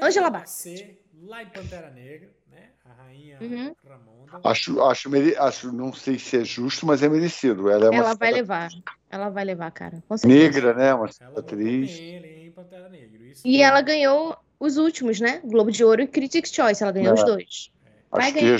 Angela 0.00 0.30
Bassett. 0.30 0.98
Lá 1.22 1.42
em 1.42 1.46
Pantera 1.46 1.90
Negra, 1.90 2.30
né? 2.50 2.70
A 2.84 2.92
rainha 2.92 3.38
uhum. 3.40 3.76
Ramonda. 3.84 4.40
Acho, 4.44 4.82
acho, 4.82 5.10
mere... 5.10 5.36
acho, 5.36 5.70
não 5.72 5.92
sei 5.92 6.18
se 6.18 6.38
é 6.38 6.44
justo, 6.44 6.86
mas 6.86 7.02
é 7.02 7.08
merecido. 7.08 7.70
Ela, 7.70 7.86
é 7.86 7.90
uma 7.90 7.98
ela 7.98 8.14
vai 8.14 8.32
levar. 8.32 8.70
Ela 9.10 9.28
vai 9.28 9.44
levar, 9.44 9.70
cara. 9.70 10.02
Negra, 10.24 10.74
né? 10.74 10.94
Uma 10.94 11.08
ela 11.20 11.40
atriz. 11.40 11.96
Bem, 11.96 12.46
em 12.46 12.50
Pantera 12.50 12.88
Negra. 12.88 13.24
Isso 13.24 13.46
e 13.46 13.62
ela 13.62 13.80
ganhou 13.82 14.36
os 14.58 14.78
últimos, 14.78 15.20
né? 15.20 15.40
Globo 15.44 15.70
de 15.70 15.84
Ouro 15.84 16.02
e 16.02 16.06
Critics' 16.06 16.52
Choice. 16.52 16.82
Ela 16.82 16.92
ganhou 16.92 17.10
é. 17.10 17.14
os 17.14 17.24
dois. 17.24 17.72
É. 17.84 17.90
Vai 18.10 18.26
acho 18.26 18.34
ganhar. 18.34 18.58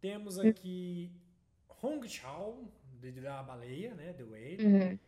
Que 0.00 0.08
é 0.08 0.12
Temos 0.12 0.38
aqui 0.38 1.10
Hong 1.82 2.08
Chao, 2.08 2.62
da 3.00 3.42
Baleia, 3.42 3.94
né? 3.94 4.12
The 4.12 4.24
Whale. 4.24 4.58
Uhum. 4.60 4.98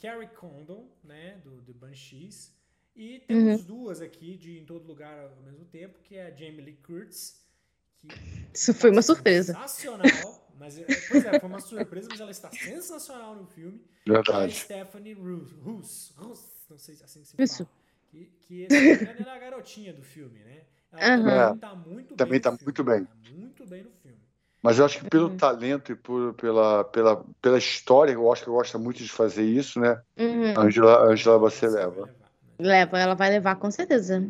Carrie 0.00 0.28
Condon, 0.28 0.86
né? 1.04 1.38
Do, 1.44 1.60
do 1.60 1.74
Banshees. 1.74 2.54
E 2.94 3.20
temos 3.20 3.60
uhum. 3.60 3.66
duas 3.66 4.00
aqui 4.00 4.36
de 4.36 4.58
Em 4.58 4.64
Todo 4.64 4.86
Lugar 4.86 5.30
ao 5.36 5.42
mesmo 5.42 5.64
tempo, 5.64 5.98
que 6.02 6.16
é 6.16 6.26
a 6.26 6.30
Jamie 6.30 6.60
Lee 6.60 6.76
Curtis. 6.76 7.42
Que 7.98 8.08
Isso 8.52 8.74
foi 8.74 8.90
uma 8.90 9.02
surpresa. 9.02 9.54
Sensacional. 9.54 10.42
Mas, 10.58 10.78
é, 10.78 10.84
pois 11.08 11.24
é, 11.24 11.40
foi 11.40 11.48
uma 11.48 11.60
surpresa, 11.60 12.08
mas 12.10 12.20
ela 12.20 12.30
está 12.30 12.50
sensacional 12.52 13.34
no 13.34 13.46
filme. 13.46 13.80
Verdade. 14.06 14.52
E 14.52 14.56
a 14.56 14.60
Stephanie 14.60 15.14
Roos, 15.14 16.12
não 16.16 16.78
sei 16.78 16.94
se 16.94 17.02
assim 17.02 17.24
se 17.24 17.32
fala. 17.32 17.44
Isso. 17.44 17.68
Que, 18.10 18.30
que 18.40 18.66
ela 18.70 19.10
era 19.10 19.34
a 19.34 19.38
garotinha 19.38 19.92
do 19.92 20.02
filme, 20.02 20.38
né? 20.40 20.62
Ela 20.92 21.16
uhum. 21.16 21.24
também 21.24 21.54
está 21.54 21.74
muito 21.74 22.14
também 22.14 22.32
bem. 22.32 22.40
Tá 22.40 22.50
muito 22.50 22.84
bem. 22.84 23.04
Tá 23.04 23.12
muito 23.30 23.66
bem 23.66 23.82
no 23.82 23.90
filme. 23.90 24.18
Mas 24.62 24.78
eu 24.78 24.84
acho 24.84 25.00
que 25.00 25.10
pelo 25.10 25.30
uhum. 25.30 25.36
talento 25.36 25.90
e 25.90 25.96
por, 25.96 26.34
pela, 26.34 26.84
pela, 26.84 27.24
pela 27.40 27.58
história, 27.58 28.12
eu 28.12 28.32
acho 28.32 28.44
que 28.44 28.50
gosta 28.50 28.78
muito 28.78 29.02
de 29.02 29.08
fazer 29.08 29.44
isso, 29.44 29.80
né? 29.80 30.00
Uhum. 30.16 30.54
Angela, 30.56 31.04
Angela 31.10 31.38
você 31.38 31.66
leva. 32.62 32.98
Ela 32.98 33.14
vai 33.14 33.30
levar 33.30 33.56
com 33.56 33.70
certeza. 33.70 34.24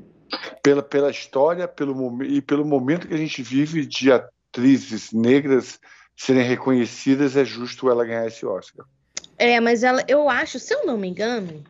Pela, 0.62 0.82
pela 0.82 1.10
história 1.10 1.68
pelo, 1.68 2.22
e 2.24 2.40
pelo 2.40 2.64
momento 2.64 3.06
que 3.06 3.14
a 3.14 3.18
gente 3.18 3.42
vive 3.42 3.84
de 3.84 4.10
atrizes 4.10 5.12
negras 5.12 5.78
serem 6.16 6.42
reconhecidas, 6.42 7.36
é 7.36 7.44
justo 7.44 7.90
ela 7.90 8.04
ganhar 8.04 8.26
esse 8.26 8.44
Oscar. 8.46 8.86
É, 9.38 9.58
mas 9.60 9.82
ela, 9.82 10.04
eu 10.08 10.28
acho, 10.28 10.58
se 10.58 10.72
eu 10.72 10.86
não 10.86 10.96
me 10.96 11.08
engano, 11.08 11.64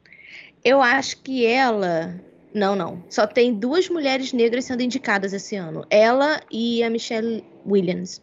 eu 0.64 0.80
acho 0.80 1.18
que 1.18 1.46
ela. 1.46 2.14
Não, 2.54 2.74
não. 2.74 3.04
Só 3.10 3.26
tem 3.26 3.54
duas 3.54 3.88
mulheres 3.88 4.32
negras 4.32 4.64
sendo 4.64 4.82
indicadas 4.82 5.32
esse 5.32 5.54
ano. 5.54 5.84
Ela 5.90 6.40
e 6.50 6.82
a 6.82 6.88
Michelle 6.88 7.44
Williams. 7.66 8.22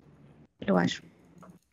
Eu 0.66 0.78
acho. 0.78 1.04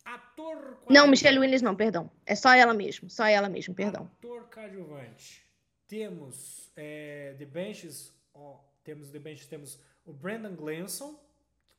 Ator 0.05 0.77
não, 0.87 1.07
Michelle 1.07 1.39
Williams 1.39 1.61
não, 1.61 1.75
perdão. 1.75 2.11
É 2.25 2.35
só 2.35 2.53
ela 2.53 2.73
mesmo. 2.73 3.09
Só 3.09 3.25
ela 3.25 3.49
mesmo, 3.49 3.73
perdão. 3.73 4.09
Ator 4.19 4.43
coadjuvante 4.53 5.43
temos 5.87 6.71
é, 6.75 7.35
The 7.37 7.45
Benches, 7.45 8.13
ó, 8.33 8.59
temos 8.83 9.09
The 9.09 9.19
Benches, 9.19 9.47
temos 9.47 9.79
o 10.05 10.13
Brandon 10.13 10.55
Glanson, 10.55 11.19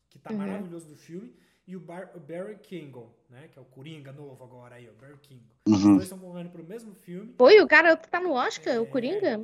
que 0.08 0.18
tá 0.18 0.30
uhum. 0.30 0.38
maravilhoso 0.38 0.86
do 0.86 0.96
filme, 0.96 1.34
e 1.66 1.74
o, 1.74 1.80
Bar, 1.80 2.10
o, 2.14 2.20
Barry 2.20 2.58
Kingle, 2.58 3.08
né? 3.28 3.48
Que 3.50 3.58
é 3.58 3.62
o 3.62 3.64
Coringa 3.64 4.12
novo 4.12 4.44
agora 4.44 4.76
aí, 4.76 4.88
o 4.88 4.92
Barry 4.92 5.18
Kingle. 5.18 5.56
Uhum. 5.66 5.74
Os 5.74 5.82
dois 5.82 6.02
estão 6.02 6.18
concorrendo 6.18 6.50
pro 6.50 6.62
mesmo 6.62 6.94
filme. 6.94 7.34
Foi, 7.38 7.60
o 7.60 7.66
cara 7.66 7.96
tá 7.96 8.20
no 8.20 8.32
Oscar, 8.32 8.74
é, 8.74 8.80
o 8.80 8.86
Coringa? 8.86 9.40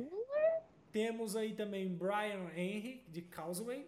Temos 0.91 1.35
aí 1.35 1.53
também 1.53 1.87
Brian 1.87 2.49
Henry, 2.55 3.03
de 3.07 3.21
Causeway, 3.21 3.87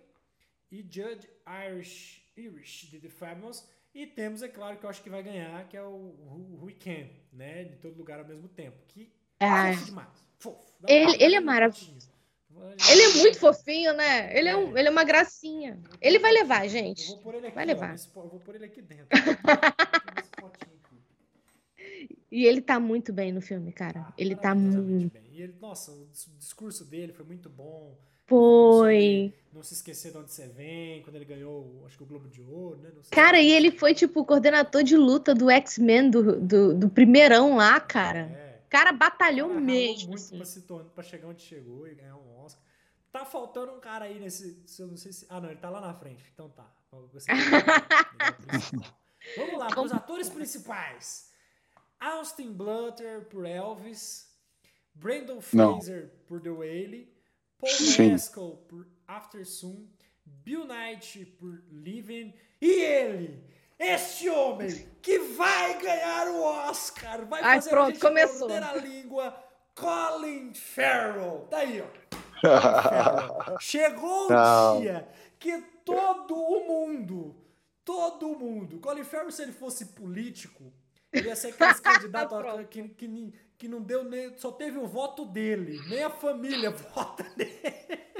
e 0.71 0.81
Judge 0.81 1.29
Irish, 1.67 2.23
Irish 2.35 2.87
de 2.89 2.99
The 2.99 3.09
Famous. 3.09 3.67
E 3.93 4.07
temos, 4.07 4.41
é 4.41 4.47
claro, 4.47 4.77
que 4.77 4.85
eu 4.85 4.89
acho 4.89 5.03
que 5.03 5.09
vai 5.09 5.21
ganhar, 5.21 5.67
que 5.67 5.77
é 5.77 5.83
o, 5.83 5.85
o 5.85 6.59
Weekend, 6.63 7.11
né? 7.31 7.65
De 7.65 7.75
todo 7.75 7.95
lugar 7.95 8.19
ao 8.19 8.25
mesmo 8.25 8.47
tempo. 8.47 8.77
Que 8.87 9.13
é 9.39 9.75
demais. 9.85 10.09
Ele, 10.87 11.23
ele 11.23 11.35
é 11.35 11.39
maravilhoso. 11.39 12.03
Ele 12.89 13.01
é 13.01 13.13
muito 13.21 13.39
fofinho, 13.39 13.93
né? 13.93 14.37
Ele 14.37 14.49
é, 14.49 14.55
um, 14.55 14.77
ele 14.77 14.87
é 14.87 14.91
uma 14.91 15.03
gracinha. 15.03 15.79
Ele 16.01 16.19
vai 16.19 16.31
levar, 16.31 16.67
gente. 16.67 17.03
Eu 17.03 17.15
vou 17.15 17.23
pôr 17.23 17.35
ele 17.35 17.47
aqui, 17.47 17.55
vai 17.55 17.65
levar. 17.65 17.95
Ó, 18.15 18.23
eu 18.23 18.29
vou 18.29 18.39
pôr 18.39 18.55
ele 18.55 18.65
aqui 18.65 18.81
dentro. 18.81 19.07
e 22.31 22.45
ele 22.45 22.61
tá 22.61 22.79
muito 22.79 23.13
bem 23.13 23.31
no 23.31 23.41
filme, 23.41 23.71
cara. 23.71 24.07
Ah, 24.07 24.13
ele 24.17 24.35
tá 24.35 24.55
muito 24.55 25.13
bem. 25.13 25.23
E 25.31 25.41
ele, 25.41 25.55
nossa, 25.61 25.91
o 25.91 26.07
discurso 26.39 26.85
dele 26.85 27.13
foi 27.13 27.25
muito 27.25 27.49
bom. 27.49 27.95
Foi. 28.25 29.33
Não 29.53 29.61
se 29.61 29.75
esquecer 29.75 30.11
de 30.11 30.17
onde 30.17 30.31
você 30.31 30.47
vem, 30.47 31.03
quando 31.03 31.17
ele 31.17 31.25
ganhou, 31.25 31.83
acho 31.85 31.97
que 31.97 32.03
o 32.03 32.07
Globo 32.07 32.27
de 32.29 32.41
Ouro, 32.41 32.77
né? 32.77 32.89
Cara, 33.11 33.39
e 33.39 33.51
ele 33.51 33.69
foi, 33.69 33.93
tipo, 33.93 34.25
coordenador 34.25 34.81
de 34.81 34.97
luta 34.97 35.35
do 35.35 35.49
X-Men 35.49 36.09
do, 36.09 36.39
do, 36.39 36.73
do 36.73 36.89
primeirão 36.89 37.57
lá, 37.57 37.79
cara. 37.79 38.31
É 38.31 38.52
cara 38.73 38.91
batalhou 38.91 39.49
cara, 39.49 39.61
mesmo. 39.61 40.09
muito 40.09 40.23
assim. 40.23 40.35
pra, 40.35 40.45
se 40.45 40.61
tornar, 40.63 40.89
pra 40.89 41.03
chegar 41.03 41.27
onde 41.27 41.43
chegou 41.43 41.87
e 41.87 41.93
ganhar 41.93 42.15
um 42.17 42.39
Oscar. 42.39 42.63
Tá 43.11 43.23
faltando 43.23 43.71
um 43.73 43.79
cara 43.79 44.05
aí 44.05 44.19
nesse. 44.19 44.65
Eu 44.79 44.87
não 44.87 44.97
sei 44.97 45.13
se. 45.13 45.27
Ah, 45.29 45.39
não, 45.39 45.51
ele 45.51 45.59
tá 45.59 45.69
lá 45.69 45.79
na 45.79 45.93
frente. 45.93 46.27
Então 46.33 46.49
tá. 46.49 46.67
Vamos 49.37 49.57
lá, 49.57 49.67
os 49.81 49.91
atores 49.91 50.29
principais. 50.29 51.31
Austin 51.99 52.51
Blutter 52.51 53.25
por 53.25 53.45
Elvis. 53.45 54.31
Brandon 54.95 55.41
Fraser 55.41 56.03
não. 56.03 56.09
por 56.27 56.41
The 56.41 56.49
Whale. 56.49 57.13
Paul 57.57 57.71
Sim. 57.71 58.11
Mescal 58.11 58.57
por 58.67 58.87
After 59.07 59.45
Sun. 59.45 59.87
Bill 60.25 60.65
Knight 60.65 61.25
por 61.39 61.63
Living. 61.71 62.33
E 62.61 62.81
ele, 62.81 63.43
este 63.85 64.29
homem 64.29 64.87
que 65.01 65.19
vai 65.19 65.79
ganhar 65.79 66.27
o 66.27 66.41
Oscar, 66.43 67.25
vai 67.25 67.41
Ai, 67.43 67.55
fazer 67.55 67.69
pronto, 67.69 67.87
a 67.87 67.91
gente 67.91 68.01
começou. 68.01 68.49
morder 68.49 68.63
a 68.63 68.75
língua, 68.75 69.43
Colin 69.75 70.53
Farrell. 70.53 71.47
Tá 71.49 71.57
aí, 71.57 71.81
ó. 71.81 71.87
Chegou 73.59 74.27
o 74.31 74.81
dia 74.81 75.07
que 75.39 75.61
todo 75.83 76.35
o 76.35 76.67
mundo, 76.67 77.35
todo 77.83 78.37
mundo, 78.37 78.79
Colin 78.79 79.03
Farrell, 79.03 79.31
se 79.31 79.41
ele 79.41 79.51
fosse 79.51 79.87
político, 79.87 80.71
ele 81.11 81.27
ia 81.27 81.35
ser 81.35 81.49
aquele 81.49 81.73
candidato 81.81 82.35
que, 82.69 82.87
que, 82.89 83.33
que 83.57 83.67
não 83.67 83.81
deu 83.81 84.03
nem, 84.03 84.37
só 84.37 84.51
teve 84.51 84.77
o 84.77 84.87
voto 84.87 85.25
dele, 85.25 85.79
nem 85.89 86.03
a 86.03 86.09
família 86.09 86.71
vota 86.95 87.25
nele. 87.35 88.12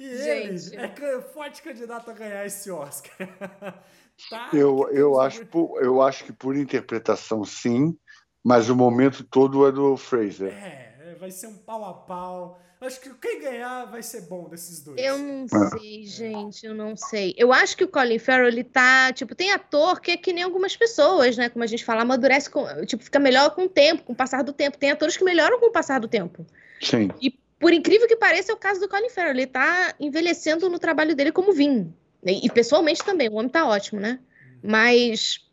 E 0.00 0.16
Gente. 0.16 0.74
ele 0.74 0.82
é 0.82 1.20
forte 1.20 1.60
candidato 1.60 2.10
a 2.10 2.14
ganhar 2.14 2.46
esse 2.46 2.70
Oscar. 2.70 3.14
tá? 4.30 4.48
Eu, 4.50 4.88
eu, 4.92 5.20
acho, 5.20 5.44
por, 5.44 5.78
eu 5.82 6.00
acho 6.00 6.24
que 6.24 6.32
por 6.32 6.56
interpretação, 6.56 7.44
sim, 7.44 7.94
mas 8.42 8.70
o 8.70 8.74
momento 8.74 9.22
todo 9.22 9.68
é 9.68 9.70
do 9.70 9.98
Fraser. 9.98 10.54
É, 10.54 11.14
vai 11.20 11.30
ser 11.30 11.48
um 11.48 11.58
pau 11.58 11.84
a 11.84 11.92
pau. 11.92 12.58
Acho 12.80 12.98
que 12.98 13.12
quem 13.12 13.42
ganhar 13.42 13.84
vai 13.90 14.02
ser 14.02 14.22
bom 14.22 14.48
desses 14.48 14.82
dois. 14.82 14.98
Eu 14.98 15.18
não 15.18 15.44
é. 15.44 15.78
sei, 15.78 16.06
gente, 16.06 16.64
eu 16.64 16.72
não 16.72 16.96
sei. 16.96 17.34
Eu 17.36 17.52
acho 17.52 17.76
que 17.76 17.84
o 17.84 17.88
Colin 17.88 18.18
Farrell, 18.18 18.48
ele 18.48 18.64
tá, 18.64 19.12
tipo, 19.12 19.34
tem 19.34 19.52
ator 19.52 20.00
que 20.00 20.12
é 20.12 20.16
que 20.16 20.32
nem 20.32 20.44
algumas 20.44 20.74
pessoas, 20.74 21.36
né? 21.36 21.50
Como 21.50 21.62
a 21.62 21.66
gente 21.66 21.84
fala, 21.84 22.00
amadurece, 22.00 22.48
com, 22.48 22.64
tipo, 22.86 23.04
fica 23.04 23.18
melhor 23.18 23.54
com 23.54 23.64
o 23.64 23.68
tempo, 23.68 24.02
com 24.04 24.14
o 24.14 24.16
passar 24.16 24.42
do 24.42 24.54
tempo. 24.54 24.78
Tem 24.78 24.92
atores 24.92 25.14
que 25.14 25.24
melhoram 25.24 25.60
com 25.60 25.66
o 25.66 25.72
passar 25.72 26.00
do 26.00 26.08
tempo. 26.08 26.46
Sim. 26.80 27.10
E 27.20 27.38
por 27.60 27.74
incrível 27.74 28.08
que 28.08 28.16
pareça, 28.16 28.50
é 28.50 28.54
o 28.54 28.58
caso 28.58 28.80
do 28.80 28.88
Colin 28.88 29.10
Farrell. 29.10 29.34
Ele 29.34 29.46
tá 29.46 29.94
envelhecendo 30.00 30.68
no 30.70 30.78
trabalho 30.78 31.14
dele 31.14 31.30
como 31.30 31.52
Vin. 31.52 31.92
E, 32.24 32.46
e 32.46 32.50
pessoalmente 32.50 33.04
também, 33.04 33.28
o 33.28 33.34
homem 33.34 33.50
tá 33.50 33.68
ótimo, 33.68 34.00
né? 34.00 34.18
Mas 34.62 35.46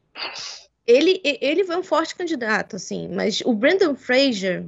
ele, 0.85 1.21
ele 1.23 1.65
foi 1.65 1.75
um 1.75 1.83
forte 1.83 2.15
candidato, 2.15 2.77
assim. 2.77 3.09
Mas 3.09 3.41
o 3.41 3.53
Brandon 3.53 3.93
Fraser. 3.93 4.63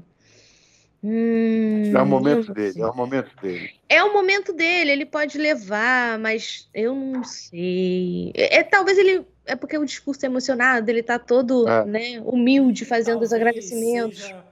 Hum, 1.01 1.93
é 1.95 2.01
o 2.01 2.05
momento 2.05 2.53
dele, 2.53 2.81
é 2.81 2.85
o 2.85 2.93
momento 2.93 3.41
dele. 3.41 3.71
É 3.87 4.03
o 4.03 4.11
momento 4.11 4.51
dele, 4.51 4.91
ele 4.91 5.05
pode 5.05 5.37
levar, 5.37 6.19
mas 6.19 6.67
eu 6.73 6.93
não 6.93 7.23
sei. 7.23 8.33
É, 8.35 8.57
é 8.57 8.63
talvez 8.63 8.97
ele. 8.97 9.25
É 9.45 9.55
porque 9.55 9.77
o 9.77 9.85
discurso 9.85 10.25
é 10.25 10.27
emocionado, 10.27 10.91
ele 10.91 11.01
tá 11.01 11.17
todo 11.17 11.67
é. 11.69 11.85
né, 11.85 12.21
humilde, 12.25 12.83
fazendo 12.83 13.13
talvez 13.13 13.31
os 13.31 13.33
agradecimentos. 13.33 14.19
Seja 14.23 14.48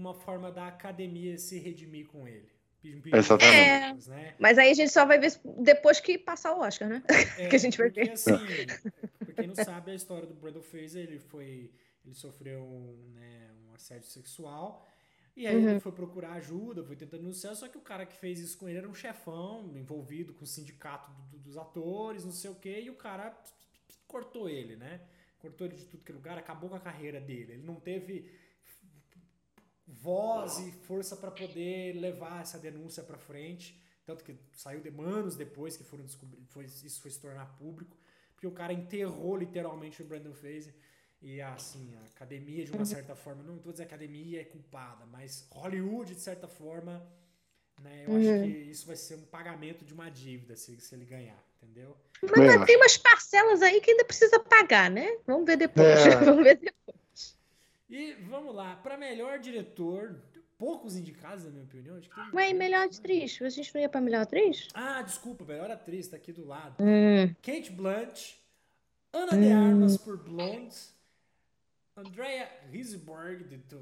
uma 0.00 0.14
forma 0.14 0.50
da 0.50 0.66
academia 0.66 1.36
se 1.36 1.58
redimir 1.58 2.06
com 2.06 2.26
ele. 2.26 2.50
Exatamente. 3.12 4.08
É, 4.08 4.10
né? 4.10 4.34
Mas 4.38 4.56
aí 4.56 4.70
a 4.70 4.74
gente 4.74 4.90
só 4.90 5.04
vai 5.04 5.18
ver 5.18 5.38
depois 5.58 6.00
que 6.00 6.16
passar 6.16 6.54
o 6.54 6.60
Oscar, 6.60 6.88
né? 6.88 7.02
É, 7.36 7.46
que 7.48 7.56
a 7.56 7.58
gente 7.58 7.76
vai 7.76 7.88
porque, 7.88 8.04
ver. 8.04 8.12
Assim, 8.12 8.38
pra 9.18 9.34
quem 9.34 9.46
não 9.46 9.54
sabe 9.54 9.90
a 9.90 9.94
história 9.94 10.26
do 10.26 10.34
Brandon 10.34 10.62
Fraser, 10.62 11.02
ele 11.02 11.18
foi. 11.18 11.70
Ele 12.02 12.14
sofreu 12.14 12.98
né, 13.14 13.50
um 13.68 13.74
assédio 13.74 14.08
sexual. 14.08 14.88
E 15.36 15.46
aí 15.46 15.54
uhum. 15.56 15.70
ele 15.70 15.80
foi 15.80 15.92
procurar 15.92 16.32
ajuda, 16.32 16.82
foi 16.82 16.96
tentando 16.96 17.20
denunciar, 17.20 17.54
só 17.54 17.68
que 17.68 17.78
o 17.78 17.80
cara 17.80 18.04
que 18.04 18.16
fez 18.16 18.40
isso 18.40 18.58
com 18.58 18.68
ele 18.68 18.78
era 18.78 18.88
um 18.88 18.94
chefão, 18.94 19.70
envolvido 19.76 20.34
com 20.34 20.44
o 20.44 20.46
sindicato 20.46 21.10
do, 21.30 21.38
dos 21.38 21.56
atores, 21.56 22.24
não 22.24 22.32
sei 22.32 22.50
o 22.50 22.54
quê, 22.54 22.80
e 22.82 22.90
o 22.90 22.96
cara 22.96 23.38
cortou 24.06 24.48
ele, 24.48 24.76
né? 24.76 25.00
Cortou 25.38 25.66
ele 25.66 25.76
de 25.76 25.84
tudo 25.84 26.02
que 26.02 26.10
é 26.10 26.14
lugar, 26.14 26.36
acabou 26.36 26.68
com 26.68 26.76
a 26.76 26.80
carreira 26.80 27.20
dele. 27.20 27.52
Ele 27.52 27.62
não 27.62 27.76
teve 27.76 28.28
voz 29.90 30.58
e 30.58 30.72
força 30.72 31.16
para 31.16 31.30
poder 31.30 31.94
levar 31.94 32.42
essa 32.42 32.58
denúncia 32.58 33.02
para 33.02 33.18
frente. 33.18 33.80
Tanto 34.04 34.24
que 34.24 34.36
saiu 34.52 34.80
de 34.80 34.88
anos 34.88 35.36
depois 35.36 35.76
que 35.76 35.84
foram 35.84 36.04
descobrir, 36.04 36.42
foi, 36.46 36.64
isso 36.64 37.00
foi 37.00 37.10
se 37.10 37.20
tornar 37.20 37.46
público. 37.56 37.96
Porque 38.34 38.46
o 38.46 38.52
cara 38.52 38.72
enterrou 38.72 39.36
literalmente 39.36 40.02
o 40.02 40.04
Brandon 40.04 40.32
Fraser. 40.32 40.74
E 41.22 41.40
assim, 41.42 41.94
a 41.96 42.06
academia, 42.06 42.64
de 42.64 42.72
uma 42.72 42.86
certa 42.86 43.14
forma, 43.14 43.42
não 43.42 43.58
dizer 43.58 43.74
que 43.74 43.82
a 43.82 43.84
academia 43.84 44.40
é 44.40 44.44
culpada, 44.44 45.04
mas 45.04 45.46
Hollywood, 45.50 46.14
de 46.14 46.20
certa 46.20 46.48
forma, 46.48 47.06
né, 47.82 48.04
eu 48.06 48.12
uhum. 48.12 48.18
acho 48.18 48.44
que 48.44 48.58
isso 48.70 48.86
vai 48.86 48.96
ser 48.96 49.16
um 49.16 49.26
pagamento 49.26 49.84
de 49.84 49.92
uma 49.92 50.08
dívida 50.08 50.56
se, 50.56 50.80
se 50.80 50.94
ele 50.94 51.04
ganhar, 51.04 51.38
entendeu? 51.60 51.94
Mas 52.22 52.40
é. 52.40 52.64
tem 52.64 52.76
umas 52.76 52.96
parcelas 52.96 53.60
aí 53.60 53.82
que 53.82 53.90
ainda 53.90 54.04
precisa 54.04 54.40
pagar, 54.40 54.90
né? 54.90 55.18
Vamos 55.26 55.44
ver 55.44 55.56
depois. 55.56 56.06
É. 56.06 56.16
Vamos 56.24 56.42
ver 56.42 56.56
depois. 56.56 56.79
E 57.90 58.12
vamos 58.28 58.54
lá, 58.54 58.76
para 58.76 58.96
melhor 58.96 59.40
diretor, 59.40 60.14
poucos 60.56 60.96
indicados, 60.96 61.44
na 61.44 61.50
minha 61.50 61.64
opinião. 61.64 61.96
Acho 61.96 62.08
que 62.08 62.14
tem... 62.14 62.24
Ué, 62.32 62.52
melhor 62.52 62.86
atriz? 62.86 63.42
A 63.42 63.48
gente 63.48 63.74
não 63.74 63.80
ia 63.80 63.88
pra 63.88 64.00
melhor 64.00 64.22
atriz? 64.22 64.68
Ah, 64.72 65.02
desculpa, 65.02 65.44
melhor 65.44 65.70
atriz, 65.72 66.06
tá 66.06 66.16
aqui 66.16 66.32
do 66.32 66.46
lado. 66.46 66.76
Hum. 66.78 67.34
Kate 67.42 67.72
Blanch, 67.72 68.40
Ana 69.12 69.34
hum. 69.34 69.40
de 69.40 69.52
Armas 69.52 69.96
por 69.96 70.16
Blonde, 70.18 70.76
Andrea 71.96 72.48
Risberg 72.70 73.44
de, 73.44 73.56
de, 73.56 73.76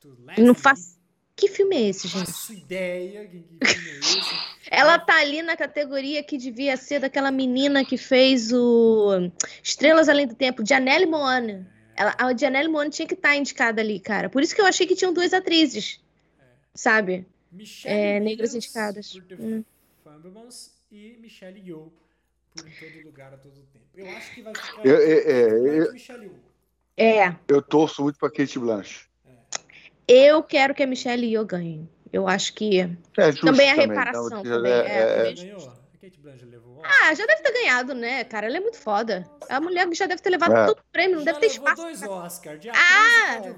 de 0.00 0.42
Não 0.42 0.54
faço. 0.54 1.00
Que 1.36 1.48
filme 1.48 1.76
é 1.76 1.88
esse, 1.88 2.08
gente? 2.08 2.26
Faço 2.26 2.52
ideia 2.52 3.26
que, 3.26 3.42
que 3.42 3.66
filme 3.66 3.90
é 3.90 3.98
esse. 3.98 4.20
Ela 4.70 4.98
tá 4.98 5.18
ali 5.18 5.42
na 5.42 5.56
categoria 5.56 6.22
que 6.22 6.38
devia 6.38 6.76
ser 6.78 7.00
daquela 7.00 7.30
menina 7.30 7.84
que 7.84 7.98
fez 7.98 8.52
o 8.52 9.30
Estrelas 9.62 10.08
Além 10.08 10.26
do 10.26 10.34
Tempo, 10.34 10.66
Janelle 10.66 11.06
Moana. 11.06 11.71
Ela, 11.96 12.14
a 12.18 12.36
Janelle 12.36 12.68
Monáe 12.68 12.90
tinha 12.90 13.06
que 13.06 13.14
estar 13.14 13.30
tá 13.30 13.36
indicada 13.36 13.80
ali, 13.80 14.00
cara. 14.00 14.28
Por 14.28 14.42
isso 14.42 14.54
que 14.54 14.60
eu 14.60 14.66
achei 14.66 14.86
que 14.86 14.94
tinham 14.94 15.12
duas 15.12 15.32
atrizes. 15.32 16.00
É. 16.38 16.44
Sabe? 16.74 17.26
Michelle 17.50 18.00
é, 18.00 18.20
negras 18.20 18.54
indicadas. 18.54 19.12
Por 19.12 19.22
The 19.24 19.34
hum. 19.34 19.64
e 20.90 21.16
Michelle 21.20 21.60
Yeoh 21.60 21.92
por 22.54 22.66
Em 22.66 22.70
Todo 22.72 23.04
Lugar 23.04 23.32
a 23.34 23.36
Todo 23.36 23.54
Tempo. 23.72 23.84
Eu 23.94 24.08
acho 24.08 24.34
que 24.34 24.42
vai 24.42 24.54
ficar 24.54 24.84
eu, 24.84 24.96
é, 24.96 25.12
é, 25.12 25.80
eu, 25.80 25.92
Michelle 25.92 26.24
Yeoh. 26.24 26.40
É. 26.96 27.36
Eu 27.48 27.62
torço 27.62 28.02
muito 28.02 28.18
pra 28.18 28.30
Kate 28.30 28.58
Blanche. 28.58 29.06
É. 29.26 29.32
Eu 30.08 30.42
quero 30.42 30.74
que 30.74 30.82
a 30.82 30.86
Michelle 30.86 31.26
Yeoh 31.26 31.46
ganhe. 31.46 31.88
Eu 32.12 32.28
acho 32.28 32.52
que 32.54 32.80
é 32.80 33.32
também 33.40 33.70
a 33.70 33.74
reparação 33.74 34.28
também. 34.28 34.52
também. 34.52 34.72
É, 34.72 35.28
é, 35.28 35.32
é. 35.32 35.81
Kate 36.02 36.18
Blanchett 36.18 36.46
levou 36.46 36.82
Ah, 36.84 37.14
já 37.14 37.24
deve 37.24 37.42
ter 37.42 37.52
ganhado, 37.52 37.94
né, 37.94 38.24
cara? 38.24 38.48
Ela 38.48 38.56
é 38.56 38.60
muito 38.60 38.76
foda. 38.76 39.24
A 39.48 39.60
mulher 39.60 39.86
já 39.94 40.06
deve 40.06 40.20
ter 40.20 40.30
levado 40.30 40.52
é. 40.52 40.66
todo 40.66 40.80
o 40.80 40.84
prêmio, 40.90 41.18
não 41.18 41.24
já 41.24 41.30
deve 41.30 41.46
ter 41.46 41.52
espaço. 41.52 41.80
dois 41.80 42.02
Oscars, 42.02 42.60
de 42.60 42.70
ah! 42.70 42.74
e 43.36 43.48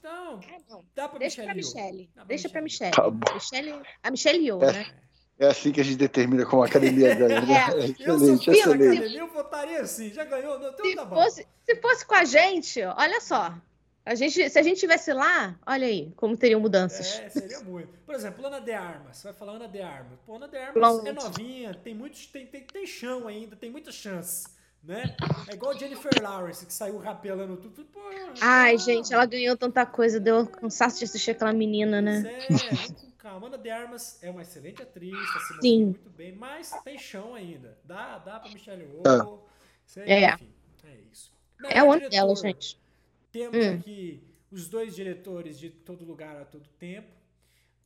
Então, 0.00 0.40
ah, 0.72 0.80
dá 0.92 1.08
pra 1.08 1.20
Deixa 1.20 1.42
Michelle. 1.42 1.46
Pra 1.46 1.54
Michelle. 1.54 2.10
Deixa 2.26 2.48
pra 2.48 2.60
Michelle. 2.62 2.90
Tá 2.90 3.32
Michelle. 3.32 3.82
A 4.02 4.10
Michelle 4.10 4.44
Yeoh, 4.44 4.64
é. 4.64 4.72
né? 4.72 4.86
É 5.38 5.46
assim 5.46 5.70
que 5.70 5.80
a 5.80 5.84
gente 5.84 5.96
determina 5.96 6.44
como 6.44 6.64
a 6.64 6.66
academia 6.66 7.14
ganha. 7.14 7.40
Né? 7.40 7.54
É. 7.54 7.84
Excelente, 7.84 8.00
eu 8.04 8.18
sou 8.18 8.54
excelente. 8.54 8.98
Academia, 8.98 9.18
eu 9.20 9.28
votaria 9.28 9.80
assim, 9.80 10.12
já 10.12 10.24
ganhou, 10.24 10.58
não, 10.58 10.70
então 10.70 10.84
se 10.84 10.96
tá 10.96 11.04
bom. 11.04 11.14
Fosse, 11.14 11.46
se 11.64 11.76
fosse 11.76 12.04
com 12.04 12.14
a 12.16 12.24
gente, 12.24 12.82
olha 12.82 13.20
só, 13.20 13.54
a 14.06 14.14
gente, 14.14 14.50
se 14.50 14.58
a 14.58 14.62
gente 14.62 14.78
tivesse 14.78 15.12
lá, 15.14 15.58
olha 15.66 15.86
aí, 15.86 16.12
como 16.16 16.36
teriam 16.36 16.60
mudanças. 16.60 17.18
É, 17.20 17.28
seria 17.30 17.60
muito. 17.60 17.88
Por 18.04 18.14
exemplo, 18.14 18.46
Ana 18.46 18.60
de 18.60 18.72
Armas. 18.72 19.16
Você 19.16 19.28
vai 19.28 19.32
falar 19.32 19.52
Ana 19.52 19.66
de 19.66 19.80
Armas. 19.80 20.18
Pô, 20.26 20.36
Ana 20.36 20.46
de 20.46 20.58
Armas 20.58 21.06
é 21.06 21.12
novinha, 21.12 21.74
tem, 21.74 21.94
muitos, 21.94 22.26
tem, 22.26 22.46
tem, 22.46 22.62
tem 22.62 22.86
chão 22.86 23.26
ainda, 23.26 23.56
tem 23.56 23.70
muita 23.70 23.90
chance. 23.90 24.46
Né? 24.82 25.16
É 25.48 25.54
igual 25.54 25.78
Jennifer 25.78 26.12
Lawrence, 26.20 26.66
que 26.66 26.72
saiu 26.74 26.98
rapelando 26.98 27.56
tudo. 27.56 27.86
Pô, 27.86 28.00
Ai, 28.42 28.76
gente, 28.76 29.14
ela 29.14 29.24
ganhou 29.24 29.56
tanta 29.56 29.86
coisa, 29.86 30.20
deu 30.20 30.46
cansaço 30.46 30.98
de 30.98 31.04
assistir 31.04 31.30
aquela 31.30 31.54
menina, 31.54 32.02
né? 32.02 32.22
É, 32.26 32.92
com 33.00 33.10
calma. 33.12 33.46
Ana 33.46 33.56
de 33.56 33.70
Armas 33.70 34.22
é 34.22 34.28
uma 34.28 34.42
excelente 34.42 34.82
atriz, 34.82 35.16
tá 35.32 35.40
se 35.40 35.54
mostrando 35.54 35.84
muito 35.84 36.10
bem, 36.10 36.32
mas 36.32 36.70
tem 36.84 36.98
chão 36.98 37.34
ainda. 37.34 37.78
Dá, 37.82 38.18
dá 38.18 38.38
pra 38.38 38.50
Michelle 38.50 38.84
Yeoh. 38.84 39.40
É. 39.96 40.34
Enfim, 40.34 40.52
é 40.84 40.96
isso. 41.10 41.32
é 41.64 41.82
o 41.82 41.90
ano 41.90 42.10
dela, 42.10 42.36
gente. 42.36 42.83
Temos 43.34 43.66
hum. 43.66 43.74
aqui 43.74 44.22
os 44.48 44.68
dois 44.68 44.94
diretores 44.94 45.58
de 45.58 45.68
Todo 45.68 46.04
Lugar 46.04 46.36
a 46.36 46.44
Todo 46.44 46.68
Tempo. 46.78 47.12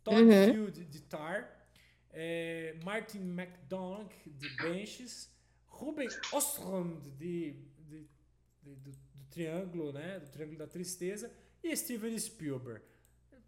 Todd 0.04 0.20
uhum. 0.20 0.52
Field, 0.52 0.84
de 0.84 1.00
Tar. 1.00 1.66
É, 2.10 2.76
Martin 2.84 3.20
McDonagh, 3.20 4.12
de 4.26 4.48
Benches. 4.56 5.32
Ruben 5.64 6.06
Ostrand, 6.34 7.00
de, 7.16 7.52
de, 7.52 7.54
de 7.78 8.08
do, 8.60 8.76
do, 8.76 8.92
Triângulo, 9.30 9.90
né? 9.90 10.20
Do 10.20 10.28
Triângulo 10.28 10.58
da 10.58 10.66
Tristeza. 10.66 11.32
E 11.64 11.74
Steven 11.74 12.18
Spielberg. 12.18 12.82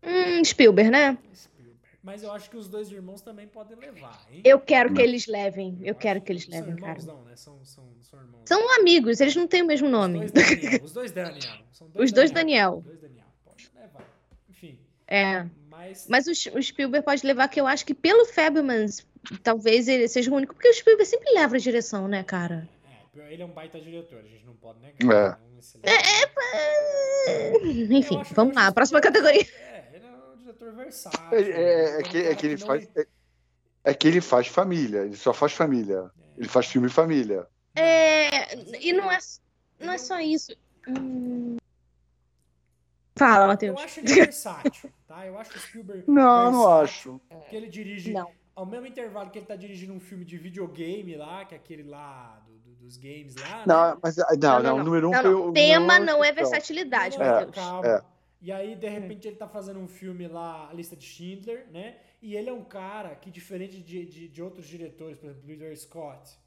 Hum, 0.03 0.43
Spielberg, 0.43 0.91
né? 0.91 1.19
Spielberg. 1.35 1.60
Mas 2.03 2.23
eu 2.23 2.33
acho 2.33 2.49
que 2.49 2.57
os 2.57 2.67
dois 2.67 2.91
irmãos 2.91 3.21
também 3.21 3.47
podem 3.47 3.77
levar, 3.77 4.27
hein? 4.31 4.41
Eu 4.43 4.59
quero 4.59 4.95
que 4.95 5.03
eles 5.03 5.27
levem. 5.27 5.77
Eu, 5.81 5.89
eu 5.89 5.95
quero 5.95 6.21
que 6.21 6.33
eles 6.33 6.47
levem, 6.47 6.71
são 6.71 6.89
irmãos, 6.89 7.05
cara. 7.05 7.13
Não, 7.13 7.25
né? 7.25 7.37
São, 7.37 7.65
são, 7.65 7.85
são 8.01 8.21
irmãos. 8.21 8.43
São 8.47 8.81
amigos, 8.81 9.21
eles 9.21 9.37
não 9.37 9.47
têm 9.47 9.63
o 9.63 9.67
mesmo 9.67 9.89
nome. 9.89 10.25
Os 10.25 10.33
dois 10.33 10.53
Daniel. 10.53 10.81
Os 10.83 10.93
dois 10.93 11.13
Daniel. 11.13 11.61
Dois 11.93 12.11
os 12.11 12.13
dois 12.13 12.31
Daniel. 12.31 12.77
Os 12.79 12.85
dois 12.85 13.01
Daniel. 13.01 13.27
Pode 13.43 13.71
levar. 13.75 14.05
Enfim. 14.51 14.79
É. 15.09 15.47
Mas, 15.69 16.07
mas 16.09 16.27
o, 16.27 16.59
o, 16.59 16.63
Spielberg 16.63 17.05
pode 17.05 17.27
levar, 17.27 17.49
que 17.49 17.59
eu 17.59 17.67
acho 17.67 17.87
que 17.87 17.95
pelo 17.95 18.27
Fablemans, 18.27 19.07
talvez 19.43 19.89
ele 19.89 20.07
seja 20.09 20.31
o 20.31 20.35
único. 20.35 20.55
Porque 20.55 20.69
o 20.69 20.75
Spielberg 20.75 21.09
sempre 21.09 21.33
leva 21.33 21.57
a 21.57 21.59
direção, 21.59 22.07
né, 22.07 22.23
cara? 22.23 22.69
É, 23.17 23.33
ele 23.33 23.43
é 23.43 23.47
um 23.47 23.51
baita 23.51 23.81
diretor, 23.81 24.19
a 24.19 24.29
gente 24.29 24.45
não 24.45 24.55
pode 24.55 24.79
negar. 24.81 25.41
É. 25.83 25.91
é, 25.91 26.23
é, 27.27 27.53
é 27.53 27.61
enfim, 27.93 28.23
vamos 28.33 28.55
lá, 28.55 28.71
próxima 28.73 29.01
categoria. 29.01 29.47
É, 29.59 29.80
diretor 30.51 30.73
versátil. 30.73 31.21
É, 31.33 31.41
é, 31.41 32.01
é 32.01 32.03
que, 32.03 32.19
é 32.19 32.35
que 32.35 32.47
ele 32.47 32.57
faz. 32.57 32.89
É, 32.97 33.07
é, 33.85 33.95
que 33.95 34.09
ele 34.09 34.21
faz 34.21 34.47
família, 34.47 35.01
ele 35.01 35.17
só 35.17 35.33
faz 35.33 35.53
família. 35.53 36.11
Ele 36.37 36.49
faz 36.49 36.67
filme 36.67 36.89
família. 36.89 37.47
É, 37.75 38.55
e 38.81 38.93
não 38.93 39.11
é, 39.11 39.19
não 39.79 39.93
é 39.93 39.99
só 39.99 40.19
isso. 40.21 40.53
Hum... 40.89 41.57
Fala, 43.17 43.47
Matheus. 43.47 43.79
Eu 43.79 43.85
acho 43.85 44.01
ele 44.01 44.15
versátil, 44.15 44.91
tá? 45.07 45.27
Eu 45.27 45.39
acho 45.39 45.57
o 45.57 45.61
Spielberg. 45.61 46.05
Não, 46.07 46.51
não 46.51 46.73
acho. 46.73 47.21
Que 47.49 47.57
ele 47.57 47.69
dirige. 47.69 48.13
Não. 48.13 48.31
Ao 48.55 48.67
mesmo 48.67 48.87
intervalo 48.87 49.31
que 49.31 49.39
ele 49.39 49.47
tá 49.47 49.57
dirigindo 49.57 49.93
um 49.93 50.01
filme 50.01 50.25
de 50.25 50.37
videogame 50.37 51.17
lá, 51.17 51.45
que 51.45 51.55
é 51.55 51.59
aquele 51.59 51.83
lá 51.83 52.43
do, 52.47 52.59
do, 52.59 52.75
dos 52.77 52.97
games 52.97 53.35
lá. 53.37 53.63
Não, 53.67 53.91
né? 53.91 53.99
mas 54.03 54.17
não, 54.17 54.27
não, 54.39 54.63
não, 54.63 54.77
o 54.77 54.85
número 54.85 55.09
um. 55.09 55.11
Não, 55.11 55.23
não. 55.23 55.49
O 55.49 55.53
tema 55.53 55.99
não 55.99 56.25
é 56.25 56.33
versatilidade, 56.33 57.19
Matheus. 57.19 57.55
Calma. 57.55 57.87
É. 57.87 58.03
E 58.41 58.51
aí, 58.51 58.75
de 58.75 58.89
repente, 58.89 59.29
ele 59.29 59.37
tá 59.37 59.47
fazendo 59.47 59.79
um 59.79 59.89
filme 59.89 60.27
lá, 60.27 60.71
a 60.71 60.73
lista 60.73 60.97
de 60.97 61.05
Schindler, 61.05 61.67
né? 61.71 61.99
E 62.23 62.35
ele 62.37 62.49
é 62.49 62.53
um 62.53 62.65
cara 62.65 63.15
que, 63.15 63.31
diferente 63.31 63.83
de, 63.83 64.07
de, 64.07 64.29
de 64.29 64.43
outros 64.43 64.67
diretores, 64.67 65.19
por 65.19 65.29
exemplo, 65.29 65.47
Ridley 65.47 65.77
Scott, 65.77 66.39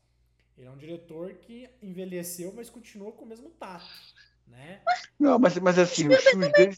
ele 0.57 0.67
é 0.67 0.71
um 0.71 0.77
diretor 0.77 1.33
que 1.33 1.69
envelheceu, 1.81 2.51
mas 2.55 2.69
continua 2.69 3.11
com 3.11 3.25
o 3.25 3.27
mesmo 3.27 3.49
tato, 3.51 3.85
né? 4.47 4.81
Não, 5.19 5.37
mas, 5.37 5.57
mas 5.59 5.77
assim, 5.77 6.07
os 6.07 6.23
filmes 6.23 6.51
dele... 6.51 6.77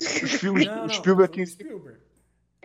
Os 0.00 0.32
filmes, 0.32 0.66
não, 0.66 0.76
não, 0.76 0.86
o 0.86 0.90
Spielberg, 0.90 1.32
tem, 1.32 1.46
Spielberg. 1.46 2.00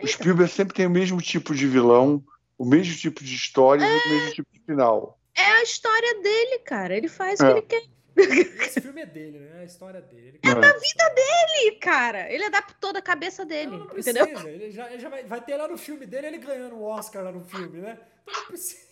O 0.02 0.06
Spielberg 0.06 0.52
sempre 0.52 0.74
tem 0.74 0.86
o 0.86 0.90
mesmo 0.90 1.20
tipo 1.20 1.54
de 1.54 1.66
vilão, 1.66 2.24
o 2.56 2.64
mesmo 2.64 2.96
tipo 2.96 3.22
de 3.22 3.34
história 3.34 3.84
é... 3.84 3.88
e 3.88 3.98
o 3.98 4.14
mesmo 4.14 4.34
tipo 4.34 4.52
de 4.52 4.60
final. 4.60 5.18
É 5.36 5.44
a 5.44 5.62
história 5.62 6.20
dele, 6.20 6.58
cara. 6.60 6.96
Ele 6.96 7.06
faz 7.06 7.38
é. 7.38 7.44
o 7.44 7.46
que 7.46 7.58
ele 7.58 7.66
quer. 7.66 7.82
Esse 8.18 8.80
filme 8.80 9.02
é 9.02 9.06
dele, 9.06 9.38
né? 9.38 9.58
É 9.58 9.60
a 9.60 9.64
história 9.64 10.00
dele. 10.00 10.40
É 10.42 10.54
da 10.54 10.72
vida 10.72 11.14
dele, 11.14 11.76
cara. 11.80 12.32
Ele 12.32 12.44
adaptou 12.44 12.92
da 12.92 13.00
cabeça 13.00 13.44
dele. 13.44 13.70
Não, 13.70 13.78
não 13.78 13.86
precisa. 13.86 14.22
Entendeu? 14.22 14.48
Ele 14.48 14.70
já, 14.70 14.90
ele 14.90 15.00
já 15.00 15.08
vai, 15.08 15.24
vai, 15.24 15.40
ter 15.40 15.56
lá 15.56 15.68
no 15.68 15.78
filme 15.78 16.06
dele 16.06 16.26
ele 16.28 16.38
ganhando 16.38 16.76
o 16.76 16.82
Oscar 16.82 17.24
lá 17.24 17.32
no 17.32 17.44
filme, 17.44 17.78
né? 17.78 17.98
Então 18.22 18.40
não 18.40 18.46
precisa. 18.46 18.88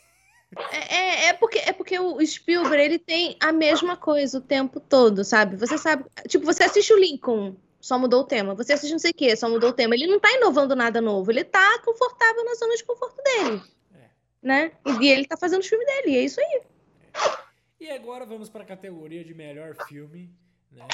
É, 0.70 0.96
é, 0.96 1.28
é, 1.28 1.32
porque, 1.32 1.58
é 1.58 1.72
porque 1.72 1.98
o 1.98 2.24
Spielberg 2.24 2.82
ele 2.82 2.98
tem 2.98 3.36
a 3.40 3.52
mesma 3.52 3.96
coisa 3.96 4.38
o 4.38 4.40
tempo 4.40 4.78
todo, 4.78 5.24
sabe? 5.24 5.56
Você 5.56 5.76
sabe. 5.76 6.04
Tipo, 6.28 6.44
você 6.44 6.62
assiste 6.62 6.92
o 6.92 6.98
Lincoln, 6.98 7.56
só 7.80 7.98
mudou 7.98 8.22
o 8.22 8.24
tema. 8.24 8.54
Você 8.54 8.72
assiste 8.72 8.92
não 8.92 8.98
sei 8.98 9.10
o 9.10 9.14
quê, 9.14 9.36
só 9.36 9.48
mudou 9.48 9.70
o 9.70 9.72
tema. 9.72 9.94
Ele 9.94 10.06
não 10.06 10.20
tá 10.20 10.32
inovando 10.32 10.76
nada 10.76 11.00
novo. 11.00 11.30
Ele 11.30 11.44
tá 11.44 11.78
confortável 11.84 12.44
na 12.44 12.54
zona 12.54 12.76
de 12.76 12.84
conforto 12.84 13.22
dele. 13.22 13.62
É. 13.94 14.08
Né? 14.42 14.72
E 15.00 15.08
ele 15.08 15.26
tá 15.26 15.36
fazendo 15.36 15.62
o 15.62 15.66
filme 15.66 15.84
dele. 15.84 16.10
E 16.10 16.16
é 16.16 16.22
isso 16.22 16.40
aí. 16.40 16.62
E 17.78 17.90
agora 17.90 18.24
vamos 18.24 18.48
para 18.48 18.62
a 18.62 18.66
categoria 18.66 19.22
de 19.22 19.34
melhor 19.34 19.76
filme, 19.86 20.30
né? 20.70 20.88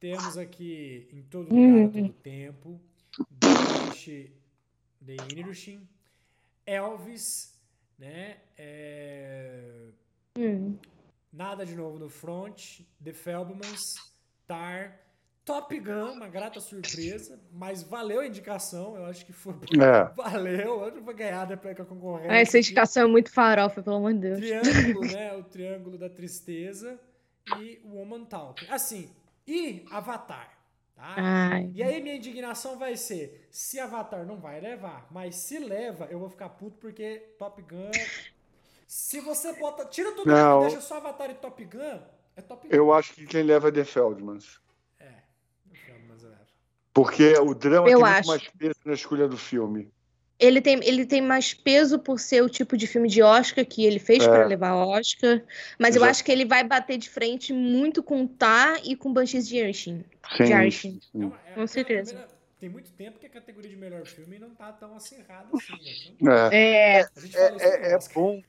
Temos 0.00 0.36
aqui 0.38 1.08
em 1.12 1.22
todo 1.22 1.54
lugar, 1.54 1.90
todo 1.90 2.12
tempo, 2.14 2.80
The 5.04 5.16
Irishing, 5.36 5.86
Elvis, 6.64 7.58
né? 7.98 8.38
É... 8.56 9.88
Hum. 10.38 10.78
Nada 11.32 11.64
de 11.66 11.74
novo 11.74 11.98
no 11.98 12.08
front, 12.08 12.80
The 13.02 13.12
Feldmans, 13.12 13.94
Tar, 14.46 14.98
Top 15.46 15.78
Gun, 15.78 16.12
uma 16.12 16.28
grata 16.28 16.60
surpresa, 16.60 17.40
mas 17.50 17.82
valeu 17.82 18.20
a 18.20 18.26
indicação, 18.26 18.96
eu 18.96 19.06
acho 19.06 19.24
que 19.24 19.32
foi. 19.32 19.54
É. 19.80 20.12
Valeu, 20.14 20.84
eu 20.84 20.94
não 20.94 21.02
vou 21.02 21.14
ganhar 21.14 21.46
depois 21.46 21.74
com 21.74 21.82
a 21.82 21.86
concorrência. 21.86 22.32
Essa 22.32 22.58
indicação 22.58 23.04
é 23.04 23.06
muito 23.06 23.32
farofa, 23.32 23.82
pelo 23.82 23.96
amor 23.96 24.12
de 24.12 24.20
Deus. 24.20 24.38
Triângulo, 24.38 25.06
né? 25.12 25.34
O 25.36 25.44
Triângulo 25.44 25.96
da 25.96 26.10
Tristeza 26.10 27.00
e 27.58 27.80
Woman 27.84 28.24
Talk. 28.24 28.66
Assim, 28.68 29.10
e 29.46 29.86
Avatar. 29.90 30.50
Tá? 30.94 31.14
Ai. 31.16 31.70
E 31.74 31.82
aí 31.82 32.02
minha 32.02 32.16
indignação 32.16 32.76
vai 32.78 32.96
ser, 32.96 33.46
se 33.50 33.78
Avatar 33.78 34.26
não 34.26 34.38
vai 34.38 34.60
levar, 34.60 35.06
mas 35.10 35.36
se 35.36 35.58
leva, 35.58 36.06
eu 36.10 36.18
vou 36.18 36.28
ficar 36.28 36.48
puto 36.48 36.76
porque 36.78 37.34
Top 37.38 37.62
Gun... 37.62 37.90
Se 38.86 39.20
você 39.20 39.52
bota... 39.54 39.84
Tira 39.84 40.12
tudo 40.12 40.30
Não. 40.30 40.60
e 40.60 40.66
deixa 40.66 40.80
só 40.80 40.98
Avatar 40.98 41.30
e 41.30 41.34
Top 41.34 41.62
Gun, 41.64 42.00
é 42.36 42.40
Top 42.40 42.66
Gun. 42.66 42.74
Eu 42.74 42.92
acho 42.92 43.14
que 43.14 43.26
quem 43.26 43.42
leva 43.42 43.68
é 43.68 43.72
The 43.72 43.84
Feldmans. 43.84 44.60
É, 44.98 45.22
no 45.66 45.74
filme, 45.74 46.04
mas 46.08 46.22
leva. 46.22 46.46
Porque 46.96 47.34
o 47.38 47.52
drama 47.54 47.90
Eu 47.90 47.98
tem 47.98 48.06
acho. 48.08 48.26
muito 48.26 48.26
mais 48.28 48.48
peso 48.58 48.76
na 48.86 48.94
escolha 48.94 49.28
do 49.28 49.36
filme. 49.36 49.90
Ele 50.38 50.62
tem, 50.62 50.80
ele 50.82 51.04
tem 51.04 51.20
mais 51.20 51.52
peso 51.52 51.98
por 51.98 52.18
ser 52.18 52.42
o 52.42 52.48
tipo 52.48 52.74
de 52.74 52.86
filme 52.86 53.06
de 53.06 53.22
Oscar 53.22 53.66
que 53.66 53.84
ele 53.84 53.98
fez 53.98 54.24
É. 54.24 54.28
pra 54.28 54.46
levar 54.46 54.74
Oscar. 54.74 55.42
Mas 55.78 55.94
eu 55.94 56.00
Exato. 56.00 56.10
acho 56.10 56.24
que 56.24 56.32
ele 56.32 56.46
vai 56.46 56.64
bater 56.64 56.96
de 56.96 57.10
frente 57.10 57.52
muito 57.52 58.02
com 58.02 58.26
Tá 58.26 58.78
e 58.82 58.96
com 58.96 59.12
Banshees 59.12 59.46
de 59.46 59.58
Inisherin. 59.58 60.04
Sim. 60.38 60.52
É 60.54 60.70
sim. 60.70 61.00
é 61.46 61.52
Com 61.54 61.66
certeza. 61.66 62.12
primeira- 62.12 62.36
tem 62.58 62.68
muito 62.70 62.90
tempo 62.92 63.18
que 63.18 63.26
a 63.26 63.30
categoria 63.30 63.68
de 63.68 63.76
melhor 63.76 64.06
filme 64.06 64.38
não 64.38 64.48
tá 64.54 64.72
tão 64.72 64.96
acirrada 64.96 65.48
assim. 65.52 66.16
Né? 66.18 66.48
É. 66.50 67.00
É, 67.00 67.06
É, 67.34 67.90
é, 67.90 67.92
é 67.94 67.98
bom. 68.14 68.40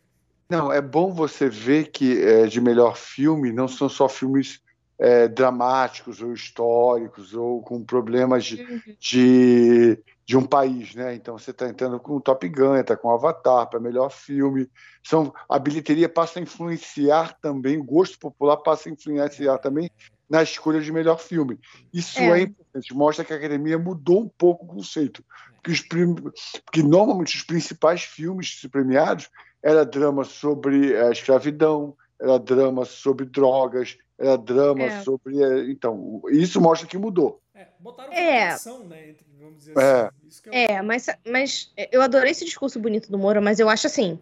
Não, 0.49 0.71
é 0.71 0.79
bom 0.81 1.11
você 1.13 1.49
ver 1.49 1.89
que 1.91 2.21
é, 2.23 2.45
de 2.47 2.61
melhor 2.61 2.95
filme 2.95 3.51
não 3.51 3.67
são 3.67 3.89
só 3.89 4.07
filmes 4.07 4.61
é, 4.99 5.27
dramáticos 5.27 6.21
ou 6.21 6.33
históricos 6.33 7.33
ou 7.33 7.61
com 7.61 7.83
problemas 7.83 8.45
de, 8.45 8.97
de, 8.99 10.03
de 10.25 10.37
um 10.37 10.43
país, 10.43 10.95
né? 10.95 11.13
Então 11.13 11.37
você 11.37 11.51
está 11.51 11.67
entrando 11.67 11.99
com 11.99 12.15
o 12.15 12.21
Top 12.21 12.47
Gun, 12.49 12.75
está 12.75 12.97
com 12.97 13.11
Avatar 13.11 13.69
para 13.69 13.79
melhor 13.79 14.09
filme. 14.09 14.67
São, 15.03 15.33
a 15.49 15.59
bilheteria 15.59 16.09
passa 16.09 16.39
a 16.39 16.41
influenciar 16.41 17.37
também, 17.39 17.77
o 17.77 17.83
gosto 17.83 18.17
popular 18.17 18.57
passa 18.57 18.89
a 18.89 18.91
influenciar 18.91 19.57
também 19.59 19.89
na 20.29 20.43
escolha 20.43 20.81
de 20.81 20.91
melhor 20.91 21.19
filme. 21.19 21.57
Isso 21.93 22.19
é, 22.19 22.39
É. 22.39 22.41
importante, 22.41 22.93
mostra 22.93 23.23
que 23.23 23.33
a 23.33 23.37
academia 23.37 23.77
mudou 23.77 24.21
um 24.21 24.27
pouco 24.27 24.65
o 24.65 24.67
conceito. 24.67 25.23
Porque, 25.55 25.71
os 25.71 25.81
prim- 25.81 26.15
porque 26.15 26.83
normalmente 26.83 27.37
os 27.37 27.43
principais 27.43 28.01
filmes 28.03 28.59
premiados 28.71 29.29
era 29.63 29.85
drama 29.85 30.23
sobre 30.23 30.97
a 30.97 31.11
escravidão, 31.11 31.95
era 32.19 32.37
drama 32.39 32.85
sobre 32.85 33.25
drogas, 33.25 33.97
era 34.17 34.37
drama 34.37 34.83
É. 34.83 35.01
sobre. 35.01 35.41
eh, 35.41 35.69
Então, 35.71 36.21
isso 36.29 36.59
mostra 36.59 36.87
que 36.87 36.97
mudou. 36.97 37.41
É, 37.53 37.67
botaram 37.79 38.11
É. 38.13 38.47
votação, 38.47 38.83
né? 38.83 39.09
entre- 39.09 39.25
Vamos 39.39 39.57
dizer 39.59 39.77
É. 39.77 39.81
assim. 40.01 40.09
Isso 40.27 40.43
que 40.43 40.49
é, 40.49 40.71
é 40.73 40.81
mas, 40.81 41.07
mas 41.25 41.71
eu 41.91 42.01
adorei 42.01 42.31
esse 42.31 42.43
discurso 42.43 42.79
bonito 42.79 43.09
do 43.11 43.17
Moura, 43.17 43.39
mas 43.39 43.59
eu 43.59 43.69
acho 43.69 43.87
assim 43.87 44.19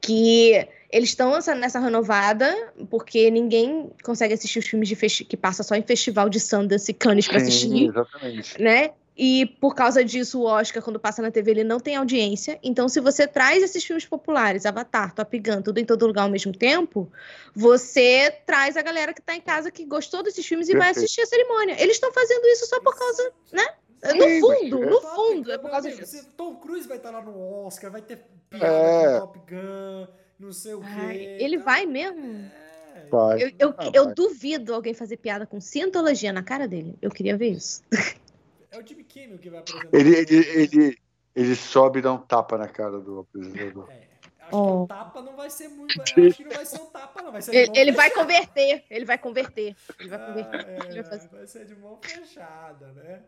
que 0.00 0.52
eles 0.92 1.08
estão 1.08 1.32
nessa, 1.32 1.54
nessa 1.54 1.80
renovada 1.80 2.72
porque 2.88 3.30
ninguém 3.30 3.90
consegue 4.04 4.34
assistir 4.34 4.60
os 4.60 4.66
filmes 4.66 4.88
de 4.88 4.94
que 5.24 5.36
passa 5.36 5.62
só 5.62 5.74
em 5.74 5.82
festival 5.82 6.28
de 6.28 6.38
Sundance 6.38 6.90
e 6.90 6.94
Cannes 6.94 7.26
pra 7.26 7.40
Sim, 7.40 7.46
assistir. 7.46 7.88
exatamente. 7.88 8.62
né? 8.62 8.90
E 9.20 9.46
por 9.60 9.74
causa 9.74 10.04
disso, 10.04 10.40
o 10.40 10.44
Oscar, 10.44 10.80
quando 10.80 11.00
passa 11.00 11.20
na 11.20 11.28
TV, 11.32 11.50
ele 11.50 11.64
não 11.64 11.80
tem 11.80 11.96
audiência. 11.96 12.56
Então, 12.62 12.88
se 12.88 13.00
você 13.00 13.26
traz 13.26 13.64
esses 13.64 13.84
filmes 13.84 14.06
populares, 14.06 14.64
Avatar, 14.64 15.12
Top 15.12 15.36
Gun, 15.40 15.60
tudo 15.60 15.78
em 15.78 15.84
todo 15.84 16.06
lugar 16.06 16.22
ao 16.22 16.30
mesmo 16.30 16.52
tempo, 16.52 17.10
você 17.54 18.30
traz 18.46 18.76
a 18.76 18.82
galera 18.82 19.12
que 19.12 19.20
tá 19.20 19.34
em 19.34 19.40
casa 19.40 19.72
que 19.72 19.84
gostou 19.84 20.22
desses 20.22 20.46
filmes 20.46 20.68
e 20.68 20.72
vai 20.72 20.82
Perfeito. 20.86 20.98
assistir 20.98 21.22
a 21.22 21.26
cerimônia. 21.26 21.74
Eles 21.82 21.96
estão 21.96 22.12
fazendo 22.12 22.46
isso 22.46 22.66
só 22.66 22.80
por 22.80 22.96
causa, 22.96 23.32
né? 23.52 23.66
No 24.04 24.40
fundo, 24.40 24.78
mas- 24.78 24.90
no 24.90 25.00
fundo, 25.00 25.50
é 25.50 25.58
por 25.58 25.70
causa 25.72 25.88
amigo, 25.88 26.04
disso. 26.04 26.28
Tom 26.36 26.54
Cruise 26.54 26.86
vai 26.86 26.98
estar 26.98 27.10
lá 27.10 27.20
no 27.20 27.64
Oscar, 27.66 27.90
vai 27.90 28.00
ter 28.02 28.24
piada 28.48 28.66
É. 28.66 29.18
com 29.20 29.26
Top 29.26 29.38
Gun, 29.50 30.06
não 30.38 30.52
sei 30.52 30.74
o 30.74 30.80
quê. 30.80 30.86
Ai, 30.96 31.16
ele 31.40 31.58
tá? 31.58 31.64
vai 31.64 31.84
mesmo? 31.86 32.48
É. 32.94 33.08
Vai. 33.10 33.42
Eu, 33.42 33.50
eu, 33.58 33.74
Ah, 33.76 33.90
eu 33.92 34.04
vai. 34.04 34.14
duvido 34.14 34.72
alguém 34.72 34.94
fazer 34.94 35.16
piada 35.16 35.44
com 35.44 35.60
cientologia 35.60 36.32
na 36.32 36.44
cara 36.44 36.68
dele. 36.68 36.94
Eu 37.02 37.10
queria 37.10 37.36
ver 37.36 37.48
isso. 37.50 37.82
É 38.70 38.78
o 38.78 38.86
Jimmy 38.86 39.04
Kimmel 39.04 39.38
que 39.38 39.50
vai 39.50 39.60
apresentar. 39.60 39.96
Ele, 39.98 40.14
ele, 40.16 40.36
ele, 40.36 40.98
ele 41.34 41.56
sobe 41.56 41.98
e 42.00 42.02
dá 42.02 42.12
um 42.12 42.18
tapa 42.18 42.56
na 42.58 42.68
cara 42.68 42.98
do 43.00 43.20
apresentador. 43.20 43.90
É, 43.90 44.08
acho 44.40 44.56
Oh. 44.56 44.78
que 44.78 44.84
o 44.84 44.86
tapa 44.96 45.20
não 45.22 45.36
vai 45.36 45.50
ser 45.50 45.68
muito. 45.68 45.94
Acho 46.00 46.14
que 46.36 46.44
não 46.44 46.52
vai 46.52 46.64
ser 46.66 46.80
um 46.80 46.86
tapa, 46.86 47.22
não. 47.22 47.30
Vai 47.32 47.42
ser 47.42 47.54
Ele, 47.54 47.78
ele 47.78 47.92
vai 47.92 48.10
converter, 48.10 48.84
ele 48.88 49.04
vai 49.04 49.18
converter. 49.18 49.76
Ele 49.98 50.08
vai 50.08 50.18
Ah, 50.20 50.26
converter. 50.26 50.68
é, 50.68 50.76
Ele 50.86 51.02
vai 51.02 51.04
fazer- 51.04 51.28
vai 51.28 51.46
ser 51.46 51.64
de 51.66 51.74
mão 51.76 51.98
fechada, 52.02 52.92
né? 52.92 53.22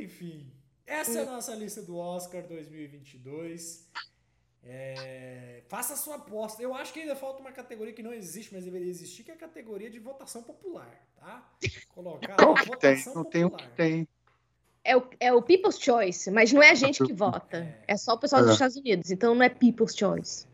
Enfim, 0.00 0.52
essa 0.86 1.18
é 1.18 1.22
a 1.22 1.26
nossa 1.26 1.54
lista 1.54 1.82
do 1.82 1.96
Oscar 1.96 2.42
2022. 2.46 3.88
É, 4.62 5.62
faça 5.68 5.94
a 5.94 5.96
sua 5.96 6.16
aposta. 6.16 6.62
Eu 6.62 6.74
acho 6.74 6.92
que 6.92 7.00
ainda 7.00 7.16
falta 7.16 7.40
uma 7.40 7.52
categoria 7.52 7.92
que 7.92 8.02
não 8.02 8.12
existe, 8.12 8.52
mas 8.52 8.64
deveria 8.64 8.88
existir, 8.88 9.22
que 9.22 9.30
é 9.30 9.34
a 9.34 9.36
categoria 9.36 9.88
de 9.88 9.98
votação 9.98 10.42
popular, 10.42 10.90
tá? 11.16 11.48
Colocar 11.88 12.36
Qual 12.36 12.54
que 12.54 12.76
tem? 12.76 12.94
votação 12.96 13.14
Não 13.14 13.24
tem 13.24 13.44
o 13.44 13.50
popular. 13.50 13.70
que 13.70 13.76
tem. 13.76 14.08
É 14.88 14.96
o, 14.96 15.02
é 15.20 15.32
o 15.32 15.42
People's 15.42 15.78
Choice, 15.78 16.30
mas 16.30 16.50
não 16.50 16.62
é 16.62 16.70
a 16.70 16.74
gente 16.74 17.04
que 17.04 17.12
vota. 17.12 17.76
É 17.86 17.96
só 17.96 18.14
o 18.14 18.18
pessoal 18.18 18.40
dos 18.40 18.52
É. 18.52 18.54
Estados 18.54 18.76
Unidos, 18.76 19.10
então 19.10 19.34
não 19.34 19.42
é 19.42 19.48
People's 19.50 19.94
Choice. 19.94 20.46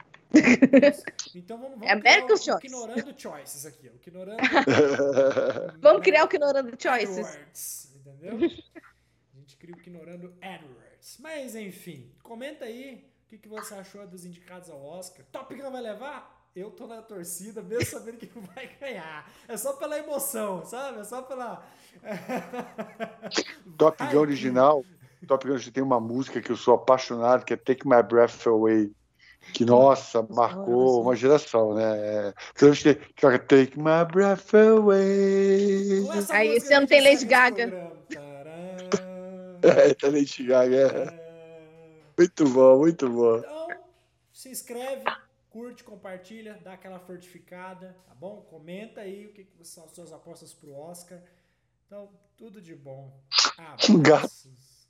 Então 1.34 1.56
vamos, 1.58 1.78
vamos 1.78 1.86
É 1.88 1.92
America's 1.92 2.40
criar 2.40 2.54
o, 2.54 2.58
o 2.58 2.60
Choice. 2.60 2.66
Ignorando 2.66 3.20
Choices 3.20 3.66
aqui. 3.66 3.88
O 3.88 3.96
Ignorando 3.96 4.38
Vamos 5.80 6.02
criar 6.02 6.24
o 6.24 6.28
que 6.28 6.38
não 6.38 6.48
anda 6.48 6.64
choices. 6.76 7.18
AdWords, 7.18 7.94
entendeu? 7.94 8.34
A 8.34 9.38
gente 9.38 9.56
cria 9.56 9.74
o 9.76 9.78
Ignorando 9.78 10.34
AdWords. 10.42 11.18
Mas 11.20 11.54
enfim, 11.54 12.10
comenta 12.22 12.64
aí 12.64 13.06
o 13.26 13.28
que, 13.28 13.38
que 13.38 13.48
você 13.48 13.74
achou 13.74 14.04
dos 14.06 14.24
indicados 14.24 14.68
ao 14.68 14.82
Oscar. 14.84 15.24
Top 15.30 15.54
Gun 15.54 15.70
vai 15.70 15.80
levar? 15.82 16.33
Eu 16.54 16.70
tô 16.70 16.86
na 16.86 17.02
torcida, 17.02 17.60
mesmo 17.60 17.84
sabendo 17.84 18.18
que 18.18 18.30
não 18.32 18.42
vai 18.54 18.70
ganhar. 18.80 19.28
É 19.48 19.56
só 19.56 19.72
pela 19.72 19.98
emoção, 19.98 20.64
sabe? 20.64 21.00
É 21.00 21.04
só 21.04 21.22
pela. 21.22 21.66
Top 23.76 24.06
Gun 24.06 24.20
original, 24.20 24.84
Top 25.26 25.46
Gun 25.46 25.58
tem 25.72 25.82
uma 25.82 25.98
música 25.98 26.40
que 26.40 26.52
eu 26.52 26.56
sou 26.56 26.74
apaixonado, 26.74 27.44
que 27.44 27.54
é 27.54 27.56
Take 27.56 27.88
My 27.88 28.02
Breath 28.04 28.46
Away. 28.46 28.92
Que, 29.52 29.64
nossa, 29.64 30.22
marcou 30.30 31.02
uma 31.02 31.14
geração, 31.14 31.74
né? 31.74 32.32
Que 32.54 32.94
toca 33.20 33.38
Take 33.38 33.76
My 33.76 34.04
Breath 34.10 34.54
Away. 34.54 36.08
Aí, 36.30 36.56
ano 36.56 36.62
a 36.62 36.80
gente 36.80 36.86
tem 36.88 37.02
Lady 37.02 37.26
Gaga. 37.26 37.94
É, 39.66 39.94
tá 39.94 40.08
Lady 40.08 40.44
Gaga. 40.44 41.14
Muito 42.18 42.44
bom, 42.50 42.78
muito 42.80 43.08
bom. 43.08 43.38
Então, 43.38 43.68
se 44.30 44.50
inscreve, 44.50 45.04
curte, 45.54 45.84
compartilha, 45.84 46.60
dá 46.64 46.72
aquela 46.72 46.98
fortificada, 46.98 47.96
tá 48.08 48.12
bom? 48.12 48.42
Comenta 48.42 49.02
aí 49.02 49.26
o 49.26 49.32
que, 49.32 49.44
que 49.44 49.64
são 49.64 49.84
as 49.84 49.92
suas 49.92 50.12
apostas 50.12 50.52
pro 50.52 50.74
Oscar. 50.74 51.22
Então, 51.86 52.10
tudo 52.36 52.60
de 52.60 52.74
bom. 52.74 53.16
Gato. 53.56 53.92
Abraços. 53.92 54.88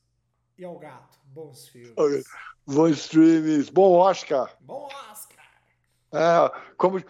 E 0.57 0.65
ao 0.65 0.79
gato, 0.79 1.19
bons 1.27 1.69
filmes. 1.69 1.93
Ok. 1.99 2.25
Bom 2.67 2.89
streams, 2.89 3.69
bom 3.69 3.93
Oscar. 3.93 4.57
Bom 4.59 4.89
Oscar! 5.11 5.45
É, 6.11 6.75
como, 6.79 6.99
é, 6.99 7.03